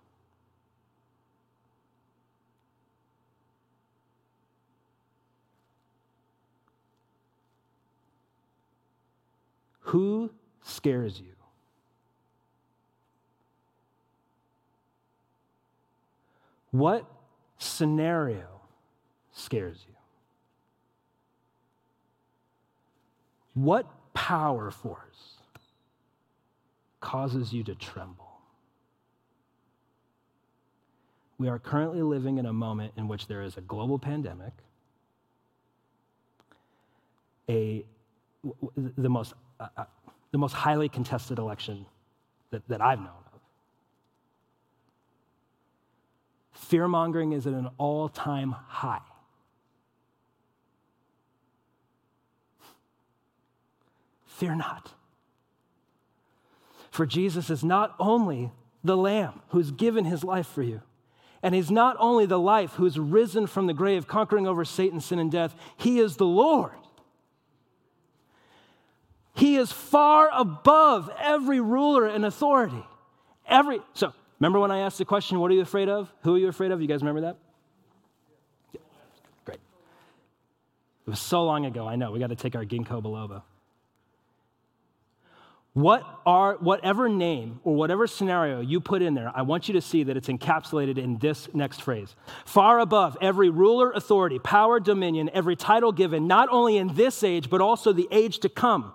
Who 9.81 10.31
scares 10.63 11.19
you? 11.19 11.33
What 16.71 17.05
scenario 17.57 18.47
scares 19.33 19.83
you? 19.87 19.95
What 23.53 23.85
power 24.13 24.71
force 24.71 25.37
causes 27.01 27.51
you 27.51 27.63
to 27.65 27.75
tremble? 27.75 28.31
We 31.37 31.49
are 31.49 31.59
currently 31.59 32.01
living 32.01 32.37
in 32.37 32.45
a 32.45 32.53
moment 32.53 32.93
in 32.95 33.07
which 33.07 33.27
there 33.27 33.41
is 33.41 33.57
a 33.57 33.61
global 33.61 33.97
pandemic, 33.99 34.53
a, 37.49 37.83
the, 38.77 39.09
most, 39.09 39.33
uh, 39.61 39.67
uh, 39.77 39.85
the 40.31 40.37
most 40.37 40.53
highly 40.53 40.89
contested 40.89 41.37
election 41.37 41.85
that, 42.49 42.67
that 42.67 42.81
I've 42.81 42.99
known. 42.99 43.09
Of. 43.09 43.39
Fear 46.53 46.87
mongering 46.87 47.33
is 47.33 47.45
at 47.45 47.53
an 47.53 47.69
all 47.77 48.09
time 48.09 48.55
high. 48.67 49.01
Fear 54.25 54.55
not. 54.55 54.93
For 56.89 57.05
Jesus 57.05 57.49
is 57.51 57.63
not 57.63 57.95
only 57.99 58.51
the 58.83 58.97
Lamb 58.97 59.41
who's 59.49 59.69
given 59.69 60.05
his 60.05 60.23
life 60.23 60.47
for 60.47 60.63
you, 60.63 60.81
and 61.43 61.53
he's 61.53 61.69
not 61.69 61.95
only 61.99 62.25
the 62.25 62.39
life 62.39 62.73
who's 62.73 62.97
risen 62.97 63.45
from 63.47 63.67
the 63.67 63.73
grave, 63.73 64.07
conquering 64.07 64.47
over 64.47 64.65
Satan, 64.65 64.99
sin, 64.99 65.19
and 65.19 65.31
death, 65.31 65.55
he 65.77 65.99
is 65.99 66.17
the 66.17 66.25
Lord. 66.25 66.73
He 69.33 69.55
is 69.55 69.71
far 69.71 70.29
above 70.33 71.09
every 71.19 71.59
ruler 71.59 72.05
and 72.05 72.25
authority. 72.25 72.83
Every 73.47 73.81
so 73.93 74.13
Remember 74.41 74.59
when 74.59 74.71
I 74.71 74.79
asked 74.79 74.97
the 74.97 75.05
question, 75.05 75.39
What 75.39 75.51
are 75.51 75.53
you 75.53 75.61
afraid 75.61 75.87
of? 75.87 76.11
Who 76.23 76.33
are 76.33 76.37
you 76.39 76.47
afraid 76.47 76.71
of? 76.71 76.81
You 76.81 76.87
guys 76.87 77.01
remember 77.01 77.21
that? 77.21 77.37
Yeah. 78.73 78.81
Great. 79.45 79.59
It 81.05 81.09
was 81.11 81.19
so 81.19 81.45
long 81.45 81.67
ago, 81.67 81.87
I 81.87 81.95
know. 81.95 82.11
We 82.11 82.17
got 82.17 82.31
to 82.31 82.35
take 82.35 82.55
our 82.55 82.65
ginkgo 82.65 83.03
biloba. 83.03 83.43
What 85.73 86.03
are, 86.25 86.55
whatever 86.55 87.07
name 87.07 87.59
or 87.63 87.75
whatever 87.75 88.07
scenario 88.07 88.61
you 88.61 88.81
put 88.81 89.03
in 89.03 89.13
there, 89.13 89.31
I 89.33 89.43
want 89.43 89.67
you 89.67 89.75
to 89.75 89.81
see 89.81 90.03
that 90.03 90.17
it's 90.17 90.27
encapsulated 90.27 90.97
in 90.97 91.19
this 91.19 91.47
next 91.53 91.83
phrase. 91.83 92.15
Far 92.43 92.79
above 92.79 93.15
every 93.21 93.51
ruler, 93.51 93.91
authority, 93.91 94.39
power, 94.39 94.79
dominion, 94.79 95.29
every 95.35 95.55
title 95.55 95.91
given, 95.91 96.27
not 96.27 96.49
only 96.49 96.77
in 96.77 96.95
this 96.95 97.23
age, 97.23 97.49
but 97.49 97.61
also 97.61 97.93
the 97.93 98.07
age 98.11 98.39
to 98.39 98.49
come. 98.49 98.91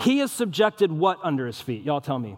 He 0.00 0.18
has 0.18 0.32
subjected 0.32 0.92
what 0.92 1.18
under 1.22 1.46
his 1.46 1.60
feet? 1.60 1.84
Y'all 1.84 2.00
tell 2.00 2.18
me. 2.18 2.36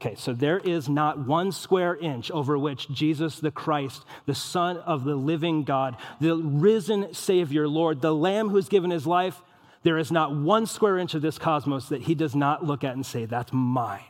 Okay, 0.00 0.16
so 0.16 0.32
there 0.34 0.58
is 0.58 0.88
not 0.88 1.26
one 1.26 1.52
square 1.52 1.96
inch 1.96 2.30
over 2.30 2.58
which 2.58 2.90
Jesus 2.90 3.40
the 3.40 3.50
Christ, 3.50 4.04
the 4.26 4.34
Son 4.34 4.76
of 4.78 5.04
the 5.04 5.14
living 5.14 5.64
God, 5.64 5.96
the 6.20 6.36
risen 6.36 7.14
Savior, 7.14 7.66
Lord, 7.66 8.00
the 8.00 8.14
Lamb 8.14 8.50
who's 8.50 8.68
given 8.68 8.90
his 8.90 9.06
life, 9.06 9.40
there 9.82 9.96
is 9.98 10.10
not 10.10 10.34
one 10.34 10.66
square 10.66 10.98
inch 10.98 11.14
of 11.14 11.22
this 11.22 11.38
cosmos 11.38 11.90
that 11.90 12.02
he 12.02 12.14
does 12.14 12.34
not 12.34 12.64
look 12.64 12.84
at 12.84 12.94
and 12.94 13.04
say, 13.04 13.26
That's 13.26 13.52
mine. 13.52 14.00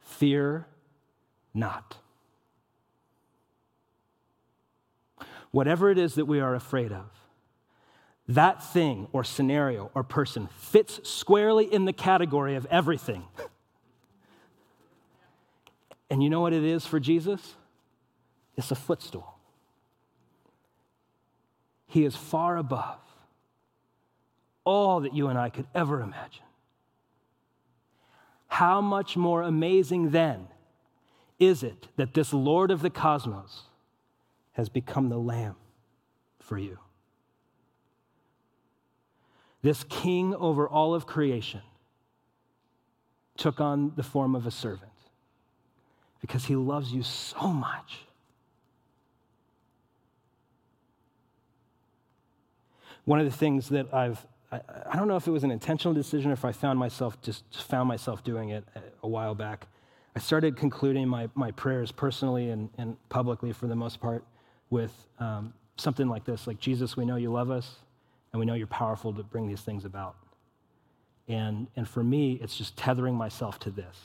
Fear 0.00 0.66
not. 1.52 1.98
Whatever 5.50 5.90
it 5.90 5.98
is 5.98 6.14
that 6.16 6.24
we 6.24 6.40
are 6.40 6.54
afraid 6.54 6.92
of, 6.92 7.06
that 8.28 8.64
thing 8.64 9.08
or 9.12 9.22
scenario 9.24 9.90
or 9.94 10.02
person 10.02 10.48
fits 10.58 11.00
squarely 11.08 11.72
in 11.72 11.84
the 11.84 11.92
category 11.92 12.56
of 12.56 12.66
everything. 12.70 13.24
And 16.10 16.22
you 16.22 16.30
know 16.30 16.40
what 16.40 16.52
it 16.52 16.64
is 16.64 16.86
for 16.86 17.00
Jesus? 17.00 17.54
It's 18.56 18.70
a 18.70 18.74
footstool. 18.76 19.38
He 21.86 22.04
is 22.04 22.16
far 22.16 22.56
above 22.56 22.98
all 24.64 25.00
that 25.00 25.14
you 25.14 25.28
and 25.28 25.38
I 25.38 25.50
could 25.50 25.66
ever 25.74 26.00
imagine. 26.00 26.44
How 28.48 28.80
much 28.80 29.16
more 29.16 29.42
amazing 29.42 30.10
then 30.10 30.48
is 31.38 31.62
it 31.62 31.88
that 31.96 32.14
this 32.14 32.32
Lord 32.32 32.70
of 32.70 32.80
the 32.80 32.90
cosmos 32.90 33.64
has 34.52 34.68
become 34.68 35.08
the 35.08 35.18
Lamb 35.18 35.56
for 36.38 36.56
you? 36.56 36.78
This 39.64 39.82
king 39.84 40.34
over 40.34 40.68
all 40.68 40.94
of 40.94 41.06
creation 41.06 41.62
took 43.38 43.62
on 43.62 43.94
the 43.96 44.02
form 44.02 44.34
of 44.34 44.46
a 44.46 44.50
servant 44.50 44.92
because 46.20 46.44
he 46.44 46.54
loves 46.54 46.92
you 46.92 47.02
so 47.02 47.48
much. 47.48 48.00
One 53.06 53.18
of 53.18 53.24
the 53.24 53.32
things 53.34 53.70
that 53.70 53.86
I've, 53.94 54.26
I, 54.52 54.60
don't 54.96 55.08
know 55.08 55.16
if 55.16 55.26
it 55.26 55.30
was 55.30 55.44
an 55.44 55.50
intentional 55.50 55.94
decision 55.94 56.30
or 56.30 56.34
if 56.34 56.44
I 56.44 56.52
found 56.52 56.78
myself, 56.78 57.18
just 57.22 57.44
found 57.62 57.88
myself 57.88 58.22
doing 58.22 58.50
it 58.50 58.64
a 59.02 59.08
while 59.08 59.34
back. 59.34 59.66
I 60.14 60.18
started 60.18 60.58
concluding 60.58 61.08
my, 61.08 61.30
my 61.34 61.52
prayers 61.52 61.90
personally 61.90 62.50
and, 62.50 62.68
and 62.76 62.98
publicly 63.08 63.52
for 63.52 63.66
the 63.66 63.76
most 63.76 63.98
part 63.98 64.24
with 64.68 64.92
um, 65.18 65.54
something 65.78 66.06
like 66.06 66.26
this 66.26 66.46
like, 66.46 66.60
Jesus, 66.60 66.98
we 66.98 67.06
know 67.06 67.16
you 67.16 67.32
love 67.32 67.50
us 67.50 67.76
and 68.34 68.40
we 68.40 68.46
know 68.46 68.54
you're 68.54 68.66
powerful 68.66 69.12
to 69.12 69.22
bring 69.22 69.46
these 69.46 69.60
things 69.60 69.84
about. 69.84 70.16
And, 71.28 71.68
and 71.76 71.88
for 71.88 72.02
me, 72.02 72.32
it's 72.42 72.56
just 72.56 72.76
tethering 72.76 73.14
myself 73.14 73.60
to 73.60 73.70
this 73.70 73.96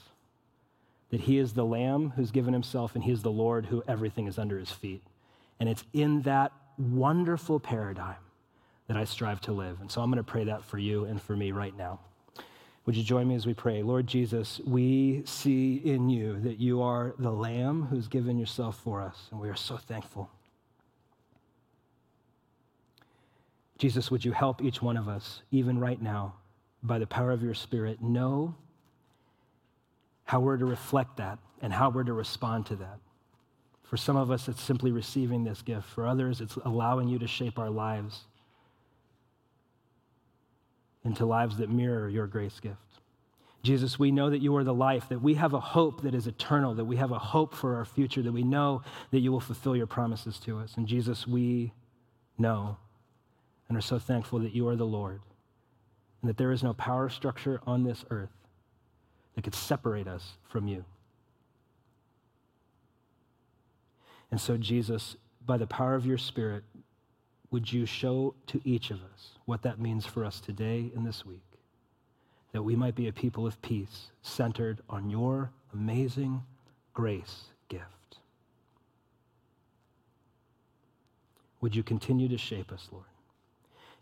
that 1.10 1.22
He 1.22 1.40
is 1.40 1.54
the 1.54 1.66
Lamb 1.66 2.14
who's 2.16 2.30
given 2.30 2.54
Himself, 2.54 2.94
and 2.94 3.04
He 3.04 3.12
is 3.12 3.24
the 3.24 3.32
Lord 3.32 3.66
who 3.66 3.84
everything 3.88 4.28
is 4.28 4.38
under 4.38 4.60
His 4.60 4.70
feet. 4.70 5.02
And 5.60 5.68
it's 5.68 5.84
in 5.94 6.22
that 6.22 6.52
wonderful 6.78 7.60
paradigm 7.60 8.22
that 8.88 8.96
I 8.96 9.06
strive 9.06 9.42
to 9.42 9.52
live. 9.52 9.82
And 9.82 9.90
so 9.90 10.00
I'm 10.02 10.12
going 10.12 10.24
to 10.24 10.32
pray 10.32 10.44
that 10.44 10.64
for 10.64 10.78
you 10.78 11.06
and 11.06 11.20
for 11.20 11.36
me 11.36 11.52
right 11.52 11.76
now. 11.76 12.00
Would 12.86 12.96
you 12.96 13.04
join 13.04 13.28
me 13.28 13.34
as 13.34 13.48
we 13.48 13.56
pray? 13.56 13.82
Lord 13.82 14.06
Jesus, 14.06 14.62
we 14.64 15.24
see 15.26 15.78
in 15.78 16.08
you 16.08 16.40
that 16.42 16.60
you 16.60 16.84
are 16.84 17.16
the 17.18 17.32
Lamb 17.32 17.88
who's 17.90 18.08
given 18.08 18.38
yourself 18.38 18.80
for 18.84 19.02
us, 19.02 19.16
and 19.32 19.40
we 19.40 19.50
are 19.50 19.56
so 19.56 19.78
thankful. 19.78 20.30
Jesus, 23.80 24.12
would 24.12 24.24
you 24.26 24.34
help 24.34 24.62
each 24.62 24.82
one 24.82 24.98
of 24.98 25.08
us, 25.08 25.42
even 25.52 25.80
right 25.80 26.02
now, 26.02 26.36
by 26.84 27.00
the 27.00 27.08
power 27.08 27.32
of 27.32 27.42
your 27.42 27.54
Spirit, 27.54 28.02
know 28.02 28.54
how 30.26 30.42
we're 30.42 30.58
to 30.58 30.66
reflect 30.66 31.18
that 31.18 31.40
and 31.62 31.74
how 31.74 31.90
we're 31.90 32.04
to 32.04 32.14
respond 32.14 32.66
to 32.68 32.76
that. 32.76 33.00
For 33.84 33.98
some 33.98 34.18
of 34.18 34.30
us, 34.30 34.48
it's 34.48 34.62
simply 34.62 34.92
receiving 34.92 35.46
this 35.46 35.62
gift. 35.62 35.88
For 35.88 36.06
others, 36.06 36.42
it's 36.42 36.58
allowing 36.58 37.08
you 37.08 37.18
to 37.20 37.28
shape 37.28 37.58
our 37.58 37.70
lives 37.70 38.26
into 41.06 41.26
lives 41.26 41.58
that 41.58 41.70
mirror 41.70 42.10
your 42.10 42.28
grace 42.28 42.60
gift. 42.60 42.76
Jesus, 43.64 43.98
we 43.98 44.12
know 44.12 44.30
that 44.30 44.42
you 44.42 44.56
are 44.58 44.64
the 44.64 44.74
life, 44.74 45.08
that 45.10 45.22
we 45.22 45.34
have 45.36 45.54
a 45.54 45.60
hope 45.60 46.02
that 46.02 46.14
is 46.14 46.28
eternal, 46.28 46.76
that 46.76 46.86
we 46.86 46.98
have 46.98 47.12
a 47.12 47.20
hope 47.20 47.54
for 47.56 47.78
our 47.78 47.86
future, 47.86 48.22
that 48.22 48.32
we 48.32 48.44
know 48.44 48.84
that 49.12 49.20
you 49.20 49.32
will 49.32 49.40
fulfill 49.40 49.76
your 49.76 49.88
promises 49.88 50.38
to 50.42 50.60
us. 50.60 50.76
And 50.76 50.86
Jesus, 50.86 51.26
we 51.26 51.72
know 52.38 52.78
and 53.70 53.78
are 53.78 53.82
so 53.82 54.00
thankful 54.00 54.40
that 54.40 54.56
you 54.56 54.68
are 54.68 54.76
the 54.76 54.86
Lord 54.86 55.22
and 56.22 56.30
that 56.30 56.38
there 56.38 56.52
is 56.52 56.64
no 56.64 56.74
power 56.74 57.08
structure 57.08 57.62
on 57.66 57.84
this 57.84 58.04
earth 58.10 58.30
that 59.36 59.44
could 59.44 59.56
separate 59.56 60.08
us 60.08 60.34
from 60.50 60.68
you. 60.68 60.84
And 64.32 64.42
so, 64.42 64.58
Jesus, 64.58 65.16
by 65.46 65.58
the 65.58 65.68
power 65.68 65.96
of 65.96 66.06
your 66.06 66.18
Spirit, 66.18 66.64
would 67.52 67.72
you 67.72 67.86
show 67.86 68.36
to 68.48 68.62
each 68.64 68.92
of 68.92 68.98
us 68.98 69.32
what 69.46 69.64
that 69.64 69.80
means 69.80 70.06
for 70.06 70.24
us 70.24 70.40
today 70.40 70.92
and 70.96 71.06
this 71.06 71.26
week? 71.26 71.42
That 72.52 72.64
we 72.64 72.76
might 72.76 72.96
be 72.96 73.08
a 73.08 73.14
people 73.14 73.48
of 73.48 73.62
peace 73.62 74.12
centered 74.22 74.82
on 74.90 75.10
your 75.10 75.52
amazing 75.74 76.44
grace 76.94 77.46
gift. 77.70 77.84
Would 81.62 81.76
you 81.76 81.84
continue 81.84 82.28
to 82.28 82.38
shape 82.38 82.72
us, 82.72 82.88
Lord? 82.92 83.06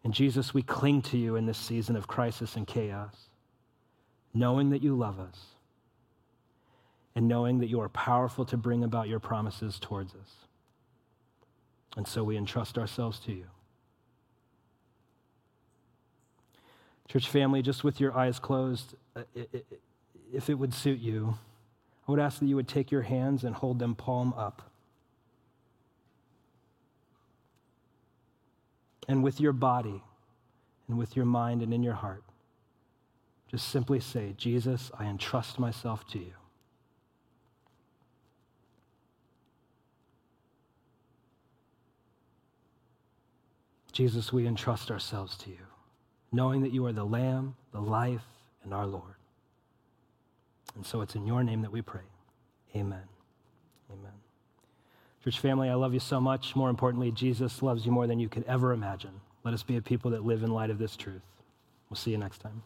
And 0.07 0.13
Jesus, 0.13 0.53
we 0.53 0.61
cling 0.61 1.01
to 1.01 1.17
you 1.17 1.35
in 1.35 1.47
this 1.47 1.57
season 1.57 1.97
of 1.97 2.07
crisis 2.07 2.55
and 2.55 2.65
chaos, 2.65 3.27
knowing 4.33 4.69
that 4.69 4.81
you 4.81 4.95
love 4.95 5.19
us 5.19 5.47
and 7.13 7.27
knowing 7.27 7.59
that 7.59 7.67
you 7.67 7.81
are 7.81 7.89
powerful 7.89 8.45
to 8.45 8.55
bring 8.55 8.85
about 8.85 9.09
your 9.09 9.19
promises 9.19 9.77
towards 9.81 10.13
us. 10.15 10.31
And 11.97 12.07
so 12.07 12.23
we 12.23 12.37
entrust 12.37 12.77
ourselves 12.77 13.19
to 13.25 13.33
you. 13.33 13.47
Church 17.09 17.27
family, 17.27 17.61
just 17.61 17.83
with 17.83 17.99
your 17.99 18.17
eyes 18.17 18.39
closed, 18.39 18.95
uh, 19.13 19.23
if 20.33 20.49
it 20.49 20.53
would 20.53 20.73
suit 20.73 20.99
you, 20.99 21.37
I 22.07 22.11
would 22.11 22.21
ask 22.21 22.39
that 22.39 22.45
you 22.45 22.55
would 22.55 22.69
take 22.69 22.91
your 22.91 23.01
hands 23.01 23.43
and 23.43 23.53
hold 23.53 23.79
them 23.79 23.93
palm 23.93 24.33
up. 24.37 24.71
And 29.07 29.23
with 29.23 29.39
your 29.39 29.53
body 29.53 30.03
and 30.87 30.97
with 30.97 31.15
your 31.15 31.25
mind 31.25 31.61
and 31.61 31.73
in 31.73 31.83
your 31.83 31.93
heart. 31.93 32.23
Just 33.49 33.69
simply 33.69 33.99
say, 33.99 34.33
Jesus, 34.37 34.91
I 34.99 35.05
entrust 35.05 35.57
myself 35.57 36.05
to 36.07 36.19
you. 36.19 36.33
Jesus, 43.93 44.31
we 44.31 44.45
entrust 44.45 44.91
ourselves 44.91 45.35
to 45.37 45.49
you, 45.49 45.65
knowing 46.31 46.61
that 46.61 46.71
you 46.71 46.85
are 46.85 46.93
the 46.93 47.03
Lamb, 47.03 47.55
the 47.71 47.81
life, 47.81 48.21
and 48.63 48.71
our 48.71 48.85
Lord. 48.85 49.15
And 50.75 50.85
so 50.85 51.01
it's 51.01 51.15
in 51.15 51.25
your 51.25 51.43
name 51.43 51.63
that 51.63 51.71
we 51.71 51.81
pray. 51.81 52.01
Amen. 52.75 53.01
Amen. 53.91 54.26
Church 55.27 55.39
family, 55.39 55.67
I 55.67 55.73
love 55.73 55.93
you 55.93 55.99
so 55.99 56.21
much. 56.21 56.55
More 56.55 56.69
importantly, 56.69 57.11
Jesus 57.11 57.61
loves 57.61 57.85
you 57.85 57.91
more 57.91 58.07
than 58.07 58.17
you 58.17 58.29
could 58.29 58.45
ever 58.47 58.71
imagine. 58.71 59.11
Let 59.43 59.53
us 59.53 59.61
be 59.61 59.75
a 59.75 59.81
people 59.81 60.11
that 60.11 60.23
live 60.23 60.41
in 60.41 60.51
light 60.51 60.69
of 60.69 60.77
this 60.77 60.95
truth. 60.95 61.21
We'll 61.89 61.97
see 61.97 62.11
you 62.11 62.17
next 62.17 62.37
time. 62.37 62.63